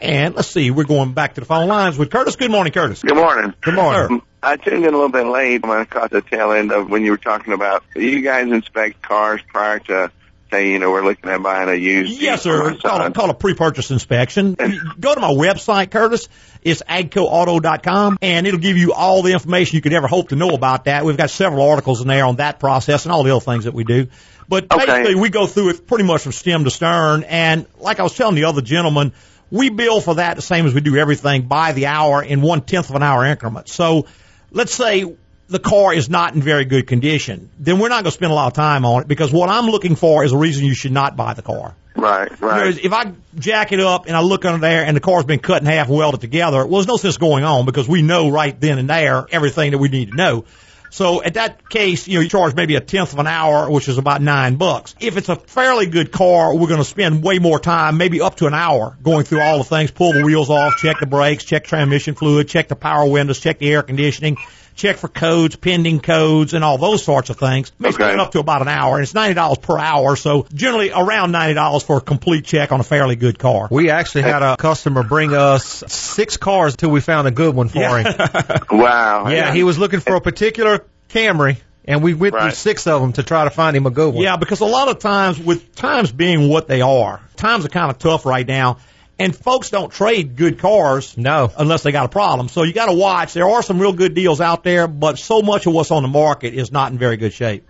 And 0.01 0.35
let's 0.35 0.49
see, 0.49 0.71
we're 0.71 0.85
going 0.85 1.13
back 1.13 1.35
to 1.35 1.41
the 1.41 1.47
phone 1.47 1.69
lines 1.69 1.97
with 1.99 2.11
Curtis. 2.11 2.37
Good 2.37 2.51
morning, 2.51 2.73
Curtis. 2.73 3.03
Good 3.03 3.15
morning. 3.17 3.55
Good 3.61 3.75
morning. 3.75 4.19
Um, 4.19 4.23
I 4.43 4.57
tuned 4.57 4.85
in 4.85 4.95
a 4.95 4.97
little 4.97 5.09
bit 5.09 5.27
late 5.27 5.63
when 5.63 5.79
I 5.79 5.85
caught 5.85 6.11
the 6.11 6.21
tail 6.23 6.53
end 6.53 6.71
of 6.73 6.89
when 6.91 7.05
you 7.05 7.11
were 7.13 7.17
talking 7.17 7.53
about 7.53 7.85
you 7.97 8.23
guys 8.23 8.49
inspect 8.51 9.03
cars 9.03 9.41
prior 9.49 9.81
to 9.81 10.11
say, 10.51 10.71
you 10.73 10.79
know, 10.79 10.91
we're 10.91 11.05
looking 11.05 11.31
at 11.31 11.43
buying 11.43 11.69
a 11.69 11.75
used. 11.75 12.21
Yes, 12.21 12.43
sir. 12.43 12.73
It's 12.73 12.83
called, 12.83 13.31
a 13.31 13.35
pre-purchase 13.35 13.91
inspection. 13.91 14.55
Go 15.01 15.15
to 15.15 15.21
my 15.21 15.31
website, 15.31 15.91
Curtis. 15.91 16.29
It's 16.63 16.83
agcoauto.com, 16.83 18.19
and 18.23 18.47
it'll 18.47 18.61
give 18.61 18.77
you 18.77 18.93
all 18.93 19.23
the 19.23 19.33
information 19.33 19.77
you 19.77 19.83
could 19.83 19.93
ever 19.93 20.07
hope 20.07 20.31
to 20.31 20.37
know 20.37 20.51
about 20.51 20.85
that. 20.85 21.05
We've 21.05 21.17
got 21.17 21.31
several 21.31 21.69
articles 21.69 22.01
in 22.01 22.09
there 22.09 22.25
on 22.25 22.37
that 22.37 22.59
process 22.59 23.05
and 23.05 23.13
all 23.13 23.23
the 23.23 23.31
other 23.31 23.45
things 23.45 23.65
that 23.65 23.75
we 23.75 23.85
do. 23.85 24.09
But 24.49 24.73
Okay. 24.73 24.87
basically, 24.87 25.15
we 25.15 25.29
go 25.29 25.47
through 25.47 25.71
it 25.71 25.87
pretty 25.87 26.05
much 26.05 26.23
from 26.23 26.33
stem 26.33 26.65
to 26.65 26.71
stern. 26.71 27.25
And 27.25 27.67
like 27.79 28.01
I 28.01 28.03
was 28.03 28.15
telling 28.15 28.35
the 28.35 28.45
other 28.45 28.63
gentleman, 28.63 29.13
we 29.51 29.69
bill 29.69 30.01
for 30.01 30.17
that 30.17 30.37
the 30.37 30.43
same 30.43 30.67
as 30.67 30.75
we 30.75 30.81
do 30.81 30.97
everything 30.97 31.43
by 31.43 31.73
the 31.73 31.87
hour 31.87 32.23
in 32.23 32.41
one 32.41 32.63
tenth 32.63 32.89
of 32.89 32.97
an 32.97 33.03
hour 33.03 33.25
increments. 33.25 33.73
So 33.73 34.07
let's 34.51 34.75
say 34.75 35.05
the 35.49 35.59
car 35.59 35.95
is 35.95 36.09
not 36.09 36.35
in 36.35 36.43
very 36.43 36.65
good 36.65 36.87
condition, 36.87 37.51
then 37.59 37.79
we're 37.79 37.89
not 37.89 38.05
going 38.05 38.05
to 38.05 38.11
spend 38.13 38.33
a 38.33 38.35
lot 38.35 38.49
of 38.49 38.53
time 38.53 38.85
on 38.85 39.03
it 39.03 39.09
because 39.09 39.33
what 39.33 39.49
I'm 39.49 39.67
looking 39.67 39.97
for 39.97 40.25
is 40.25 40.33
a 40.33 40.37
reason 40.37 40.65
you 40.65 40.75
should 40.75 40.93
not 40.93 41.17
buy 41.17 41.35
the 41.35 41.43
car. 41.43 41.75
Right, 41.97 42.31
right. 42.41 42.41
Whereas 42.41 42.79
if 42.79 42.93
I 42.93 43.13
jack 43.37 43.73
it 43.73 43.81
up 43.81 44.07
and 44.07 44.17
I 44.17 44.21
look 44.21 44.45
under 44.45 44.61
there 44.61 44.85
and 44.85 44.97
the 44.97 45.01
car's 45.01 45.25
been 45.25 45.41
cut 45.41 45.63
in 45.63 45.67
half 45.67 45.89
and 45.89 45.97
welded 45.97 46.21
together, 46.21 46.59
well, 46.59 46.81
there's 46.81 46.87
no 46.87 46.97
sense 46.97 47.17
going 47.17 47.45
on 47.45 47.65
because 47.65 47.89
we 47.89 48.03
know 48.03 48.29
right 48.29 48.59
then 48.61 48.79
and 48.79 48.89
there 48.89 49.27
everything 49.31 49.73
that 49.73 49.79
we 49.79 49.89
need 49.89 50.11
to 50.11 50.17
know. 50.17 50.45
So 50.91 51.23
at 51.23 51.35
that 51.35 51.69
case, 51.69 52.09
you 52.09 52.15
know, 52.15 52.21
you 52.23 52.29
charge 52.29 52.55
maybe 52.55 52.75
a 52.77 52.81
tenth 52.81 53.13
of 53.13 53.19
an 53.19 53.27
hour, 53.27 53.71
which 53.71 53.89
is 53.89 53.99
about 53.99 54.23
nine 54.23 54.57
bucks. 54.57 54.95
If 55.01 55.17
it's 55.17 55.29
a 55.29 55.37
fairly 55.37 55.87
good 55.87 56.13
car, 56.13 56.55
we're 56.55 56.69
going 56.69 56.79
to 56.79 56.85
spend 56.85 57.23
way 57.23 57.39
more 57.39 57.59
time, 57.59 57.99
maybe 57.99 58.21
up 58.21 58.37
to 58.37 58.47
an 58.47 58.55
hour, 58.55 58.97
going 59.03 59.25
through 59.25 59.43
all 59.43 59.59
the 59.59 59.65
things, 59.65 59.91
pull 59.91 60.13
the 60.13 60.25
wheels 60.25 60.51
off, 60.51 60.77
check 60.77 61.01
the 61.01 61.07
brakes, 61.07 61.45
check 61.45 61.65
transmission 61.65 62.15
fluid, 62.15 62.49
check 62.49 62.69
the 62.69 62.77
power 62.77 63.07
windows, 63.07 63.39
check 63.41 63.59
the 63.59 63.71
air 63.71 63.83
conditioning, 63.83 64.39
check 64.79 64.97
for 64.97 65.09
codes, 65.09 65.57
pending 65.57 66.01
codes, 66.01 66.55
and 66.55 66.65
all 66.65 66.79
those 66.79 67.03
sorts 67.05 67.29
of 67.29 67.37
things. 67.39 67.73
May 67.79 67.91
spend 67.91 68.13
Okay. 68.13 68.23
up 68.23 68.33
to 68.33 68.39
about 68.39 68.63
an 68.63 68.69
hour, 68.69 68.95
and 68.95 69.03
it's 69.03 69.13
ninety 69.15 69.35
dollars 69.35 69.59
per 69.59 69.77
hour. 69.79 70.17
So 70.17 70.47
generally 70.55 70.91
around 70.91 71.33
ninety 71.33 71.55
dollars 71.55 71.83
for 71.83 71.99
a 71.99 72.01
complete 72.01 72.45
check 72.47 72.73
on 72.73 72.81
a 72.81 72.85
fairly 72.85 73.17
good 73.17 73.39
car. 73.39 73.69
We 73.71 73.91
actually 73.91 74.23
had 74.23 74.43
a 74.43 74.57
customer 74.57 75.03
bring 75.03 75.35
us 75.35 75.85
six 75.89 76.37
cars 76.39 76.77
till 76.77 76.91
we 76.91 77.01
found 77.01 77.29
a 77.29 77.33
good 77.33 77.55
one 77.55 77.69
for 77.69 77.99
him. 77.99 78.07
wow. 78.71 79.29
Yeah, 79.29 79.53
he 79.53 79.65
was 79.65 79.79
looking 79.79 80.01
for 80.01 80.15
a 80.17 80.21
particular 80.21 80.85
Camry, 81.11 81.59
and 81.85 82.03
we 82.03 82.15
went 82.15 82.39
through 82.39 82.51
six 82.53 82.87
of 82.87 83.01
them 83.01 83.13
to 83.15 83.23
try 83.23 83.45
to 83.45 83.51
find 83.51 83.77
him 83.77 83.87
a 83.87 83.91
good 83.91 84.15
one. 84.15 84.23
Yeah, 84.23 84.37
because 84.37 84.61
a 84.61 84.67
lot 84.67 84.89
of 84.89 84.99
times, 84.99 85.39
with 85.39 85.75
times 85.75 86.13
being 86.13 86.49
what 86.49 86.69
they 86.69 86.81
are, 86.83 87.21
times 87.37 87.65
are 87.65 87.69
kind 87.71 87.91
of 87.91 87.99
tough 87.99 88.27
right 88.27 88.47
now, 88.47 88.79
and 89.19 89.35
folks 89.35 89.71
don't 89.71 89.93
trade 89.93 90.37
good 90.37 90.59
cars 90.59 91.17
No. 91.17 91.51
unless 91.57 91.83
they 91.83 91.93
got 91.93 92.07
a 92.07 92.09
problem. 92.09 92.49
So 92.49 92.63
you 92.63 92.73
got 92.73 92.87
to 92.87 92.93
watch. 92.93 93.33
There 93.33 93.49
are 93.49 93.63
some 93.63 93.81
real 93.81 93.93
good 93.93 94.15
deals 94.15 94.41
out 94.41 94.65
there, 94.65 94.87
but 94.87 95.19
so 95.19 95.43
much 95.43 95.67
of 95.67 95.73
what's 95.73 95.91
on 95.91 96.03
the 96.03 96.09
market 96.09 96.55
is 96.55 96.71
not 96.71 96.93
in 96.93 96.99
very 96.99 97.17
good 97.17 97.33
shape. 97.33 97.67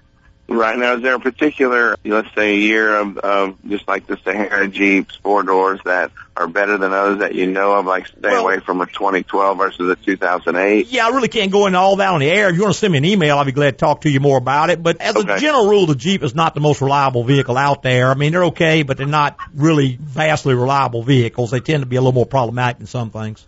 Right 0.50 0.78
now, 0.78 0.94
is 0.94 1.02
there 1.02 1.14
a 1.14 1.20
particular, 1.20 1.96
let's 2.06 2.34
say, 2.34 2.54
a 2.54 2.56
year 2.56 2.96
of, 2.96 3.18
of 3.18 3.58
just 3.68 3.86
like 3.86 4.06
the 4.06 4.16
Sahara 4.24 4.66
Jeeps, 4.66 5.14
four 5.16 5.42
doors 5.42 5.78
that 5.84 6.10
are 6.38 6.46
better 6.46 6.78
than 6.78 6.90
others 6.94 7.18
that 7.18 7.34
you 7.34 7.46
know 7.46 7.74
of? 7.74 7.84
Like, 7.84 8.06
stay 8.06 8.20
Well- 8.22 8.44
away 8.44 8.60
from 8.60 8.80
a 8.80 8.86
2012 8.86 9.58
versus 9.58 9.90
a 9.90 9.96
2008. 9.96 10.86
Yeah, 10.86 11.06
I 11.06 11.10
really 11.10 11.28
can't 11.28 11.52
go 11.52 11.66
into 11.66 11.78
all 11.78 11.96
that 11.96 12.08
on 12.08 12.20
the 12.20 12.30
air. 12.30 12.48
If 12.48 12.56
you 12.56 12.62
want 12.62 12.72
to 12.72 12.78
send 12.78 12.92
me 12.92 12.98
an 12.98 13.04
email, 13.04 13.36
I'll 13.36 13.44
be 13.44 13.52
glad 13.52 13.72
to 13.72 13.76
talk 13.76 14.00
to 14.02 14.10
you 14.10 14.20
more 14.20 14.38
about 14.38 14.70
it. 14.70 14.82
But 14.82 15.02
as 15.02 15.16
a 15.16 15.38
general 15.38 15.68
rule, 15.68 15.84
the 15.84 15.94
Jeep 15.94 16.22
is 16.22 16.34
not 16.34 16.54
the 16.54 16.60
most 16.60 16.80
reliable 16.80 17.24
vehicle 17.24 17.58
out 17.58 17.82
there. 17.82 18.10
I 18.10 18.14
mean, 18.14 18.32
they're 18.32 18.44
okay, 18.44 18.84
but 18.84 18.96
they're 18.96 19.06
not 19.06 19.36
really 19.54 19.98
vastly 20.00 20.54
reliable 20.54 21.02
vehicles. 21.02 21.50
They 21.50 21.60
tend 21.60 21.82
to 21.82 21.86
be 21.86 21.96
a 21.96 22.00
little 22.00 22.12
more 22.12 22.26
problematic 22.26 22.80
in 22.80 22.86
some 22.86 23.10
things. 23.10 23.46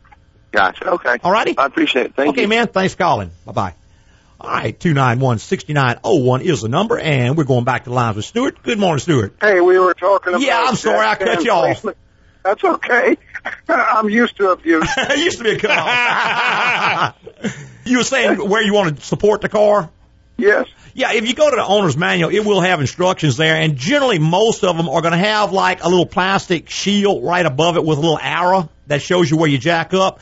Gotcha. 0.53 0.87
Okay. 0.87 1.17
All 1.25 1.33
righty. 1.33 1.57
I 1.57 1.65
appreciate 1.65 2.07
it. 2.07 2.15
Thank 2.15 2.31
okay, 2.31 2.43
you. 2.43 2.49
man. 2.49 2.67
Thanks 2.67 2.93
for 2.93 2.99
calling. 2.99 3.31
Bye 3.47 3.53
bye. 3.53 3.75
All 4.41 4.49
right, 4.49 4.79
two 4.79 4.95
nine 4.95 5.21
one 5.21 5.39
sixty 5.39 5.75
nine 5.75 6.01
oh 6.03 6.25
one 6.25 6.41
is 6.41 6.63
the 6.63 6.69
number, 6.69 6.99
and 6.99 7.37
we're 7.37 7.45
going 7.45 7.65
back 7.65 7.85
to 7.85 7.91
the 7.91 7.95
lines 7.95 8.17
with 8.17 8.25
Stewart. 8.25 8.63
Good 8.63 8.79
morning, 8.79 9.01
Stewart. 9.01 9.35
Hey, 9.39 9.61
we 9.61 9.79
were 9.79 9.93
talking 9.93 10.33
about. 10.33 10.41
Yeah, 10.41 10.65
I'm 10.67 10.77
sorry, 10.77 11.07
I 11.07 11.15
cut 11.17 11.45
you 11.45 11.51
off. 11.51 11.85
That's 12.43 12.65
okay. 12.65 13.19
I'm 13.69 14.09
used 14.09 14.39
to 14.39 14.53
abuse. 14.53 14.89
it 14.97 15.19
used 15.25 15.39
to 15.39 15.45
be 15.45 15.51
a 15.51 15.59
cut 15.59 17.17
you 17.85 17.99
were 17.99 18.05
saying 18.05 18.49
where 18.49 18.63
you 18.63 18.73
want 18.73 18.97
to 18.97 19.05
support 19.05 19.43
the 19.43 19.51
car? 19.51 19.91
Yes. 20.39 20.67
Yeah, 20.95 21.13
if 21.13 21.29
you 21.29 21.35
go 21.35 21.51
to 21.51 21.57
the 21.57 21.65
owner's 21.65 21.99
manual, 21.99 22.31
it 22.31 22.41
will 22.41 22.63
have 22.63 22.81
instructions 22.81 23.37
there, 23.37 23.57
and 23.57 23.77
generally 23.77 24.19
most 24.19 24.65
of 24.65 24.75
them 24.79 24.89
are 24.89 25.03
going 25.03 25.13
to 25.13 25.19
have 25.19 25.53
like 25.53 25.85
a 25.85 25.89
little 25.89 26.07
plastic 26.07 26.71
shield 26.71 27.23
right 27.25 27.45
above 27.45 27.77
it 27.77 27.85
with 27.85 27.99
a 27.99 28.01
little 28.01 28.19
arrow 28.19 28.71
that 28.87 29.03
shows 29.03 29.31
you 29.31 29.37
where 29.37 29.51
you 29.51 29.59
jack 29.59 29.93
up. 29.93 30.21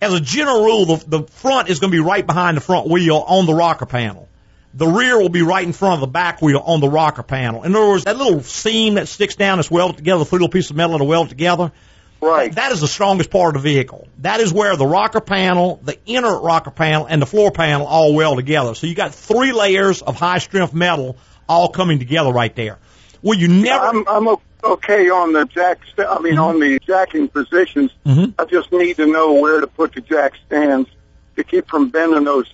As 0.00 0.12
a 0.12 0.20
general 0.20 0.64
rule, 0.64 0.86
the, 0.86 1.18
the 1.20 1.22
front 1.24 1.68
is 1.68 1.80
going 1.80 1.90
to 1.90 1.96
be 1.96 2.02
right 2.02 2.26
behind 2.26 2.56
the 2.56 2.60
front 2.60 2.88
wheel 2.88 3.16
on 3.26 3.46
the 3.46 3.54
rocker 3.54 3.86
panel. 3.86 4.28
The 4.74 4.86
rear 4.86 5.18
will 5.18 5.30
be 5.30 5.40
right 5.40 5.64
in 5.64 5.72
front 5.72 5.94
of 5.94 6.00
the 6.00 6.06
back 6.06 6.42
wheel 6.42 6.62
on 6.64 6.80
the 6.80 6.88
rocker 6.88 7.22
panel. 7.22 7.62
In 7.62 7.74
other 7.74 7.88
words, 7.88 8.04
that 8.04 8.18
little 8.18 8.42
seam 8.42 8.94
that 8.94 9.08
sticks 9.08 9.34
down 9.34 9.56
that's 9.56 9.70
welded 9.70 9.96
together, 9.96 10.18
the 10.18 10.24
three 10.26 10.36
little 10.38 10.50
pieces 10.50 10.70
of 10.70 10.76
metal 10.76 10.98
that 10.98 11.04
are 11.04 11.08
welded 11.08 11.30
together, 11.30 11.72
Right. 12.20 12.54
that 12.54 12.72
is 12.72 12.80
the 12.80 12.88
strongest 12.88 13.30
part 13.30 13.56
of 13.56 13.62
the 13.62 13.68
vehicle. 13.68 14.06
That 14.18 14.40
is 14.40 14.52
where 14.52 14.76
the 14.76 14.86
rocker 14.86 15.20
panel, 15.20 15.80
the 15.82 15.98
inner 16.06 16.38
rocker 16.40 16.70
panel, 16.70 17.06
and 17.06 17.20
the 17.22 17.26
floor 17.26 17.50
panel 17.50 17.86
all 17.86 18.14
weld 18.14 18.36
together. 18.36 18.74
So 18.74 18.86
you 18.86 18.94
got 18.94 19.14
three 19.14 19.52
layers 19.52 20.02
of 20.02 20.16
high 20.16 20.38
strength 20.38 20.74
metal 20.74 21.16
all 21.48 21.68
coming 21.68 21.98
together 21.98 22.32
right 22.32 22.54
there. 22.54 22.78
Well, 23.22 23.38
you 23.38 23.48
never. 23.48 23.84
I'm, 23.86 24.08
I'm 24.08 24.36
okay 24.64 25.08
on 25.10 25.32
the 25.32 25.44
jack. 25.46 25.80
St- 25.92 26.08
I 26.08 26.18
mean, 26.20 26.38
on 26.38 26.60
the 26.60 26.78
jacking 26.86 27.28
positions. 27.28 27.90
Mhm. 28.06 28.34
I 28.38 28.44
just 28.44 28.72
need 28.72 28.96
to 28.96 29.06
know 29.06 29.34
where 29.34 29.60
to 29.60 29.66
put 29.66 29.94
the 29.94 30.00
jack 30.00 30.32
stands 30.46 30.88
to 31.36 31.44
keep 31.44 31.68
from 31.68 31.90
bending 31.90 32.24
those 32.24 32.50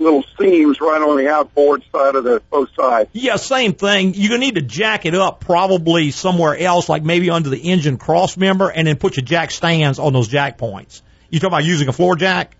little 0.00 0.24
seams 0.38 0.80
right 0.80 1.02
on 1.02 1.16
the 1.16 1.28
outboard 1.28 1.82
side 1.92 2.14
of 2.14 2.22
the 2.24 2.40
both 2.50 2.68
sides. 2.76 3.10
Yeah, 3.12 3.36
same 3.36 3.72
thing. 3.72 4.14
You're 4.14 4.28
gonna 4.30 4.40
need 4.40 4.54
to 4.54 4.62
jack 4.62 5.06
it 5.06 5.14
up 5.14 5.40
probably 5.40 6.10
somewhere 6.12 6.56
else, 6.56 6.88
like 6.88 7.02
maybe 7.02 7.30
under 7.30 7.50
the 7.50 7.58
engine 7.58 7.96
cross 7.98 8.36
member, 8.36 8.68
and 8.68 8.86
then 8.86 8.96
put 8.96 9.16
your 9.16 9.24
jack 9.24 9.50
stands 9.50 9.98
on 9.98 10.12
those 10.12 10.28
jack 10.28 10.56
points. 10.56 11.02
You 11.30 11.40
talking 11.40 11.52
about 11.52 11.64
using 11.64 11.88
a 11.88 11.92
floor 11.92 12.14
jack? 12.16 12.56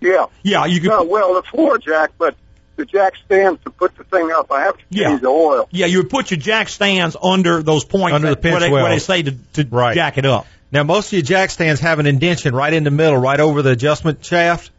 Yeah. 0.00 0.26
Yeah, 0.42 0.66
you 0.66 0.80
can. 0.80 0.90
No, 0.90 1.04
well, 1.04 1.34
the 1.34 1.42
floor 1.42 1.78
jack, 1.78 2.10
but 2.18 2.34
the 2.76 2.84
jack 2.84 3.14
stands 3.24 3.62
to 3.64 3.70
put 3.70 3.96
the 3.96 4.04
thing 4.04 4.30
up. 4.32 4.50
I 4.52 4.62
have 4.62 4.74
to 4.76 4.82
change 4.94 5.12
Yeah. 5.12 5.16
the 5.18 5.28
oil. 5.28 5.68
Yeah, 5.70 5.86
you 5.86 5.98
would 5.98 6.10
put 6.10 6.30
your 6.30 6.38
jack 6.38 6.68
stands 6.68 7.16
under 7.22 7.62
those 7.62 7.84
points 7.84 8.14
Under 8.14 8.28
the 8.30 8.34
that- 8.36 8.42
where, 8.44 8.52
pinch 8.52 8.62
they, 8.62 8.70
where 8.70 8.88
they 8.90 8.98
say 8.98 9.22
to, 9.22 9.32
to 9.54 9.66
Right. 9.70 9.94
jack 9.94 10.18
it 10.18 10.26
up. 10.26 10.46
Now, 10.72 10.82
most 10.82 11.06
of 11.08 11.12
your 11.14 11.22
jack 11.22 11.50
stands 11.50 11.80
have 11.80 11.98
an 12.00 12.06
indention 12.06 12.54
right 12.54 12.72
in 12.72 12.84
the 12.84 12.90
middle, 12.90 13.16
right 13.16 13.38
over 13.40 13.62
the 13.62 13.70
adjustment 13.70 14.24
shaft 14.24 14.70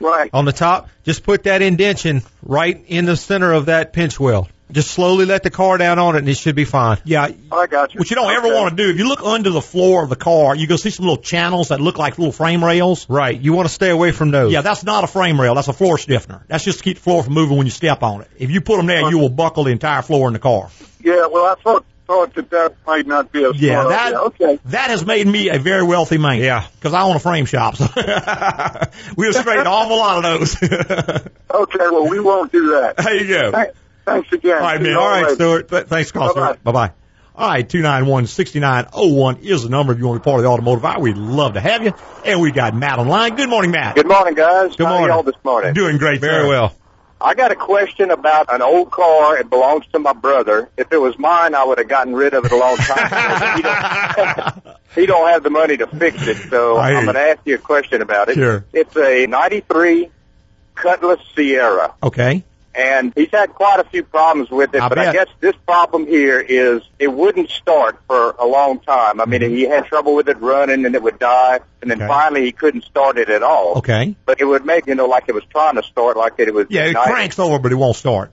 Right. 0.00 0.30
on 0.32 0.44
the 0.44 0.52
top. 0.52 0.88
Just 1.04 1.22
put 1.24 1.44
that 1.44 1.60
indention 1.62 2.22
right 2.42 2.82
in 2.88 3.04
the 3.04 3.16
center 3.16 3.52
of 3.52 3.66
that 3.66 3.92
pinch 3.92 4.18
weld. 4.18 4.48
Just 4.72 4.90
slowly 4.92 5.26
let 5.26 5.42
the 5.42 5.50
car 5.50 5.76
down 5.76 5.98
on 5.98 6.16
it, 6.16 6.20
and 6.20 6.28
it 6.28 6.36
should 6.38 6.54
be 6.56 6.64
fine. 6.64 6.96
Yeah, 7.04 7.28
I 7.52 7.66
got 7.66 7.92
you. 7.94 7.98
What 7.98 8.08
you 8.08 8.16
don't 8.16 8.30
ever 8.32 8.46
Okay. 8.48 8.56
want 8.56 8.76
to 8.76 8.82
do, 8.82 8.88
if 8.90 8.96
you 8.98 9.06
look 9.06 9.22
under 9.22 9.50
the 9.50 9.60
floor 9.60 10.02
of 10.02 10.08
the 10.08 10.16
car, 10.16 10.56
you 10.56 10.66
go 10.66 10.76
see 10.76 10.88
some 10.90 11.04
little 11.06 11.22
channels 11.22 11.68
that 11.68 11.80
look 11.82 11.98
like 11.98 12.16
little 12.18 12.32
frame 12.32 12.64
rails. 12.64 13.06
Right. 13.08 13.38
You 13.38 13.52
want 13.52 13.68
to 13.68 13.74
stay 13.74 13.90
away 13.90 14.10
from 14.10 14.30
those. 14.30 14.52
Yeah, 14.52 14.62
that's 14.62 14.82
not 14.82 15.04
a 15.04 15.06
frame 15.06 15.38
rail. 15.40 15.54
That's 15.54 15.68
a 15.68 15.72
floor 15.74 15.98
stiffener. 15.98 16.44
That's 16.48 16.64
just 16.64 16.78
to 16.78 16.84
keep 16.84 16.96
the 16.96 17.02
floor 17.02 17.22
from 17.22 17.34
moving 17.34 17.58
when 17.58 17.66
you 17.66 17.70
step 17.70 18.02
on 18.02 18.22
it. 18.22 18.30
If 18.38 18.50
you 18.50 18.62
put 18.62 18.78
them 18.78 18.86
there, 18.86 19.08
you 19.10 19.18
will 19.18 19.28
buckle 19.28 19.64
the 19.64 19.70
entire 19.70 20.00
floor 20.02 20.28
in 20.28 20.32
the 20.32 20.38
car. 20.40 20.70
Yeah, 21.02 21.26
well, 21.26 21.44
I 21.44 21.54
thought 21.62 21.84
thought 22.06 22.34
that 22.34 22.50
that 22.50 22.74
might 22.86 23.06
not 23.06 23.32
be 23.32 23.40
a 23.40 23.42
problem. 23.44 23.64
Yeah, 23.64 23.80
smart 23.82 23.88
that 23.90 24.06
idea. 24.08 24.18
Okay. 24.20 24.58
that 24.66 24.90
has 24.90 25.06
made 25.06 25.26
me 25.26 25.48
a 25.48 25.58
very 25.58 25.82
wealthy 25.82 26.18
man. 26.18 26.38
Yeah. 26.38 26.66
because 26.78 26.92
I 26.92 27.02
own 27.02 27.16
a 27.16 27.18
frame 27.18 27.44
shop. 27.46 27.76
So 27.76 27.86
we 29.16 29.26
have 29.26 29.34
straightened 29.34 29.60
an 29.60 29.66
awful 29.66 29.96
lot 29.98 30.24
of 30.24 30.40
those. 30.40 30.56
Okay, 31.54 31.78
well, 31.78 32.08
we 32.08 32.18
won't 32.18 32.50
do 32.50 32.70
that. 32.72 32.96
there 32.96 33.14
you 33.22 33.28
go. 33.28 33.52
Thank- 33.52 33.70
Thanks 34.04 34.32
again. 34.32 34.54
All 34.56 34.60
right, 34.60 34.78
See 34.78 34.84
man. 34.84 34.96
All 34.96 35.08
right, 35.08 35.22
later. 35.22 35.34
Stewart. 35.34 35.68
Th- 35.68 35.86
thanks 35.86 36.10
for 36.10 36.18
calling, 36.18 36.34
Bye-bye. 36.34 36.46
Stewart. 36.52 36.64
Bye 36.64 36.72
bye. 36.72 36.92
All 37.36 37.48
right, 37.50 37.68
two 37.68 37.80
nine 37.82 38.06
one 38.06 38.26
sixty 38.28 38.60
nine 38.60 38.86
oh 38.92 39.12
one 39.12 39.38
is 39.38 39.64
the 39.64 39.68
number 39.68 39.92
if 39.92 39.98
you 39.98 40.06
want 40.06 40.16
to 40.16 40.20
be 40.20 40.30
part 40.30 40.38
of 40.38 40.44
the 40.44 40.50
automotive 40.50 40.84
hour. 40.84 41.00
We'd 41.00 41.16
love 41.16 41.54
to 41.54 41.60
have 41.60 41.82
you. 41.82 41.92
And 42.24 42.40
we 42.40 42.52
got 42.52 42.74
Matt 42.76 42.98
online. 43.00 43.34
Good 43.34 43.48
morning, 43.48 43.72
Matt. 43.72 43.96
Good 43.96 44.06
morning, 44.06 44.34
guys. 44.34 44.76
Good 44.76 44.86
How 44.86 44.92
morning. 44.92 45.10
are 45.10 45.14
y'all 45.14 45.22
this 45.24 45.34
morning? 45.44 45.74
Doing 45.74 45.98
great. 45.98 46.20
Very 46.20 46.44
sir. 46.44 46.48
well. 46.48 46.76
I 47.20 47.34
got 47.34 47.50
a 47.50 47.56
question 47.56 48.10
about 48.10 48.52
an 48.54 48.60
old 48.62 48.90
car. 48.92 49.38
It 49.38 49.48
belongs 49.50 49.84
to 49.94 49.98
my 49.98 50.12
brother. 50.12 50.68
If 50.76 50.92
it 50.92 50.98
was 51.00 51.18
mine, 51.18 51.54
I 51.56 51.64
would 51.64 51.78
have 51.78 51.88
gotten 51.88 52.14
rid 52.14 52.34
of 52.34 52.44
it 52.44 52.52
a 52.52 52.56
long 52.56 52.76
time 52.76 53.06
ago. 53.06 53.56
he, 53.56 53.62
don't, 53.62 54.76
he 54.94 55.06
don't 55.06 55.28
have 55.28 55.42
the 55.42 55.50
money 55.50 55.76
to 55.78 55.86
fix 55.86 56.26
it, 56.26 56.36
so 56.50 56.76
I 56.76 56.90
I'm 56.92 57.04
going 57.04 57.14
to 57.14 57.20
ask 57.20 57.40
you 57.46 57.54
a 57.54 57.58
question 57.58 58.02
about 58.02 58.28
it. 58.28 58.34
Sure. 58.34 58.64
It's 58.72 58.94
a 58.96 59.26
'93 59.26 60.10
Cutlass 60.74 61.20
Ciera. 61.34 61.94
Okay. 62.02 62.44
And 62.74 63.12
he's 63.14 63.30
had 63.30 63.54
quite 63.54 63.80
a 63.80 63.84
few 63.84 64.02
problems 64.02 64.50
with 64.50 64.74
it. 64.74 64.80
I 64.82 64.88
but 64.88 64.96
bet. 64.96 65.08
I 65.08 65.12
guess 65.12 65.28
this 65.40 65.54
problem 65.66 66.06
here 66.06 66.40
is 66.40 66.82
it 66.98 67.08
wouldn't 67.12 67.50
start 67.50 68.00
for 68.06 68.30
a 68.38 68.46
long 68.46 68.80
time. 68.80 69.20
I 69.20 69.26
mean, 69.26 69.42
he 69.42 69.62
had 69.62 69.86
trouble 69.86 70.14
with 70.14 70.28
it 70.28 70.40
running, 70.40 70.84
and 70.86 70.94
it 70.94 71.02
would 71.02 71.18
die, 71.18 71.60
and 71.82 71.90
then 71.90 71.98
Mm-hmm. 71.98 72.02
Okay. 72.02 72.08
finally 72.08 72.44
he 72.44 72.52
couldn't 72.52 72.84
start 72.84 73.18
it 73.18 73.28
at 73.30 73.42
all. 73.42 73.78
Okay. 73.78 74.16
But 74.26 74.40
it 74.40 74.44
would 74.44 74.64
make 74.66 74.86
you 74.86 74.94
know 74.94 75.06
like 75.06 75.24
it 75.28 75.34
was 75.34 75.44
trying 75.50 75.76
to 75.76 75.82
start, 75.82 76.16
like 76.16 76.36
that 76.38 76.48
it 76.48 76.54
was. 76.54 76.66
Yeah, 76.70 76.86
it 76.86 76.96
cranks 76.96 77.38
over, 77.38 77.58
but 77.58 77.72
it 77.72 77.76
won't 77.76 77.96
start. 77.96 78.30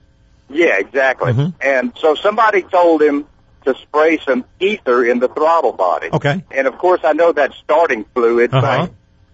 Yeah, 0.50 0.78
exactly. 0.78 1.32
Mhm. 1.32 1.54
And 1.60 1.92
so 1.98 2.14
somebody 2.14 2.62
told 2.62 3.00
him 3.02 3.26
to 3.64 3.74
spray 3.76 4.18
some 4.18 4.44
ether 4.58 5.04
in 5.04 5.20
the 5.20 5.28
throttle 5.28 5.72
body. 5.72 6.08
Okay. 6.12 6.44
And 6.50 6.66
of 6.66 6.76
course, 6.78 7.00
I 7.04 7.12
know 7.12 7.30
that's 7.32 7.56
starting 7.58 8.04
fluid, 8.12 8.52
Uh-huh. 8.52 8.88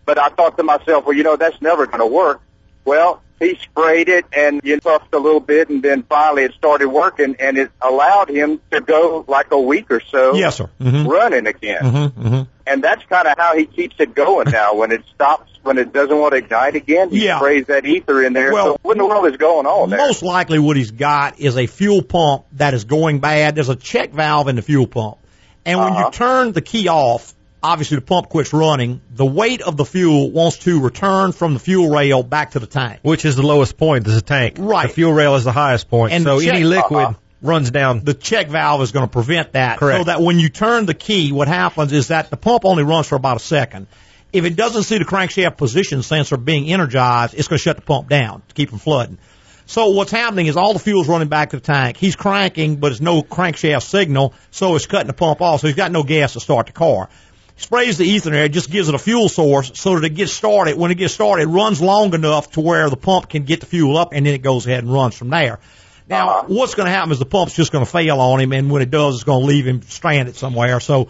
but, 0.05 0.17
but 0.17 0.19
I 0.23 0.29
thought 0.29 0.57
to 0.59 0.63
myself, 0.63 1.07
well, 1.07 1.17
you 1.17 1.23
know, 1.23 1.37
that's 1.37 1.61
never 1.63 1.87
going 1.87 2.01
to 2.01 2.07
work. 2.07 2.41
Well, 2.85 3.23
he 3.39 3.57
sprayed 3.63 4.09
it 4.09 4.25
and 4.33 4.61
you 4.65 4.81
puffed 4.81 5.13
a 5.15 5.19
little 5.19 5.41
bit, 5.41 5.69
and 5.69 5.83
then 5.83 6.03
finally 6.03 6.45
it 6.45 6.55
started 6.55 6.89
working, 6.89 7.37
and 7.39 7.57
it 7.59 7.71
allowed 7.81 8.29
him 8.31 8.61
to 8.71 8.81
go 8.81 9.25
like 9.29 9.51
a 9.53 9.61
week 9.61 9.91
or 9.91 10.01
so 10.01 10.35
Yes, 10.35 10.57
sir. 10.57 10.69
Mm-hmm. 10.81 11.09
running 11.09 11.47
again. 11.47 11.83
Mm-hmm. 11.83 12.27
Mm-hmm. 12.27 12.43
And 12.67 12.85
that's 12.85 13.03
kind 13.07 13.27
of 13.27 13.35
how 13.39 13.57
he 13.57 13.65
keeps 13.67 13.97
it 13.99 14.15
going 14.15 14.51
now. 14.51 14.75
When 14.75 14.93
it 14.93 15.03
stops, 15.15 15.51
when 15.63 15.79
it 15.79 15.93
doesn't 15.93 16.19
want 16.19 16.33
to 16.33 16.39
ignite 16.39 16.75
again, 16.77 17.09
he 17.11 17.25
Yeah. 17.25 17.39
sprays 17.39 17.67
that 17.67 17.87
ether 17.87 18.23
in 18.23 18.35
there. 18.35 18.53
Well, 18.53 18.75
so 18.75 18.79
what 18.83 18.93
in 18.93 18.99
the 18.99 19.07
world 19.07 19.27
is 19.27 19.37
going 19.39 19.67
on 19.67 19.89
there? 19.91 19.99
Most 19.99 20.23
likely 20.23 20.59
what 20.59 20.77
he's 20.77 20.91
got 20.91 21.41
is 21.41 21.57
a 21.57 21.67
fuel 21.67 22.03
pump 22.03 22.45
that 22.53 22.75
is 22.75 22.85
going 22.85 23.21
bad. 23.21 23.55
There's 23.55 23.71
a 23.71 23.77
check 23.77 24.13
valve 24.13 24.49
in 24.49 24.57
the 24.57 24.63
fuel 24.63 24.87
pump. 24.87 25.17
And 25.65 25.79
when 25.79 25.95
you 25.95 26.01
Uh-huh. 26.01 26.11
turn 26.11 26.53
the 26.53 26.61
key 26.63 26.89
off, 26.89 27.35
obviously 27.63 27.97
the 27.97 28.03
pump 28.03 28.29
quits 28.29 28.53
running. 28.53 29.01
The 29.15 29.27
weight 29.27 29.63
of 29.63 29.77
the 29.77 29.85
fuel 29.85 30.31
wants 30.31 30.59
to 30.59 30.81
return 30.81 31.33
from 31.33 31.55
the 31.55 31.61
fuel 31.61 31.91
rail 31.91 32.23
back 32.23 32.53
to 32.53 32.59
the 32.59 32.67
tank. 32.67 33.01
Which 33.03 33.25
is 33.25 33.37
the 33.37 33.43
lowest 33.43 33.77
point? 33.77 34.07
Is 34.07 34.15
the 34.15 34.21
tank. 34.21 34.57
Right. 34.59 34.89
The 34.89 34.95
fuel 34.95 35.13
rail 35.13 35.35
is 35.35 35.45
the 35.45 35.53
highest 35.53 35.89
point. 35.89 36.13
And 36.13 36.25
so 36.25 36.41
check- 36.41 36.55
any 36.55 36.65
liquid 36.65 37.05
uh-uh. 37.05 37.15
runs 37.43 37.71
down. 37.71 38.05
The 38.05 38.15
check 38.15 38.49
valve 38.49 38.83
is 38.83 38.93
going 38.93 39.07
to 39.07 39.13
prevent 39.13 39.53
that. 39.53 39.79
Correct. 39.79 40.01
So 40.01 40.05
that 40.05 40.21
when 40.21 40.39
you 40.39 40.49
turn 40.49 40.87
the 40.87 40.95
key, 40.95 41.33
what 41.33 41.49
happens 41.49 41.93
is 41.93 42.09
that 42.09 42.31
the 42.31 42.37
pump 42.37 42.65
only 42.65 42.85
runs 42.85 43.07
for 43.07 43.17
about 43.17 43.37
a 43.37 43.41
second. 43.41 43.87
If 44.33 44.45
it 44.45 44.57
doesn't 44.57 44.83
see 44.83 44.99
the 44.99 45.05
crankshaft 45.05 45.57
position 45.57 46.03
sensor 46.03 46.37
being 46.37 46.71
energized, 46.71 47.35
it's 47.35 47.49
going 47.49 47.59
to 47.59 47.63
shut 47.63 47.77
the 47.77 47.83
pump 47.83 48.09
down 48.09 48.43
to 48.49 48.55
keep 48.55 48.69
from 48.69 48.79
flooding. 48.79 49.19
So 49.65 49.91
what's 49.91 50.11
happening 50.11 50.47
is 50.47 50.57
all 50.57 50.73
the 50.73 50.79
fuel's 50.79 51.09
running 51.09 51.29
back 51.29 51.51
to 51.51 51.57
the 51.57 51.63
tank. 51.63 51.99
He's 51.99 52.17
cranking, 52.17 52.77
but 52.77 52.91
it's 52.91 53.03
no 53.03 53.23
crankshaft 53.23 53.83
signal, 53.83 54.33
so 54.51 54.75
it's 54.77 54.87
cutting 54.87 55.09
the 55.09 55.13
pump 55.13 55.43
off. 55.43 55.61
So 55.61 55.67
he's 55.67 55.77
got 55.77 55.93
no 55.93 56.03
gas 56.03 56.33
to 56.33 56.41
start 56.41 56.69
the 56.69 56.73
car. 56.73 57.11
Sprays 57.59 57.99
the 57.99 58.05
ether 58.05 58.29
in 58.29 58.35
there, 58.35 58.49
just 58.49 58.71
gives 58.71 58.89
it 58.89 58.95
a 58.95 58.99
fuel 58.99 59.29
source 59.29 59.73
so 59.75 59.97
that 59.97 60.05
it 60.05 60.15
gets 60.15 60.33
started. 60.33 60.79
When 60.79 60.93
it 60.93 60.95
gets 60.95 61.13
started, 61.13 61.43
it 61.43 61.47
runs 61.47 61.83
long 61.83 62.15
enough 62.15 62.53
to 62.53 62.61
where 62.61 62.89
the 62.89 62.97
pump 62.97 63.29
can 63.29 63.43
get 63.43 63.61
the 63.61 63.67
fuel 63.67 63.99
up, 63.99 64.13
and 64.13 64.25
then 64.25 64.33
it 64.33 64.43
goes 64.43 64.65
ahead 64.67 64.85
and 64.85 64.93
runs 64.93 65.17
from 65.17 65.31
there. 65.31 65.59
Now, 66.09 66.31
uh-huh. 66.31 66.45
what's 66.47 66.77
going 66.77 66.87
to 66.87 66.93
happen 66.93 67.11
is 67.11 67.19
the 67.19 67.27
pump's 67.27 67.55
just 67.55 67.73
going 67.73 67.85
to 67.85 67.91
fail 67.91 68.21
on 68.21 68.41
him, 68.41 68.53
and 68.53 68.71
when 68.71 68.81
it 68.81 68.91
does, 68.91 69.17
it's 69.17 69.25
going 69.25 69.41
to 69.41 69.47
leave 69.47 69.67
him 69.67 69.83
stranded 69.83 70.37
somewhere. 70.37 70.79
So, 70.79 71.09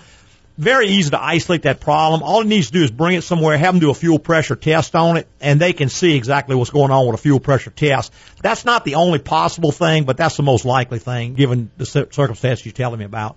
very 0.57 0.89
easy 0.89 1.11
to 1.11 1.23
isolate 1.23 1.63
that 1.63 1.81
problem. 1.81 2.23
All 2.23 2.41
it 2.41 2.47
needs 2.47 2.69
to 2.69 2.73
do 2.73 2.83
is 2.83 2.91
bring 2.91 3.15
it 3.15 3.23
somewhere, 3.23 3.57
have 3.57 3.75
them 3.75 3.81
do 3.81 3.91
a 3.91 3.95
fuel 3.95 4.19
pressure 4.19 4.57
test 4.57 4.97
on 4.97 5.19
it, 5.19 5.29
and 5.41 5.61
they 5.61 5.73
can 5.73 5.89
see 5.89 6.17
exactly 6.17 6.57
what's 6.57 6.71
going 6.71 6.91
on 6.91 7.07
with 7.07 7.15
a 7.15 7.23
fuel 7.23 7.39
pressure 7.39 7.71
test. 7.71 8.13
That's 8.43 8.65
not 8.65 8.85
the 8.85 8.97
only 8.97 9.21
possible 9.21 9.71
thing, 9.71 10.05
but 10.05 10.17
that's 10.17 10.37
the 10.37 10.43
most 10.43 10.65
likely 10.65 10.99
thing 10.99 11.35
given 11.35 11.71
the 11.77 11.87
circumstances 11.87 12.67
you're 12.67 12.73
telling 12.73 12.99
me 12.99 13.05
about. 13.05 13.37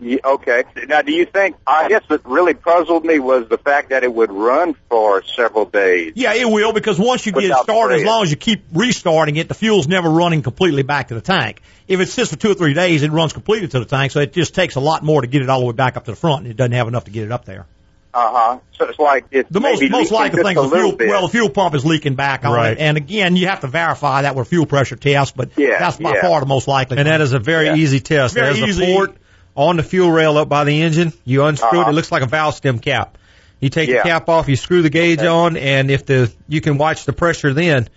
Yeah, 0.00 0.18
okay. 0.24 0.64
Now, 0.88 1.02
do 1.02 1.12
you 1.12 1.26
think? 1.26 1.56
I 1.66 1.88
guess 1.88 2.02
what 2.08 2.24
really 2.24 2.54
puzzled 2.54 3.04
me 3.04 3.18
was 3.18 3.48
the 3.48 3.58
fact 3.58 3.90
that 3.90 4.02
it 4.02 4.12
would 4.12 4.32
run 4.32 4.74
for 4.88 5.22
several 5.24 5.66
days. 5.66 6.12
Yeah, 6.16 6.32
it 6.34 6.48
will 6.48 6.72
because 6.72 6.98
once 6.98 7.26
you 7.26 7.32
get 7.32 7.44
it 7.44 7.56
started, 7.58 7.96
as 8.00 8.04
long 8.04 8.22
as 8.22 8.30
you 8.30 8.36
keep 8.36 8.62
restarting 8.72 9.36
it, 9.36 9.48
the 9.48 9.54
fuel's 9.54 9.86
never 9.88 10.08
running 10.08 10.42
completely 10.42 10.82
back 10.82 11.08
to 11.08 11.14
the 11.14 11.20
tank. 11.20 11.60
If 11.86 12.00
it 12.00 12.08
sits 12.08 12.30
for 12.30 12.36
two 12.36 12.50
or 12.52 12.54
three 12.54 12.72
days, 12.74 13.02
it 13.02 13.10
runs 13.12 13.32
completely 13.34 13.68
to 13.68 13.78
the 13.80 13.84
tank, 13.84 14.12
so 14.12 14.20
it 14.20 14.32
just 14.32 14.54
takes 14.54 14.76
a 14.76 14.80
lot 14.80 15.02
more 15.02 15.20
to 15.20 15.26
get 15.26 15.42
it 15.42 15.50
all 15.50 15.60
the 15.60 15.66
way 15.66 15.72
back 15.72 15.96
up 15.96 16.04
to 16.06 16.12
the 16.12 16.16
front, 16.16 16.42
and 16.42 16.50
it 16.50 16.56
doesn't 16.56 16.72
have 16.72 16.88
enough 16.88 17.04
to 17.04 17.10
get 17.10 17.24
it 17.24 17.32
up 17.32 17.44
there. 17.44 17.66
Uh 18.12 18.28
huh. 18.32 18.58
So 18.72 18.86
it's 18.86 18.98
like 18.98 19.26
it's 19.30 19.48
The 19.50 19.60
most 19.60 19.82
most 19.88 20.10
likely 20.10 20.42
thing 20.42 20.56
is 20.58 20.68
the 20.70 20.76
fuel. 20.76 20.96
bit. 20.96 21.08
Well, 21.10 21.22
the 21.22 21.28
fuel 21.28 21.48
pump 21.48 21.76
is 21.76 21.84
leaking 21.84 22.16
back 22.16 22.44
on 22.44 22.52
Right. 22.52 22.72
it, 22.72 22.78
and 22.80 22.96
again, 22.96 23.36
you 23.36 23.46
have 23.46 23.60
to 23.60 23.68
verify 23.68 24.22
that 24.22 24.34
with 24.34 24.48
fuel 24.48 24.66
pressure 24.66 24.96
test. 24.96 25.36
But 25.36 25.50
Yeah, 25.56 25.78
that's 25.78 25.98
by 25.98 26.14
yeah. 26.14 26.22
far 26.22 26.40
the 26.40 26.46
most 26.46 26.66
likely. 26.66 26.96
And 26.96 27.06
thing. 27.06 27.12
that 27.12 27.20
is 27.20 27.34
a 27.34 27.38
very 27.38 27.66
Yeah. 27.66 27.76
easy 27.76 28.00
test. 28.00 28.34
Very 28.34 28.54
There's 28.54 28.70
easy. 28.70 28.92
a 28.92 28.96
port 28.96 29.16
on 29.60 29.76
the 29.76 29.82
fuel 29.82 30.10
rail 30.10 30.38
up 30.38 30.48
by 30.48 30.64
the 30.64 30.82
engine. 30.82 31.12
You 31.24 31.44
unscrew 31.44 31.78
it. 31.78 31.82
Uh-huh. 31.82 31.90
It 31.90 31.94
looks 31.94 32.10
like 32.10 32.22
a 32.22 32.26
valve 32.26 32.54
stem 32.54 32.78
cap. 32.78 33.18
You 33.60 33.68
take 33.68 33.88
Yeah. 33.90 34.02
the 34.02 34.08
cap 34.08 34.28
off, 34.28 34.48
you 34.48 34.56
screw 34.56 34.80
the 34.82 34.88
gauge 34.90 35.18
Okay. 35.18 35.28
on, 35.28 35.56
and 35.58 35.90
if 35.90 36.06
the 36.06 36.32
you 36.48 36.60
can 36.62 36.78
watch 36.78 37.04
the 37.04 37.12
pressure 37.12 37.52
then 37.52 37.88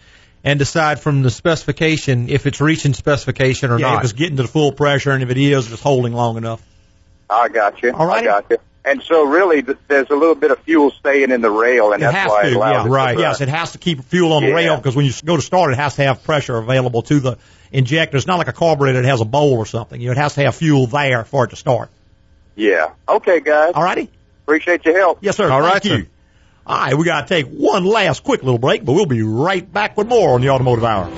and 0.44 0.60
decide 0.60 1.00
from 1.00 1.22
the 1.24 1.30
specification 1.32 2.28
if 2.30 2.46
it's 2.46 2.60
reaching 2.60 2.94
specification 2.94 3.72
or 3.72 3.80
yeah, 3.80 3.92
not. 3.92 3.98
if 4.00 4.04
it's 4.04 4.14
getting 4.14 4.36
to 4.38 4.42
the 4.44 4.50
full 4.50 4.74
pressure, 4.74 5.12
and 5.12 5.24
if 5.24 5.30
it 5.30 5.38
is, 5.38 5.68
if 5.68 5.74
it's 5.74 5.82
holding 5.82 6.12
long 6.14 6.36
enough. 6.38 6.62
I 7.30 7.48
got 7.48 7.82
you. 7.82 7.94
All 7.94 8.06
right. 8.06 8.24
I 8.24 8.26
got 8.26 8.46
you. 8.50 8.58
And 8.86 9.02
so 9.02 9.24
really, 9.26 9.64
th- 9.64 9.78
there's 9.88 10.10
a 10.10 10.16
little 10.16 10.36
bit 10.36 10.52
of 10.52 10.60
fuel 10.60 10.92
staying 10.92 11.32
in 11.32 11.40
the 11.40 11.50
rail, 11.50 11.94
and 11.94 12.02
It 12.04 12.08
that's 12.08 12.18
has 12.18 12.30
why 12.30 12.42
to, 12.44 12.48
it 12.50 12.54
allows 12.58 12.74
yeah, 12.74 12.82
it 12.82 12.84
to 12.84 12.90
right. 12.90 13.18
Yes, 13.18 13.40
it 13.40 13.48
has 13.48 13.72
to 13.72 13.78
keep 13.78 14.04
fuel 14.04 14.34
on 14.34 14.44
the 14.44 14.50
Yeah. 14.50 14.56
rail 14.56 14.76
because 14.76 14.98
when 14.98 15.06
you 15.06 15.14
go 15.24 15.38
to 15.38 15.42
start, 15.42 15.72
it 15.72 15.78
has 15.78 15.96
to 15.96 16.04
have 16.04 16.26
pressure 16.26 16.58
available 16.58 17.02
to 17.04 17.22
the 17.22 17.38
injector. 17.74 18.18
It's 18.18 18.28
not 18.28 18.38
like 18.38 18.48
a 18.48 18.54
carburetor 18.54 19.02
that 19.02 19.08
has 19.08 19.20
a 19.22 19.26
bowl 19.26 19.54
or 19.54 19.66
something. 19.66 20.00
You 20.00 20.08
know, 20.08 20.12
it 20.14 20.18
has 20.18 20.36
to 20.36 20.44
have 20.44 20.56
fuel 20.56 20.88
there 20.88 21.26
for 21.26 21.46
it 21.46 21.50
to 21.50 21.56
start. 21.56 21.90
Yeah. 22.56 22.92
Okay, 23.10 23.42
guys. 23.42 23.74
All 23.76 23.84
righty. 23.84 24.10
Appreciate 24.46 24.86
your 24.86 24.98
help. 24.98 25.20
Yes, 25.22 25.38
sir. 25.38 25.50
All 25.50 25.62
Thank 25.62 25.74
right, 25.74 25.86
you. 25.86 26.04
sir. 26.04 26.08
All 26.66 26.78
right, 26.78 26.98
we 26.98 27.04
got 27.04 27.28
to 27.28 27.34
take 27.34 27.48
one 27.48 27.84
last 27.84 28.24
quick 28.24 28.42
little 28.42 28.58
break, 28.58 28.86
but 28.86 28.94
we'll 28.94 29.06
be 29.06 29.22
right 29.22 29.70
back 29.74 29.98
with 29.98 30.08
more 30.08 30.36
on 30.36 30.42
the 30.42 30.50
Automotive 30.50 30.86
Hour. 30.86 31.10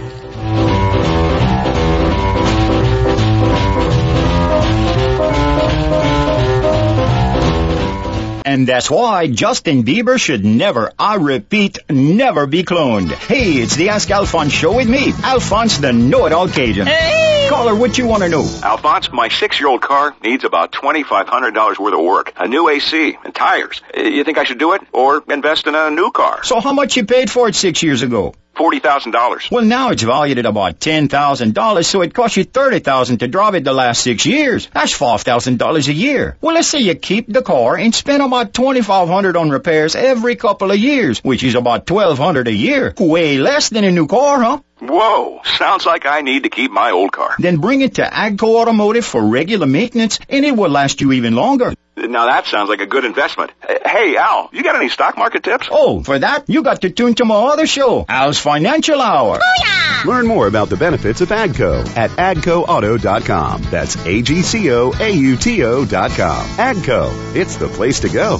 And 8.45 8.67
that's 8.67 8.91
why 8.91 9.25
Justin 9.25 9.83
Bieber 9.83 10.19
should 10.19 10.45
never, 10.45 10.91
I 10.99 11.15
repeat, 11.15 11.79
never 11.89 12.45
be 12.45 12.63
cloned. 12.63 13.11
Hey, 13.11 13.53
it's 13.53 13.75
the 13.75 13.89
Ask 13.89 14.11
Alphonse 14.11 14.53
show 14.53 14.75
with 14.75 14.87
me, 14.87 15.11
Alphonse 15.23 15.79
the 15.79 15.91
know-it-all 15.91 16.49
Cajun. 16.49 16.85
Hey! 16.85 17.47
Caller, 17.49 17.73
what 17.73 17.97
you 17.97 18.05
want 18.05 18.21
to 18.21 18.29
know? 18.29 18.47
Alphonse, 18.63 19.11
my 19.11 19.29
six-year-old 19.29 19.81
car 19.81 20.15
needs 20.23 20.43
about 20.43 20.71
$2,500 20.73 21.79
worth 21.79 21.93
of 21.95 21.99
work. 21.99 22.33
A 22.37 22.47
new 22.47 22.69
AC 22.69 23.17
and 23.23 23.33
tires. 23.33 23.81
You 23.95 24.23
think 24.23 24.37
I 24.37 24.43
should 24.43 24.59
do 24.59 24.73
it? 24.73 24.81
Or 24.93 25.23
invest 25.27 25.65
in 25.65 25.73
a 25.73 25.89
new 25.89 26.11
car? 26.11 26.43
So 26.43 26.59
how 26.59 26.73
much 26.73 26.97
you 26.97 27.05
paid 27.05 27.31
for 27.31 27.47
it 27.47 27.55
six 27.55 27.81
years 27.81 28.03
ago? 28.03 28.35
$40,000. 28.55 29.51
Well, 29.51 29.65
now 29.65 29.91
it's 29.91 30.03
valued 30.03 30.39
at 30.39 30.45
about 30.45 30.79
$10,000, 30.79 31.85
so 31.85 32.01
it 32.01 32.13
cost 32.13 32.37
you 32.37 32.45
$30,000 32.45 33.19
to 33.19 33.27
drive 33.27 33.55
it 33.55 33.63
the 33.63 33.73
last 33.73 34.01
six 34.01 34.25
years. 34.25 34.69
That's 34.73 34.97
$5,000 34.97 35.87
a 35.87 35.93
year. 35.93 36.37
Well, 36.41 36.55
let's 36.55 36.67
say 36.67 36.79
you 36.79 36.95
keep 36.95 37.31
the 37.31 37.41
car 37.41 37.77
and 37.77 37.93
spend 37.93 38.23
about 38.23 38.53
$2,500 38.53 39.39
on 39.39 39.49
repairs 39.49 39.95
every 39.95 40.35
couple 40.35 40.71
of 40.71 40.77
years, 40.77 41.19
which 41.19 41.43
is 41.43 41.55
about 41.55 41.85
$1,200 41.85 42.47
a 42.47 42.53
year. 42.53 42.93
Way 42.97 43.37
less 43.37 43.69
than 43.69 43.83
a 43.83 43.91
new 43.91 44.07
car, 44.07 44.41
huh? 44.41 44.61
Whoa, 44.79 45.41
sounds 45.57 45.85
like 45.85 46.05
I 46.05 46.21
need 46.21 46.43
to 46.43 46.49
keep 46.49 46.69
my 46.69 46.91
old 46.91 47.11
car. 47.11 47.35
Then 47.39 47.57
bring 47.57 47.81
it 47.81 47.95
to 47.95 48.03
Agco 48.03 48.59
Automotive 48.61 49.05
for 49.05 49.25
regular 49.25 49.67
maintenance, 49.67 50.19
and 50.27 50.43
it 50.43 50.55
will 50.55 50.69
last 50.69 50.99
you 50.99 51.13
even 51.13 51.33
longer. 51.33 51.73
Now 51.97 52.25
that 52.25 52.45
sounds 52.45 52.69
like 52.69 52.81
a 52.81 52.85
good 52.85 53.05
investment. 53.05 53.51
Hey, 53.67 54.17
Al, 54.17 54.49
you 54.51 54.63
got 54.63 54.75
any 54.75 54.89
stock 54.89 55.17
market 55.17 55.43
tips? 55.43 55.69
Oh, 55.71 56.03
for 56.03 56.19
that, 56.19 56.49
you 56.49 56.61
got 56.61 56.81
to 56.81 56.89
tune 56.89 57.15
to 57.15 57.25
my 57.25 57.35
other 57.35 57.65
show, 57.67 58.05
Al's 58.07 58.37
Financial 58.37 59.01
Hour. 59.01 59.39
Booyah! 59.39 60.05
Learn 60.05 60.27
more 60.27 60.47
about 60.47 60.69
the 60.69 60.77
benefits 60.77 61.21
of 61.21 61.29
AGCO 61.29 61.95
at 61.97 62.11
agcoauto.com. 62.11 63.63
That's 63.63 63.95
A-G-C-O-A-U-T-O 64.05 65.85
dot 65.85 66.11
com. 66.11 66.45
AGCO. 66.57 67.35
It's 67.35 67.55
the 67.55 67.69
place 67.69 68.01
to 68.01 68.09
go. 68.09 68.39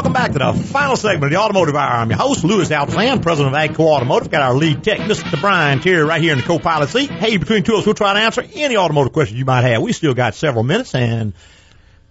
Welcome 0.00 0.14
back 0.14 0.32
to 0.32 0.38
the 0.38 0.54
final 0.54 0.96
segment 0.96 1.24
of 1.24 1.30
the 1.30 1.36
Automotive 1.36 1.76
Hour. 1.76 1.92
I'm 1.96 2.08
your 2.08 2.18
host, 2.18 2.42
Louis 2.42 2.66
Altazan, 2.70 3.20
president 3.20 3.54
of 3.54 3.60
AGCO 3.60 3.80
Automotive. 3.80 4.30
Got 4.30 4.40
our 4.40 4.54
lead 4.54 4.82
tech, 4.82 4.98
Mr. 5.00 5.38
Brian 5.38 5.80
Terry, 5.80 6.02
right 6.02 6.22
here 6.22 6.32
in 6.32 6.38
the 6.38 6.44
co-pilot 6.44 6.88
seat. 6.88 7.10
Hey, 7.10 7.36
between 7.36 7.64
two 7.64 7.74
of 7.74 7.80
us, 7.80 7.84
we'll 7.84 7.94
try 7.94 8.14
to 8.14 8.18
answer 8.18 8.42
any 8.54 8.78
automotive 8.78 9.12
questions 9.12 9.38
you 9.38 9.44
might 9.44 9.60
have. 9.64 9.82
We 9.82 9.92
still 9.92 10.14
got 10.14 10.34
several 10.34 10.64
minutes 10.64 10.94
and 10.94 11.34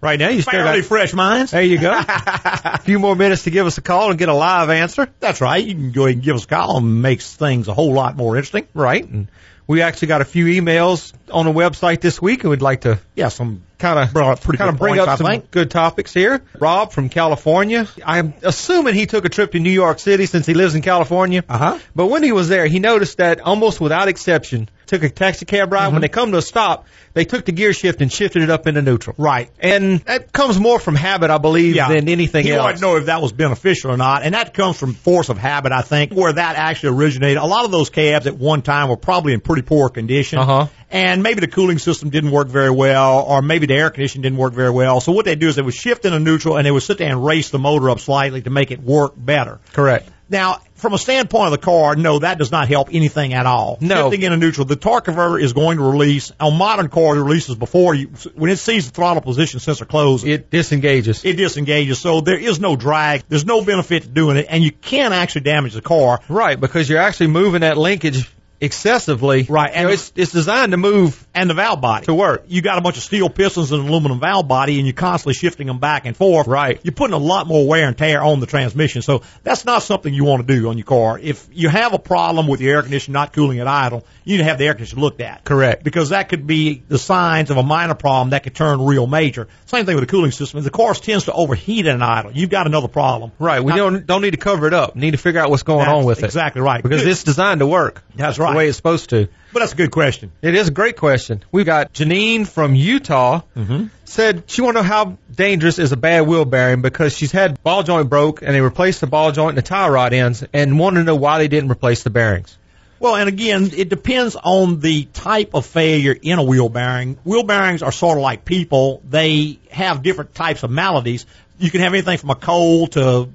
right 0.01 0.19
now, 0.19 0.29
you 0.29 0.43
still 0.43 0.51
fairly 0.51 0.81
got 0.81 0.87
fresh 0.87 1.15
minds. 1.15 1.49
There 1.49 1.63
you 1.63 1.79
go. 1.79 1.91
a 2.07 2.77
few 2.77 2.99
more 2.99 3.15
minutes 3.15 3.45
to 3.45 3.49
give 3.49 3.65
us 3.65 3.79
a 3.79 3.81
call 3.81 4.11
and 4.11 4.19
get 4.19 4.29
a 4.29 4.35
live 4.35 4.69
answer. 4.69 5.09
That's 5.19 5.41
right. 5.41 5.65
You 5.65 5.73
can 5.73 5.91
go 5.91 6.05
ahead 6.05 6.17
and 6.17 6.23
give 6.23 6.35
us 6.35 6.43
a 6.43 6.47
call 6.47 6.77
and 6.77 7.01
makes 7.01 7.35
things 7.35 7.69
a 7.69 7.73
whole 7.73 7.93
lot 7.93 8.15
more 8.15 8.35
interesting. 8.35 8.67
Right. 8.75 9.03
And 9.03 9.29
we 9.69 9.83
actually 9.83 10.07
got 10.07 10.21
a 10.21 10.25
few 10.25 10.45
emails 10.45 11.13
on 11.31 11.45
the 11.45 11.51
website 11.51 12.01
this 12.01 12.19
week, 12.19 12.41
and 12.43 12.49
we'd 12.49 12.63
like 12.63 12.81
to 12.81 12.97
Yeah, 13.15 13.27
some 13.27 13.61
kind 13.77 13.99
of 13.99 14.11
kind 14.15 14.69
of 14.69 14.79
bring 14.79 14.95
points, 14.95 15.03
up 15.03 15.09
I 15.09 15.15
some 15.15 15.27
think. 15.27 15.51
good 15.51 15.69
topics 15.69 16.11
here. 16.11 16.41
Rob 16.59 16.91
from 16.91 17.07
California. 17.07 17.87
I'm 18.03 18.33
assuming 18.41 18.95
he 18.95 19.05
took 19.05 19.25
a 19.25 19.29
trip 19.29 19.51
to 19.51 19.59
New 19.59 19.69
York 19.69 19.99
City 19.99 20.25
since 20.25 20.47
he 20.47 20.55
lives 20.55 20.73
in 20.73 20.81
California. 20.81 21.43
Uh-huh. 21.47 21.77
But 21.95 22.07
when 22.07 22.23
he 22.23 22.31
was 22.31 22.49
there, 22.49 22.65
he 22.65 22.79
noticed 22.79 23.19
that 23.19 23.41
almost 23.41 23.79
without 23.79 24.07
exception, 24.07 24.69
took 24.89 25.03
a 25.03 25.09
taxi 25.09 25.45
cab 25.45 25.71
ride. 25.71 25.85
Mm-hmm. 25.85 25.93
When 25.93 26.01
they 26.01 26.09
come 26.09 26.31
to 26.31 26.37
a 26.39 26.41
stop, 26.41 26.85
they 27.13 27.23
took 27.25 27.45
the 27.45 27.51
gear 27.51 27.73
shift 27.73 28.01
and 28.01 28.11
shifted 28.11 28.43
it 28.43 28.49
up 28.49 28.67
into 28.67 28.81
neutral. 28.81 29.15
Right. 29.17 29.49
And 29.59 29.99
that 30.01 30.31
comes 30.33 30.59
more 30.59 30.79
from 30.79 30.95
habit, 30.95 31.29
I 31.29 31.37
believe, 31.37 31.75
Yeah. 31.75 31.87
than 31.89 32.09
anything 32.09 32.43
he 32.45 32.51
else. 32.51 32.63
wanted 32.63 32.75
to 32.77 32.81
know 32.81 32.95
if 32.97 33.05
that 33.05 33.21
was 33.21 33.31
beneficial 33.31 33.91
or 33.91 33.97
not, 33.97 34.23
and 34.23 34.33
that 34.33 34.53
comes 34.53 34.77
from 34.77 34.93
force 34.93 35.29
of 35.29 35.37
habit, 35.37 35.71
I 35.71 35.81
think, 35.81 36.11
where 36.13 36.33
that 36.33 36.55
actually 36.55 36.97
originated. 36.97 37.37
A 37.37 37.45
lot 37.45 37.65
of 37.65 37.71
those 37.71 37.89
cabs 37.89 38.27
at 38.27 38.35
one 38.37 38.61
time 38.61 38.89
were 38.89 38.97
probably 38.97 39.33
in 39.33 39.39
pretty 39.41 39.61
poor 39.61 39.89
condition, 39.89 40.39
Uh-huh. 40.39 40.67
and 40.91 41.23
maybe 41.23 41.39
the 41.41 41.47
cooling 41.47 41.77
system 41.79 42.09
didn't 42.09 42.31
work 42.31 42.47
very 42.47 42.71
well, 42.71 43.23
or 43.27 43.41
maybe 43.41 43.65
the 43.67 43.75
air 43.75 43.89
conditioning 43.91 44.23
didn't 44.23 44.37
work 44.39 44.53
very 44.53 44.71
well. 44.71 44.99
So 45.01 45.11
what 45.11 45.25
they 45.25 45.35
do 45.35 45.47
is 45.47 45.55
they 45.55 45.61
would 45.61 45.73
shift 45.73 46.05
into 46.05 46.19
neutral, 46.19 46.57
and 46.57 46.65
they 46.65 46.71
would 46.71 46.83
sit 46.83 46.97
there 46.97 47.09
and 47.09 47.23
race 47.23 47.49
the 47.49 47.59
motor 47.59 47.89
up 47.89 47.99
slightly 47.99 48.41
to 48.41 48.49
make 48.49 48.71
it 48.71 48.81
work 48.81 49.13
better. 49.15 49.59
Correct. 49.73 50.09
Now, 50.31 50.59
from 50.79 50.93
a 50.93 50.97
standpoint 50.97 51.45
of 51.47 51.51
the 51.51 51.57
car, 51.57 51.95
no, 51.95 52.19
that 52.19 52.37
does 52.37 52.51
not 52.51 52.67
help 52.67 52.89
anything 52.91 53.33
at 53.33 53.45
all. 53.45 53.77
No. 53.81 54.09
Shifting 54.09 54.23
into 54.23 54.37
neutral, 54.37 54.65
the 54.65 54.75
torque 54.75 55.05
converter 55.05 55.37
is 55.37 55.53
going 55.53 55.77
to 55.77 55.83
release. 55.83 56.31
On 56.39 56.57
modern 56.57 56.89
cars, 56.89 57.17
it 57.17 57.21
releases 57.21 57.55
before 57.55 57.93
you, 57.93 58.07
when 58.35 58.49
it 58.49 58.57
sees 58.57 58.87
the 58.87 58.93
throttle 58.93 59.21
position 59.21 59.59
sensor 59.59 59.85
close, 59.85 60.23
It 60.23 60.49
disengages. 60.49 61.23
it 61.25 61.33
disengages. 61.33 61.99
So 61.99 62.21
there 62.21 62.39
is 62.39 62.59
no 62.59 62.75
drag. 62.75 63.23
There's 63.29 63.45
no 63.45 63.63
benefit 63.63 64.03
to 64.03 64.09
doing 64.09 64.37
it, 64.37 64.47
and 64.49 64.63
you 64.63 64.71
can 64.71 65.13
actually 65.13 65.41
damage 65.41 65.73
the 65.73 65.81
car. 65.81 66.19
Right, 66.29 66.59
because 66.59 66.89
you're 66.89 66.99
actually 67.01 67.27
moving 67.27 67.61
that 67.61 67.77
linkage 67.77 68.29
excessively. 68.61 69.43
Right, 69.49 69.71
You 69.71 69.75
and 69.77 69.87
know, 69.87 69.93
it's 69.93 70.11
it's 70.15 70.31
designed 70.31 70.71
to 70.71 70.77
move 70.77 71.25
and 71.33 71.49
the 71.49 71.53
valve 71.53 71.81
body 71.81 72.05
to 72.05 72.13
work. 72.13 72.43
You 72.47 72.61
got 72.61 72.77
a 72.77 72.81
bunch 72.81 72.97
of 72.97 73.03
steel 73.03 73.29
pistons 73.29 73.71
and 73.71 73.83
an 73.83 73.87
aluminum 73.89 74.19
valve 74.19 74.47
body, 74.47 74.77
and 74.77 74.85
you're 74.87 74.93
constantly 74.93 75.33
shifting 75.33 75.67
them 75.67 75.79
back 75.79 76.05
and 76.05 76.15
forth. 76.15 76.47
Right. 76.47 76.79
You're 76.83 76.93
putting 76.93 77.13
a 77.13 77.17
lot 77.19 77.47
more 77.47 77.67
wear 77.67 77.87
and 77.87 77.97
tear 77.97 78.21
on 78.21 78.39
the 78.39 78.45
transmission. 78.45 79.01
So 79.01 79.21
that's 79.43 79.65
not 79.65 79.83
something 79.83 80.13
you 80.13 80.23
want 80.25 80.45
to 80.47 80.53
do 80.55 80.69
on 80.69 80.77
your 80.77 80.85
car. 80.85 81.19
If 81.19 81.47
you 81.51 81.69
have 81.69 81.93
a 81.93 81.99
problem 81.99 82.47
with 82.47 82.61
your 82.61 82.75
air 82.75 82.81
conditioner 82.81 83.13
not 83.13 83.33
cooling 83.33 83.59
at 83.59 83.67
idle, 83.67 84.05
you 84.23 84.33
need 84.33 84.43
to 84.43 84.43
have 84.45 84.57
the 84.57 84.65
air 84.67 84.73
conditioner 84.73 85.01
looked 85.01 85.21
at. 85.21 85.43
Correct. 85.43 85.83
Because 85.83 86.09
that 86.09 86.29
could 86.29 86.45
be 86.47 86.81
the 86.87 86.97
signs 86.97 87.49
of 87.51 87.57
a 87.57 87.63
minor 87.63 87.95
problem 87.95 88.31
that 88.31 88.43
could 88.43 88.55
turn 88.55 88.81
real 88.85 89.07
major. 89.07 89.47
Same 89.65 89.85
thing 89.85 89.95
with 89.95 90.03
the 90.03 90.11
cooling 90.11 90.31
system. 90.31 90.57
If 90.59 90.63
the 90.63 90.69
car 90.71 90.93
tends 90.93 91.25
to 91.25 91.33
overheat 91.33 91.85
at 91.85 91.95
an 91.95 92.01
idle, 92.01 92.31
you've 92.31 92.49
got 92.49 92.67
another 92.67 92.87
problem. 92.87 93.31
Right. 93.39 93.63
We 93.63 93.69
Not- 93.69 93.77
don't 93.77 94.05
don't 94.05 94.21
need 94.21 94.31
to 94.31 94.37
cover 94.37 94.67
it 94.67 94.73
up. 94.73 94.95
We 94.95 95.01
need 95.01 95.11
to 95.11 95.17
figure 95.17 95.39
out 95.39 95.49
what's 95.49 95.63
going 95.63 95.87
on 95.87 96.05
with 96.05 96.19
it. 96.19 96.25
exactly 96.25 96.61
right. 96.61 96.81
Because 96.83 97.05
it's 97.05 97.23
designed 97.23 97.59
to 97.59 97.67
work. 97.67 98.03
That's 98.15 98.37
The 98.37 98.43
right. 98.49 98.57
way 98.57 98.67
it's 98.67 98.77
supposed 98.77 99.09
to. 99.11 99.27
But 99.51 99.59
that's 99.59 99.73
a 99.73 99.75
good 99.75 99.91
question. 99.91 100.31
It 100.41 100.53
is 100.55 100.67
a 100.67 100.71
great 100.71 100.95
question. 100.97 101.43
We've 101.51 101.65
got 101.65 101.93
Janine 101.93 102.47
from 102.47 102.75
Utah 102.75 103.41
Mm-hmm. 103.55 103.85
said 104.05 104.43
she 104.47 104.61
want 104.61 104.77
to 104.77 104.83
know 104.83 104.87
how 104.87 105.17
dangerous 105.33 105.79
is 105.79 105.91
a 105.91 105.97
bad 105.97 106.27
wheel 106.27 106.45
bearing 106.45 106.81
because 106.81 107.15
she's 107.15 107.31
had 107.31 107.61
ball 107.63 107.83
joint 107.83 108.09
broke 108.09 108.41
and 108.41 108.53
they 108.53 108.61
replaced 108.61 109.01
the 109.01 109.07
ball 109.07 109.31
joint 109.31 109.49
and 109.49 109.57
the 109.57 109.61
tie 109.63 109.89
rod 109.89 110.13
ends 110.13 110.43
and 110.53 110.77
wanted 110.79 110.99
to 110.99 111.03
know 111.05 111.15
why 111.15 111.37
they 111.39 111.47
didn't 111.47 111.71
replace 111.71 112.03
the 112.03 112.09
bearings. 112.09 112.57
Well, 112.99 113.15
and 113.15 113.29
again, 113.29 113.69
it 113.75 113.87
depends 113.87 114.35
on 114.35 114.81
the 114.81 115.05
type 115.05 115.53
of 115.53 115.65
failure 115.65 116.15
in 116.21 116.37
a 116.37 116.43
wheel 116.43 116.67
bearing. 116.67 117.17
Wheel 117.23 117.43
bearings 117.43 117.81
are 117.81 117.93
sort 117.93 118.17
of 118.17 118.21
like 118.23 118.43
people. 118.43 119.01
They 119.09 119.59
have 119.71 120.03
different 120.03 120.35
types 120.35 120.63
of 120.63 120.69
maladies. 120.69 121.25
You 121.57 121.71
can 121.71 121.79
have 121.79 121.93
anything 121.93 122.17
from 122.17 122.29
a 122.31 122.35
cold 122.35 122.91
to, 122.93 123.29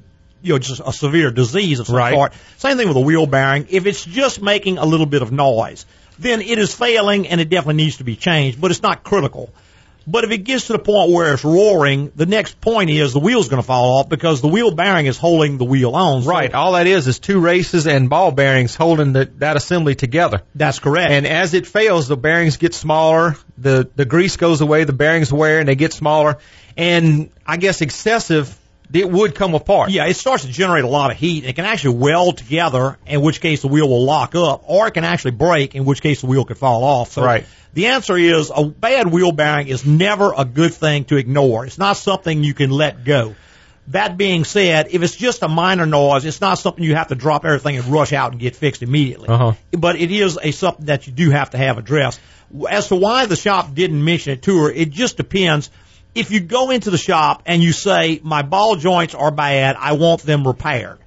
you 0.45 0.53
know, 0.53 0.59
just 0.59 0.80
a 0.84 0.92
severe 0.92 1.30
disease 1.30 1.80
of 1.80 1.86
some 1.86 1.97
Right. 1.97 2.14
sort. 2.14 2.32
Same 2.59 2.76
thing 2.76 2.86
with 2.88 2.97
a 2.97 3.01
wheel 3.01 3.26
bearing. 3.26 3.66
If 3.70 3.86
it's 3.86 4.05
just 4.05 4.40
making 4.42 4.78
a 4.78 4.84
little 4.84 5.07
bit 5.07 5.22
of 5.22 5.32
noise, 5.32 5.86
then 6.18 6.40
it 6.42 6.59
is 6.59 6.72
failing 6.74 7.26
and 7.26 7.40
it 7.40 7.49
definitely 7.49 7.82
needs 7.82 7.97
to 7.97 8.05
be 8.05 8.14
changed, 8.14 8.61
but 8.61 8.70
it's 8.70 8.82
not 8.82 9.03
critical. 9.03 9.51
But 10.07 10.24
if 10.24 10.30
it 10.32 10.45
gets 10.45 10.66
to 10.66 10.74
the 10.74 10.78
point 10.78 11.11
where 11.12 11.32
it's 11.32 11.45
roaring, 11.45 12.12
the 12.14 12.26
next 12.26 12.61
point 12.61 12.90
is 12.90 13.14
the 13.14 13.20
wheel's 13.20 13.49
going 13.49 13.62
to 13.62 13.66
fall 13.66 13.99
off 14.01 14.11
because 14.11 14.42
the 14.42 14.49
wheel 14.49 14.70
bearing 14.74 15.07
is 15.07 15.16
holding 15.16 15.57
the 15.57 15.64
wheel 15.64 15.97
on. 15.97 16.22
So 16.22 16.28
Right. 16.30 16.53
All 16.53 16.72
that 16.72 16.86
is 16.86 17.07
is 17.09 17.18
two 17.18 17.40
races 17.40 17.86
and 17.86 18.11
ball 18.11 18.30
bearings 18.30 18.74
holding 18.74 19.14
the, 19.14 19.30
that 19.38 19.57
assembly 19.57 19.95
together. 19.95 20.42
That's 20.55 20.78
correct. 20.78 21.11
And 21.11 21.26
as 21.26 21.55
it 21.55 21.66
fails, 21.66 22.07
the 22.07 22.18
bearings 22.18 22.59
get 22.59 22.74
smaller, 22.74 23.36
the, 23.57 23.88
the 23.97 24.05
grease 24.05 24.36
goes 24.36 24.61
away, 24.61 24.84
the 24.84 24.92
bearings 24.92 25.32
wear 25.32 25.59
and 25.61 25.68
they 25.68 25.74
get 25.74 25.95
smaller. 25.95 26.36
And 26.76 27.30
I 27.47 27.57
guess 27.57 27.80
excessive, 27.80 28.55
it 28.95 29.11
would 29.11 29.34
come 29.34 29.55
apart. 29.55 29.90
Yeah, 29.90 30.07
it 30.07 30.16
starts 30.16 30.45
to 30.45 30.51
generate 30.51 30.84
a 30.84 30.88
lot 30.88 31.11
of 31.11 31.16
heat. 31.16 31.45
It 31.45 31.55
can 31.55 31.64
actually 31.64 31.97
weld 31.97 32.38
together, 32.38 32.99
in 33.07 33.20
which 33.20 33.40
case 33.40 33.62
the 33.62 33.68
wheel 33.68 33.88
will 33.88 34.05
lock 34.05 34.34
up, 34.34 34.62
or 34.66 34.86
it 34.86 34.92
can 34.92 35.05
actually 35.05 35.32
break, 35.32 35.74
in 35.74 35.84
which 35.84 36.01
case 36.01 36.20
the 36.20 36.26
wheel 36.26 36.45
could 36.45 36.59
fall 36.59 36.84
off. 36.84 37.12
So 37.12 37.22
Right. 37.22 37.45
the 37.74 37.86
answer 37.86 38.16
is 38.16 38.53
a 38.55 38.64
bad 38.64 39.09
wheel 39.09 39.32
bearing 39.32 39.68
is 39.68 39.84
never 39.84 40.32
a 40.36 40.45
good 40.45 40.72
thing 40.72 41.05
to 41.07 41.16
ignore. 41.16 41.66
It's 41.66 41.78
not 41.78 41.97
something 41.97 42.45
you 42.45 42.55
can 42.55 42.70
let 42.70 43.05
go. 43.05 43.34
That 43.88 44.16
being 44.16 44.45
said, 44.45 44.88
if 44.92 45.03
it's 45.03 45.14
just 45.14 45.42
a 45.42 45.49
minor 45.49 45.84
noise, 45.84 46.24
it's 46.24 46.40
not 46.40 46.59
something 46.59 46.82
you 46.82 46.95
have 46.95 47.09
to 47.09 47.14
drop 47.14 47.45
everything 47.45 47.76
and 47.76 47.84
rush 47.86 48.14
out 48.14 48.32
and 48.32 48.40
get 48.40 48.57
fixed 48.57 48.82
immediately. 48.82 49.28
Uh-huh. 49.28 49.53
But 49.72 49.97
it 49.97 50.11
is 50.11 50.38
a 50.42 50.53
something 50.53 50.86
that 50.86 51.07
you 51.07 51.12
do 51.12 51.30
have 51.30 51.51
to 51.51 51.59
have 51.59 51.76
addressed. 51.76 52.18
As 52.70 52.88
to 52.88 52.97
why 52.97 53.26
the 53.26 53.36
shop 53.36 53.74
didn't 53.74 54.03
mention 54.03 54.32
it 54.34 54.42
to 54.42 54.57
her, 54.62 54.70
it 54.70 54.90
just 54.90 55.18
depends. 55.18 55.70
If 56.15 56.31
you 56.31 56.41
go 56.41 56.71
into 56.71 56.91
the 56.91 56.99
shop 56.99 57.43
and 57.47 57.62
you 57.62 57.73
say, 57.73 58.21
my 58.23 58.43
ball 58.43 58.77
joints 58.77 59.15
are 59.15 59.31
bad, 59.31 59.77
I 59.79 59.93
want 59.93 60.23
them 60.23 60.47
repaired. 60.47 60.99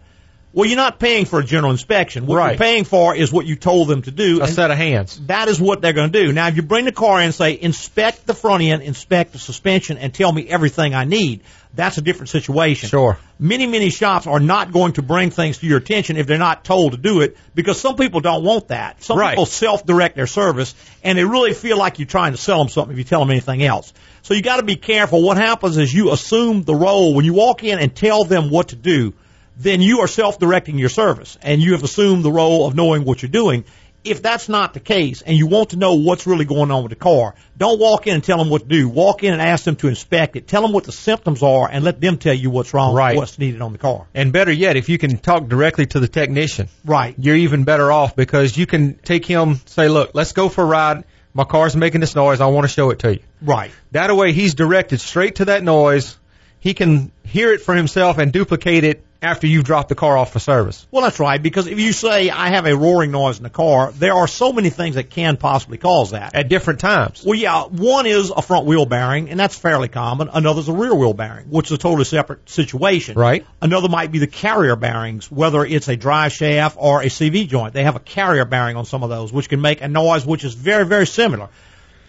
Well, 0.53 0.67
you're 0.67 0.75
not 0.77 0.97
paying 0.99 1.25
for 1.25 1.39
a 1.39 1.43
general 1.43 1.71
inspection. 1.71 2.25
What 2.25 2.37
Right. 2.37 2.49
you're 2.51 2.57
paying 2.57 2.83
for 2.83 3.15
is 3.15 3.31
what 3.31 3.45
you 3.45 3.55
told 3.55 3.89
them 3.89 4.01
to 4.03 4.11
do. 4.11 4.41
A 4.41 4.47
set 4.47 4.71
of 4.71 4.77
hands. 4.77 5.21
That 5.27 5.49
is 5.49 5.61
what 5.61 5.81
they're 5.81 5.93
going 5.93 6.11
to 6.11 6.25
do. 6.25 6.33
Now, 6.33 6.47
if 6.47 6.55
you 6.55 6.63
bring 6.63 6.85
the 6.85 6.91
car 6.91 7.19
in 7.19 7.25
and 7.25 7.33
say, 7.35 7.57
inspect 7.61 8.25
the 8.25 8.33
front 8.33 8.63
end, 8.63 8.81
inspect 8.81 9.33
the 9.33 9.39
suspension, 9.39 9.97
and 9.99 10.13
tell 10.13 10.31
me 10.31 10.47
everything 10.47 10.95
I 10.95 11.03
need, 11.03 11.41
that's 11.77 11.97
a 11.97 12.01
different 12.01 12.29
situation. 12.29 12.89
Sure. 12.89 13.17
Many, 13.39 13.67
many 13.67 13.89
shops 13.89 14.27
are 14.27 14.39
not 14.39 14.73
going 14.73 14.93
to 14.93 15.01
bring 15.01 15.29
things 15.29 15.59
to 15.59 15.67
your 15.67 15.77
attention 15.77 16.17
if 16.17 16.27
they're 16.27 16.37
not 16.37 16.65
told 16.65 16.91
to 16.93 16.97
do 16.97 17.21
it 17.21 17.37
because 17.55 17.79
some 17.79 17.95
people 17.95 18.19
don't 18.19 18.43
want 18.43 18.69
that. 18.69 19.03
Some 19.03 19.17
Right. 19.17 19.31
people 19.31 19.45
self-direct 19.45 20.15
their 20.15 20.27
service 20.27 20.73
and 21.03 21.17
they 21.17 21.23
really 21.23 21.53
feel 21.53 21.77
like 21.77 21.99
you're 21.99 22.07
trying 22.07 22.33
to 22.33 22.37
sell 22.37 22.57
them 22.57 22.67
something 22.67 22.93
if 22.93 22.97
you 22.97 23.03
tell 23.03 23.19
them 23.19 23.31
anything 23.31 23.63
else. 23.63 23.93
So 24.23 24.33
you 24.33 24.41
got 24.41 24.57
to 24.57 24.63
be 24.63 24.75
careful. 24.75 25.21
What 25.21 25.37
happens 25.37 25.77
is 25.77 25.93
you 25.93 26.11
assume 26.11 26.63
the 26.63 26.75
role 26.75 27.13
when 27.13 27.23
you 27.23 27.33
walk 27.33 27.63
in 27.63 27.79
and 27.79 27.95
tell 27.95 28.25
them 28.25 28.49
what 28.49 28.69
to 28.69 28.75
do, 28.75 29.13
then 29.55 29.81
you 29.81 29.99
are 29.99 30.07
self-directing 30.07 30.77
your 30.77 30.89
service 30.89 31.37
and 31.41 31.61
you 31.61 31.73
have 31.73 31.83
assumed 31.83 32.23
the 32.23 32.31
role 32.31 32.67
of 32.67 32.75
knowing 32.75 33.05
what 33.05 33.21
you're 33.21 33.29
doing. 33.29 33.65
If 34.09 34.21
that's 34.21 34.47
not 34.49 34.73
the 34.73 34.79
case 34.79 35.21
and 35.21 35.37
you 35.37 35.47
want 35.47 35.71
to 35.71 35.75
know 35.77 35.95
what's 35.95 36.25
really 36.27 36.45
going 36.45 36.71
on 36.71 36.83
with 36.83 36.91
the 36.91 36.95
car, 36.95 37.35
don't 37.57 37.79
walk 37.79 38.07
in 38.07 38.13
and 38.15 38.23
tell 38.23 38.37
them 38.37 38.49
what 38.49 38.61
to 38.63 38.67
do. 38.67 38.87
Walk 38.87 39.23
in 39.23 39.33
and 39.33 39.41
ask 39.41 39.63
them 39.65 39.75
to 39.77 39.87
inspect 39.87 40.35
it. 40.35 40.47
Tell 40.47 40.61
them 40.61 40.71
what 40.71 40.83
the 40.85 40.91
symptoms 40.91 41.43
are 41.43 41.69
and 41.71 41.83
let 41.83 41.99
them 41.99 42.17
tell 42.17 42.33
you 42.33 42.49
what's 42.49 42.73
wrong, 42.73 42.93
Right. 42.95 43.15
what's 43.17 43.37
needed 43.39 43.61
on 43.61 43.71
the 43.71 43.77
car. 43.77 44.05
And 44.13 44.31
better 44.31 44.51
yet, 44.51 44.75
if 44.77 44.89
you 44.89 44.97
can 44.97 45.17
talk 45.17 45.47
directly 45.47 45.85
to 45.87 45.99
the 45.99 46.07
technician, 46.07 46.69
Right. 46.85 47.15
you're 47.17 47.35
even 47.35 47.63
better 47.63 47.91
off 47.91 48.15
because 48.15 48.57
you 48.57 48.65
can 48.65 48.95
take 49.03 49.25
him, 49.25 49.59
say, 49.65 49.87
look, 49.89 50.11
let's 50.13 50.31
go 50.31 50.49
for 50.49 50.63
a 50.63 50.67
ride. 50.67 51.03
My 51.33 51.43
car's 51.43 51.75
making 51.75 52.01
this 52.01 52.15
noise. 52.15 52.41
I 52.41 52.47
want 52.47 52.63
to 52.65 52.69
show 52.73 52.89
it 52.89 52.99
to 52.99 53.13
you. 53.13 53.19
Right. 53.43 53.69
That 53.91 54.15
way 54.15 54.31
he's 54.33 54.55
directed 54.55 54.99
straight 55.01 55.35
to 55.35 55.45
that 55.45 55.63
noise. 55.63 56.17
He 56.67 56.73
can 56.73 57.13
hear 57.23 57.53
it 57.53 57.61
for 57.61 57.73
himself 57.73 58.17
and 58.17 58.33
duplicate 58.33 58.83
it 58.83 59.01
after 59.21 59.47
you've 59.47 59.63
dropped 59.63 59.87
the 59.87 59.95
car 59.95 60.17
off 60.17 60.33
for 60.33 60.39
service. 60.39 60.85
Well, 60.91 61.01
that's 61.01 61.17
right, 61.17 61.41
because 61.41 61.65
if 61.65 61.79
you 61.79 61.93
say, 61.93 62.29
I 62.29 62.49
have 62.49 62.65
a 62.65 62.75
roaring 62.75 63.09
noise 63.09 63.37
in 63.37 63.43
the 63.43 63.49
car, 63.49 63.93
there 63.93 64.13
are 64.13 64.27
so 64.27 64.51
many 64.51 64.69
things 64.69 64.95
that 64.95 65.09
can 65.09 65.37
possibly 65.37 65.77
cause 65.77 66.11
that. 66.11 66.35
At 66.35 66.49
different 66.49 66.81
times. 66.81 67.23
Well, 67.25 67.39
yeah, 67.39 67.63
one 67.63 68.05
is 68.05 68.33
a 68.35 68.41
front 68.41 68.65
wheel 68.65 68.85
bearing, 68.85 69.29
and 69.29 69.39
that's 69.39 69.57
fairly 69.57 69.87
common. 69.87 70.27
Another 70.27 70.59
is 70.59 70.67
a 70.67 70.73
rear 70.73 70.93
wheel 70.93 71.13
bearing, 71.13 71.45
which 71.45 71.67
is 71.67 71.71
a 71.71 71.77
totally 71.77 72.03
separate 72.03 72.49
situation. 72.49 73.17
Right. 73.17 73.45
Another 73.61 73.87
might 73.87 74.11
be 74.11 74.19
the 74.19 74.27
carrier 74.27 74.75
bearings, 74.75 75.31
whether 75.31 75.63
it's 75.63 75.87
a 75.87 75.95
drive 75.95 76.33
shaft 76.33 76.75
or 76.77 77.01
a 77.01 77.05
CV 77.05 77.47
joint. 77.47 77.75
They 77.75 77.83
have 77.85 77.95
a 77.95 78.01
carrier 78.01 78.43
bearing 78.43 78.75
on 78.75 78.83
some 78.83 79.03
of 79.03 79.09
those, 79.09 79.31
which 79.31 79.47
can 79.47 79.61
make 79.61 79.79
a 79.79 79.87
noise 79.87 80.25
which 80.25 80.43
is 80.43 80.53
very, 80.53 80.85
very 80.85 81.07
similar. 81.07 81.47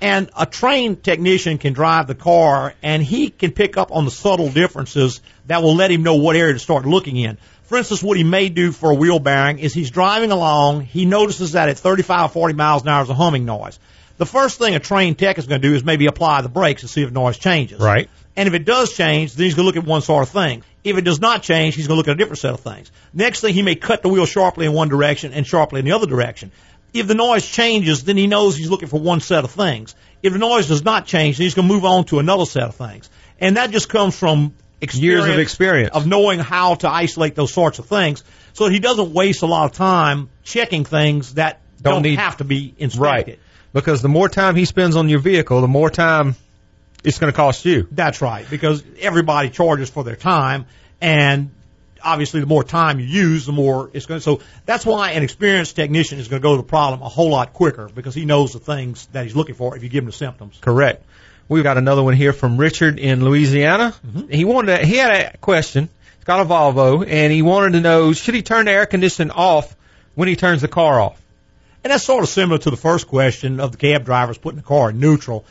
And 0.01 0.31
a 0.37 0.47
trained 0.47 1.03
technician 1.03 1.59
can 1.59 1.73
drive 1.73 2.07
the 2.07 2.15
car 2.15 2.75
and 2.83 3.03
he 3.03 3.31
can 3.31 3.51
pick 3.51 3.77
up 3.77 3.91
on 3.91 4.05
the 4.05 4.11
subtle 4.11 4.49
differences 4.49 5.21
that 5.47 5.63
will 5.63 5.75
let 5.75 5.91
him 5.91 6.03
know 6.03 6.15
what 6.15 6.37
area 6.37 6.53
to 6.53 6.59
start 6.59 6.87
looking 6.87 7.17
in. 7.17 7.37
For 7.65 7.77
instance, 7.77 8.03
what 8.03 8.17
he 8.17 8.25
may 8.25 8.49
do 8.49 8.73
for 8.73 8.91
a 8.91 8.95
wheel 8.95 9.19
bearing 9.19 9.59
is 9.59 9.75
he's 9.75 9.91
driving 9.91 10.31
along, 10.31 10.83
he 10.83 11.05
notices 11.05 11.53
that 11.53 11.69
at 11.69 11.79
35, 11.79 12.33
40 12.33 12.55
miles 12.55 12.83
an 12.83 12.89
hour 12.89 13.03
is 13.03 13.11
a 13.11 13.15
humming 13.15 13.45
noise. 13.45 13.79
The 14.19 14.27
first 14.27 14.59
thing 14.59 14.75
a 14.75 14.81
trained 14.81 15.19
tech 15.19 15.39
is 15.39 15.47
going 15.47 15.61
to 15.61 15.69
do 15.69 15.75
is 15.75 15.85
maybe 15.85 16.07
apply 16.07 16.43
the 16.43 16.49
brakes 16.49 16.83
and 16.83 16.91
see 16.91 17.03
if 17.03 17.13
noise 17.13 17.39
changes. 17.39 17.81
Right. 17.81 18.09
And 18.37 18.47
if 18.49 18.55
it 18.55 18.65
does 18.65 18.93
change, 18.93 19.35
then 19.35 19.45
he's 19.45 19.55
going 19.55 19.65
to 19.65 19.67
look 19.67 19.77
at 19.77 19.89
one 19.89 20.01
sort 20.01 20.23
of 20.23 20.31
thing. 20.31 20.63
If 20.83 20.97
it 20.97 21.03
does 21.03 21.21
not 21.21 21.43
change, 21.43 21.75
he's 21.75 21.87
going 21.87 21.97
to 21.97 21.99
look 21.99 22.09
at 22.09 22.13
a 22.13 22.19
different 22.19 22.39
set 22.39 22.55
of 22.55 22.61
things. 22.61 22.91
Next 23.13 23.41
thing, 23.41 23.53
he 23.53 23.63
may 23.63 23.75
cut 23.75 24.03
the 24.03 24.09
wheel 24.09 24.27
sharply 24.27 24.67
in 24.67 24.73
one 24.73 24.89
direction 24.89 25.33
and 25.33 25.47
sharply 25.47 25.81
in 25.81 25.85
the 25.85 25.93
other 25.93 26.07
direction. 26.07 26.53
If 26.95 27.07
the 27.07 27.15
noise 27.15 27.47
changes, 27.47 28.05
then 28.05 28.17
he 28.17 28.27
knows 28.27 28.57
he's 28.57 28.71
looking 28.71 28.89
for 28.89 28.99
one 29.01 29.21
set 29.21 29.45
of 29.45 29.51
things. 29.51 29.95
If 30.23 30.33
the 30.33 30.39
noise 30.39 30.69
does 30.69 30.85
not 30.85 31.07
change, 31.07 31.37
then 31.37 31.45
he's 31.45 31.55
going 31.55 31.69
to 31.69 31.75
move 31.75 31.85
on 31.85 32.05
to 32.07 32.19
another 32.19 32.47
set 32.47 32.65
of 32.65 32.75
things. 32.75 33.09
And 33.41 33.57
that 33.57 33.71
just 33.71 33.89
comes 33.89 34.19
from 34.19 34.55
Years 34.81 35.25
of 35.27 35.39
experience. 35.39 35.95
of 35.95 36.07
knowing 36.07 36.39
how 36.39 36.77
to 36.77 36.89
isolate 36.89 37.35
those 37.35 37.53
sorts 37.53 37.79
of 37.81 37.87
things 37.87 38.23
so 38.53 38.69
he 38.69 38.79
doesn't 38.79 39.13
waste 39.13 39.43
a 39.43 39.47
lot 39.47 39.65
of 39.71 39.77
time 39.77 40.31
checking 40.45 40.85
things 40.85 41.35
that 41.35 41.61
Don't 41.83 41.95
don't, 41.95 42.03
need- 42.03 42.19
have 42.19 42.37
to 42.39 42.45
be 42.45 42.75
inspected. 42.79 43.33
Right. 43.33 43.39
Because 43.73 44.03
the 44.03 44.09
more 44.09 44.29
time 44.29 44.55
he 44.57 44.65
spends 44.65 44.95
on 44.97 45.09
your 45.09 45.19
vehicle, 45.19 45.61
the 45.61 45.69
more 45.69 45.91
time 45.91 46.37
it's 47.05 47.19
going 47.19 47.33
to 47.33 47.37
cost 47.37 47.65
you. 47.65 47.87
That's 47.91 48.23
right, 48.23 48.49
because 48.49 48.83
everybody 49.01 49.51
charges 49.51 49.91
for 49.91 50.05
their 50.05 50.17
time, 50.17 50.67
and 51.01 51.51
obviously 52.03 52.41
the 52.41 52.47
more 52.47 52.65
time 52.65 53.01
you 53.01 53.07
use, 53.07 53.47
the 53.47 53.53
more 53.53 53.91
it's 53.93 54.07
going 54.07 54.21
to. 54.21 54.23
So 54.23 54.41
that's 54.67 54.85
why 54.85 55.13
an 55.13 55.23
experienced 55.23 55.77
technician 55.77 56.19
is 56.19 56.29
going 56.29 56.41
to 56.41 56.47
go 56.47 56.57
to 56.57 56.63
the 56.63 56.69
problem 56.69 57.03
a 57.03 57.09
whole 57.09 57.31
lot 57.31 57.53
quicker 57.53 57.89
because 57.89 58.15
he 58.15 58.25
knows 58.25 58.53
the 58.53 58.59
things 58.59 59.07
that 59.13 59.25
he's 59.25 59.37
looking 59.37 59.55
for 59.55 59.77
if 59.77 59.83
you 59.83 59.89
give 59.89 60.03
him 60.03 60.07
the 60.07 60.13
symptoms. 60.13 60.59
Correct. 60.61 61.05
We've 61.49 61.65
got 61.65 61.79
another 61.79 62.03
one 62.03 62.15
here 62.15 62.33
from 62.33 62.59
Richard 62.59 62.99
in 62.99 63.25
Louisiana. 63.25 63.95
Mm-hmm. 64.07 64.29
He 64.29 64.45
wanted 64.45 64.79
to, 64.79 64.87
he 64.87 64.97
had 64.97 65.11
a 65.11 65.37
question. 65.39 65.89
He's 66.17 66.25
got 66.25 66.41
a 66.41 66.45
Volvo 66.45 67.07
and 67.09 67.33
he 67.33 67.43
wanted 67.43 67.73
to 67.73 67.81
know 67.81 68.13
should 68.13 68.35
he 68.35 68.43
turn 68.43 68.67
the 68.67 68.73
air 68.73 68.87
conditioning 68.87 69.31
off 69.31 69.75
when 70.15 70.29
he 70.29 70.37
turns 70.37 70.61
the 70.61 70.69
car 70.69 71.01
off? 71.01 71.21
And 71.85 71.93
that's 71.93 72.05
sort 72.05 72.23
of 72.23 72.29
similar 72.29 72.59
to 72.59 72.71
the 72.71 72.77
first 72.77 73.07
question 73.07 73.61
of 73.61 73.73
the 73.73 73.79
cab 73.79 74.05
drivers 74.05 74.37
putting 74.37 74.59
the 74.59 74.67
car 74.67 74.91
in 74.91 75.01
neutral. 75.01 75.47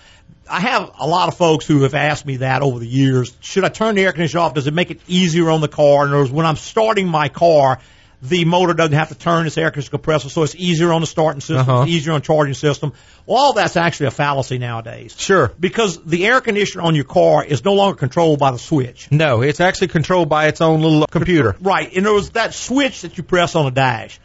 I 0.50 0.60
have 0.62 0.92
a 1.00 1.08
lot 1.08 1.28
of 1.28 1.38
folks 1.38 1.66
who 1.66 1.84
have 1.84 1.94
asked 1.96 2.26
me 2.26 2.38
that 2.38 2.62
over 2.62 2.80
the 2.80 2.88
years. 2.88 3.36
Should 3.42 3.64
I 3.64 3.70
turn 3.70 3.96
the 3.96 4.04
air 4.04 4.12
conditioner 4.12 4.42
off? 4.42 4.54
Does 4.54 4.68
it 4.68 4.74
make 4.74 4.92
it 4.92 5.00
easier 5.08 5.50
on 5.50 5.62
the 5.62 5.68
car? 5.68 6.06
In 6.06 6.12
other 6.12 6.20
words, 6.20 6.32
when 6.32 6.46
I'm 6.46 6.56
starting 6.56 7.08
my 7.08 7.30
car, 7.30 7.80
the 8.22 8.46
motor 8.46 8.74
doesn't 8.74 8.94
have 8.96 9.10
to 9.10 9.16
turn 9.16 9.46
its 9.46 9.58
air 9.60 9.70
conditioner 9.70 9.92
compressor, 10.00 10.30
so 10.30 10.42
it's 10.44 10.56
easier 10.56 10.92
on 10.92 11.02
the 11.02 11.08
starting 11.08 11.40
system, 11.42 11.58
Uh-huh. 11.70 11.86
easier 11.88 12.14
on 12.14 12.22
charging 12.24 12.56
system. 12.56 12.94
Well, 13.28 13.38
all 13.38 13.54
that's 13.54 13.78
actually 13.78 14.08
a 14.08 14.12
fallacy 14.12 14.58
nowadays. 14.58 15.16
Sure. 15.18 15.52
Because 15.60 16.04
the 16.04 16.26
air 16.26 16.42
conditioner 16.42 16.84
on 16.84 16.96
your 16.96 17.04
car 17.04 17.44
is 17.44 17.64
no 17.64 17.74
longer 17.74 17.96
controlled 17.96 18.40
by 18.40 18.50
the 18.52 18.58
switch. 18.58 19.08
No, 19.12 19.42
it's 19.42 19.60
actually 19.60 19.90
controlled 19.90 20.30
by 20.30 20.48
its 20.48 20.62
own 20.62 20.82
little 20.82 21.06
computer. 21.06 21.56
Right. 21.62 21.96
And 21.96 22.06
there 22.06 22.14
was 22.14 22.32
that 22.32 22.54
switch 22.56 23.02
that 23.02 23.18
you 23.18 23.24
press 23.24 23.54
on 23.56 23.66
the 23.66 23.72
dash 23.72 24.20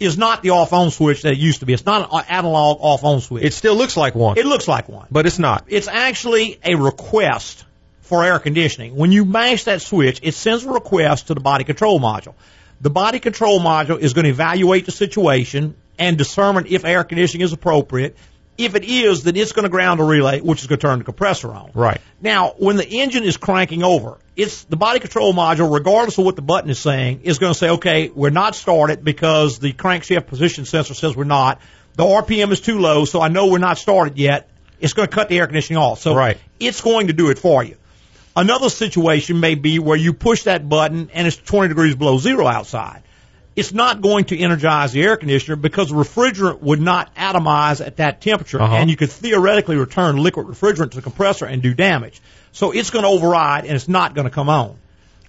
is 0.00 0.16
not 0.16 0.42
the 0.42 0.50
off-on 0.50 0.90
switch 0.90 1.22
that 1.22 1.32
it 1.32 1.38
used 1.38 1.60
to 1.60 1.66
be. 1.66 1.72
It's 1.72 1.84
not 1.86 2.08
an 2.12 2.24
analog 2.28 2.78
off-on 2.80 3.20
switch. 3.20 3.44
It 3.44 3.52
still 3.52 3.74
looks 3.74 3.96
like 3.96 4.14
one, 4.14 4.38
It 4.38 4.46
looks 4.46 4.68
like 4.68 4.88
one. 4.88 5.06
but 5.10 5.26
it's 5.26 5.38
not. 5.38 5.64
It's 5.68 5.88
actually 5.88 6.58
a 6.64 6.76
request 6.76 7.64
for 8.02 8.24
air 8.24 8.38
conditioning. 8.38 8.96
When 8.96 9.12
you 9.12 9.24
mash 9.24 9.64
that 9.64 9.82
switch, 9.82 10.20
it 10.22 10.34
sends 10.34 10.64
a 10.64 10.70
request 10.70 11.26
to 11.26 11.34
the 11.34 11.40
body 11.40 11.64
control 11.64 12.00
module. 12.00 12.34
The 12.80 12.90
body 12.90 13.18
control 13.18 13.58
module 13.60 13.98
is 13.98 14.12
going 14.14 14.24
to 14.24 14.30
evaluate 14.30 14.86
the 14.86 14.92
situation 14.92 15.74
and 15.98 16.16
determine 16.16 16.66
if 16.68 16.84
air 16.84 17.02
conditioning 17.02 17.44
is 17.44 17.52
appropriate. 17.52 18.16
If 18.58 18.74
it 18.74 18.84
is, 18.84 19.22
then 19.22 19.36
it's 19.36 19.52
going 19.52 19.62
to 19.62 19.68
ground 19.68 20.00
a 20.00 20.04
relay, 20.04 20.40
which 20.40 20.60
is 20.62 20.66
going 20.66 20.80
to 20.80 20.86
turn 20.86 20.98
the 20.98 21.04
compressor 21.04 21.48
on. 21.54 21.70
Right. 21.74 22.00
Now, 22.20 22.54
when 22.58 22.76
the 22.76 22.86
engine 22.86 23.22
is 23.22 23.36
cranking 23.36 23.84
over, 23.84 24.18
it's 24.34 24.64
the 24.64 24.76
body 24.76 24.98
control 24.98 25.32
module, 25.32 25.72
regardless 25.72 26.18
of 26.18 26.24
what 26.24 26.34
the 26.34 26.42
button 26.42 26.68
is 26.68 26.80
saying, 26.80 27.20
is 27.22 27.38
going 27.38 27.52
to 27.52 27.58
say, 27.58 27.70
okay, 27.70 28.08
we're 28.08 28.30
not 28.30 28.56
started 28.56 29.04
because 29.04 29.60
the 29.60 29.72
crankshaft 29.72 30.26
position 30.26 30.64
sensor 30.64 30.94
says 30.94 31.16
we're 31.16 31.22
not. 31.22 31.60
The 31.94 32.04
RPM 32.04 32.50
is 32.50 32.60
too 32.60 32.80
low, 32.80 33.04
so 33.04 33.20
I 33.20 33.28
know 33.28 33.46
we're 33.46 33.58
not 33.58 33.78
started 33.78 34.18
yet. 34.18 34.48
It's 34.80 34.92
going 34.92 35.08
to 35.08 35.14
cut 35.14 35.28
the 35.28 35.38
air 35.38 35.46
conditioning 35.46 35.78
off. 35.78 36.00
So 36.00 36.14
Right. 36.14 36.38
it's 36.58 36.80
going 36.80 37.06
to 37.08 37.12
do 37.12 37.30
it 37.30 37.38
for 37.38 37.62
you. 37.62 37.76
Another 38.36 38.70
situation 38.70 39.40
may 39.40 39.56
be 39.56 39.78
where 39.80 39.96
you 39.96 40.12
push 40.12 40.44
that 40.44 40.68
button 40.68 41.10
and 41.12 41.26
it's 41.26 41.36
20 41.36 41.68
degrees 41.68 41.96
below 41.96 42.18
zero 42.18 42.46
outside. 42.46 43.02
It's 43.58 43.72
not 43.74 44.00
going 44.00 44.24
to 44.26 44.38
energize 44.38 44.92
the 44.92 45.02
air 45.02 45.16
conditioner 45.16 45.56
because 45.56 45.88
the 45.88 45.94
refrigerant 45.96 46.60
would 46.60 46.80
not 46.80 47.14
atomize 47.16 47.84
at 47.84 47.96
that 47.96 48.20
temperature 48.20 48.60
Uh-huh. 48.62 48.74
and 48.76 48.88
you 48.90 48.96
could 48.96 49.10
theoretically 49.10 49.76
return 49.76 50.16
liquid 50.16 50.46
refrigerant 50.46 50.90
to 50.92 50.96
the 50.96 51.02
compressor 51.02 51.44
and 51.44 51.60
do 51.62 51.74
damage. 51.74 52.20
So 52.52 52.70
it's 52.72 52.90
going 52.90 53.02
to 53.04 53.08
override 53.10 53.64
and 53.64 53.74
it's 53.74 53.88
not 53.88 54.14
going 54.14 54.26
to 54.26 54.30
come 54.30 54.48
on. 54.48 54.76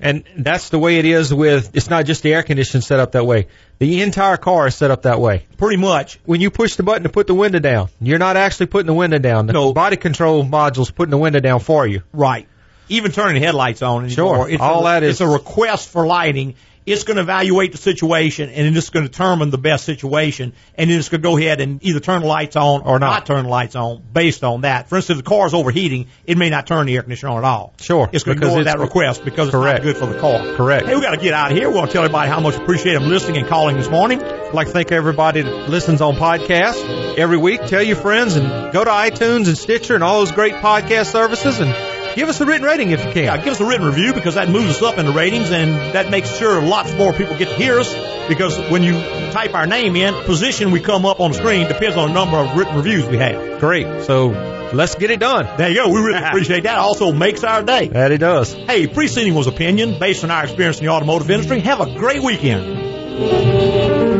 And 0.02 0.24
that's 0.38 0.70
the 0.70 0.80
way 0.80 0.98
it 0.98 1.06
is 1.06 1.34
with, 1.34 1.72
it's 1.76 1.90
not 1.90 2.06
just 2.06 2.24
the 2.24 2.34
air 2.34 2.42
conditioning 2.44 2.82
set 2.82 3.02
up 3.02 3.12
that 3.14 3.26
way. 3.26 3.48
The 3.80 4.02
entire 4.02 4.38
car 4.38 4.68
is 4.68 4.76
set 4.76 4.92
up 4.92 5.02
that 5.02 5.20
way. 5.20 5.44
Pretty 5.58 5.76
much. 5.76 6.20
When 6.26 6.40
you 6.40 6.52
push 6.52 6.76
the 6.76 6.84
button 6.84 7.04
to 7.04 7.10
put 7.10 7.28
the 7.28 7.34
window 7.34 7.60
down, 7.60 7.90
you're 8.00 8.18
not 8.20 8.38
actually 8.38 8.68
putting 8.68 8.88
the 8.88 8.94
window 8.94 9.18
down. 9.20 9.48
The 9.48 9.54
No. 9.54 9.74
body 9.74 9.98
control 9.98 10.46
module's 10.46 10.90
putting 10.92 11.12
the 11.12 11.18
window 11.18 11.42
down 11.42 11.60
for 11.60 11.86
you. 11.86 12.04
Right. 12.14 12.48
Even 12.88 13.12
turning 13.12 13.42
the 13.42 13.46
headlights 13.46 13.82
on 13.82 14.06
anymore. 14.06 14.36
Sure. 14.38 14.50
It's 14.50 14.62
All 14.62 14.82
a, 14.82 14.84
that 14.92 15.04
is- 15.04 15.12
It's 15.16 15.22
a 15.22 15.28
request 15.28 15.90
for 15.90 16.08
lighting. 16.08 16.56
It's 16.86 17.04
going 17.04 17.18
to 17.18 17.22
evaluate 17.22 17.72
the 17.72 17.78
situation 17.78 18.50
and 18.50 18.76
it's 18.76 18.90
going 18.90 19.06
to 19.06 19.12
determine 19.12 19.52
the 19.52 19.58
best 19.60 19.86
situation. 19.86 20.54
And 20.76 20.90
then 20.90 20.98
it's 20.98 21.10
going 21.10 21.22
to 21.22 21.28
go 21.28 21.38
ahead 21.38 21.62
and 21.62 21.84
either 21.86 22.00
turn 22.00 22.22
the 22.22 22.28
lights 22.28 22.56
on 22.56 22.82
or 22.82 22.98
not 22.98 23.26
turn 23.28 23.44
the 23.44 23.50
lights 23.50 23.76
on 23.76 24.02
based 24.12 24.44
on 24.44 24.62
that. 24.62 24.90
For 24.90 24.96
instance, 24.96 25.20
if 25.20 25.26
the 25.26 25.30
car 25.30 25.46
is 25.46 25.54
overheating, 25.54 26.08
it 26.26 26.38
may 26.38 26.50
not 26.50 26.66
turn 26.66 26.88
the 26.88 26.96
air 26.96 27.04
conditioner 27.04 27.32
on 27.34 27.38
at 27.40 27.44
all. 27.44 27.74
Sure. 27.80 28.10
It's 28.12 28.24
going 28.24 28.38
to 28.38 28.40
because 28.40 28.54
ignore 28.54 28.62
it's- 28.62 28.74
that 28.74 28.80
request 28.82 29.24
because 29.24 29.50
it's 29.50 29.56
Correct. 29.56 29.80
not 29.80 29.84
good 29.84 29.98
for 29.98 30.08
the 30.08 30.20
car. 30.20 30.56
Correct. 30.56 30.88
Hey, 30.88 30.96
we 30.96 31.02
got 31.02 31.12
to 31.12 31.22
get 31.22 31.34
out 31.34 31.52
of 31.52 31.58
here. 31.58 31.70
We 31.70 31.76
want 31.76 31.90
to 31.92 31.94
tell 31.94 32.04
everybody 32.04 32.30
how 32.30 32.40
much 32.40 32.58
we 32.58 32.64
appreciate 32.64 32.94
them 32.94 33.08
listening 33.08 33.38
and 33.42 33.48
calling 33.48 33.78
this 33.78 33.90
morning. 33.90 34.24
I'd 34.24 34.54
like 34.56 34.68
to 34.68 34.74
thank 34.74 34.92
everybody 34.92 35.42
that 35.42 35.70
listens 35.70 36.02
on 36.02 36.16
podcasts 36.16 37.18
every 37.18 37.38
week. 37.38 37.66
Tell 37.68 37.84
your 37.84 37.98
friends 37.98 38.36
and 38.36 38.74
go 38.74 38.84
to 38.84 38.90
iTunes 38.90 39.48
and 39.48 39.56
Stitcher 39.58 39.94
and 39.96 40.04
all 40.04 40.20
those 40.20 40.32
great 40.32 40.56
podcast 40.56 41.12
services 41.12 41.60
and 41.60 41.99
give 42.20 42.28
us 42.28 42.42
a 42.42 42.46
written 42.46 42.68
rating 42.68 42.92
if 42.92 43.04
you 43.06 43.12
can. 43.12 43.24
Yeah, 43.24 43.38
give 43.38 43.54
us 43.54 43.62
a 43.62 43.66
written 43.66 43.86
review 43.86 44.14
because 44.14 44.36
that 44.36 44.50
moves 44.50 44.72
us 44.72 44.82
up 44.82 44.98
in 44.98 45.06
the 45.06 45.14
ratings 45.14 45.52
and 45.52 45.72
that 45.96 46.12
makes 46.12 46.38
sure 46.38 46.62
lots 46.62 46.94
more 46.94 47.14
people 47.14 47.38
get 47.38 47.48
to 47.48 47.56
hear 47.56 47.80
us 47.80 47.96
because 48.28 48.60
when 48.70 48.84
you 48.84 48.94
type 49.32 49.54
our 49.56 49.66
name 49.66 49.96
in, 49.96 50.14
position 50.26 50.72
we 50.72 50.82
come 50.82 51.06
up 51.06 51.22
on 51.22 51.32
the 51.32 51.38
screen 51.38 51.68
depends 51.68 51.96
on 51.96 52.10
the 52.10 52.14
number 52.14 52.36
of 52.38 52.58
written 52.58 52.76
reviews 52.76 53.06
we 53.06 53.18
have. 53.18 53.62
Great. 53.62 54.04
So 54.04 54.28
let's 54.74 54.96
get 54.96 55.12
it 55.12 55.22
done. 55.22 55.46
There 55.58 55.70
you 55.70 55.76
go. 55.76 55.90
We 55.90 56.02
really 56.02 56.22
appreciate 56.24 56.64
that. 56.64 56.78
Also 56.78 57.14
makes 57.14 57.46
our 57.46 57.64
day. 57.64 57.88
That 57.88 58.12
it 58.12 58.18
does. 58.18 58.54
Hey, 58.54 58.88
preceding 58.88 59.34
was 59.34 59.48
opinion 59.48 59.98
based 59.98 60.26
on 60.26 60.32
our 60.32 60.44
experience 60.44 60.80
in 60.80 60.86
the 60.86 60.92
automotive 60.92 61.32
industry. 61.32 61.62
Have 61.62 61.80
a 61.80 61.98
great 61.98 62.22
weekend. 62.22 64.19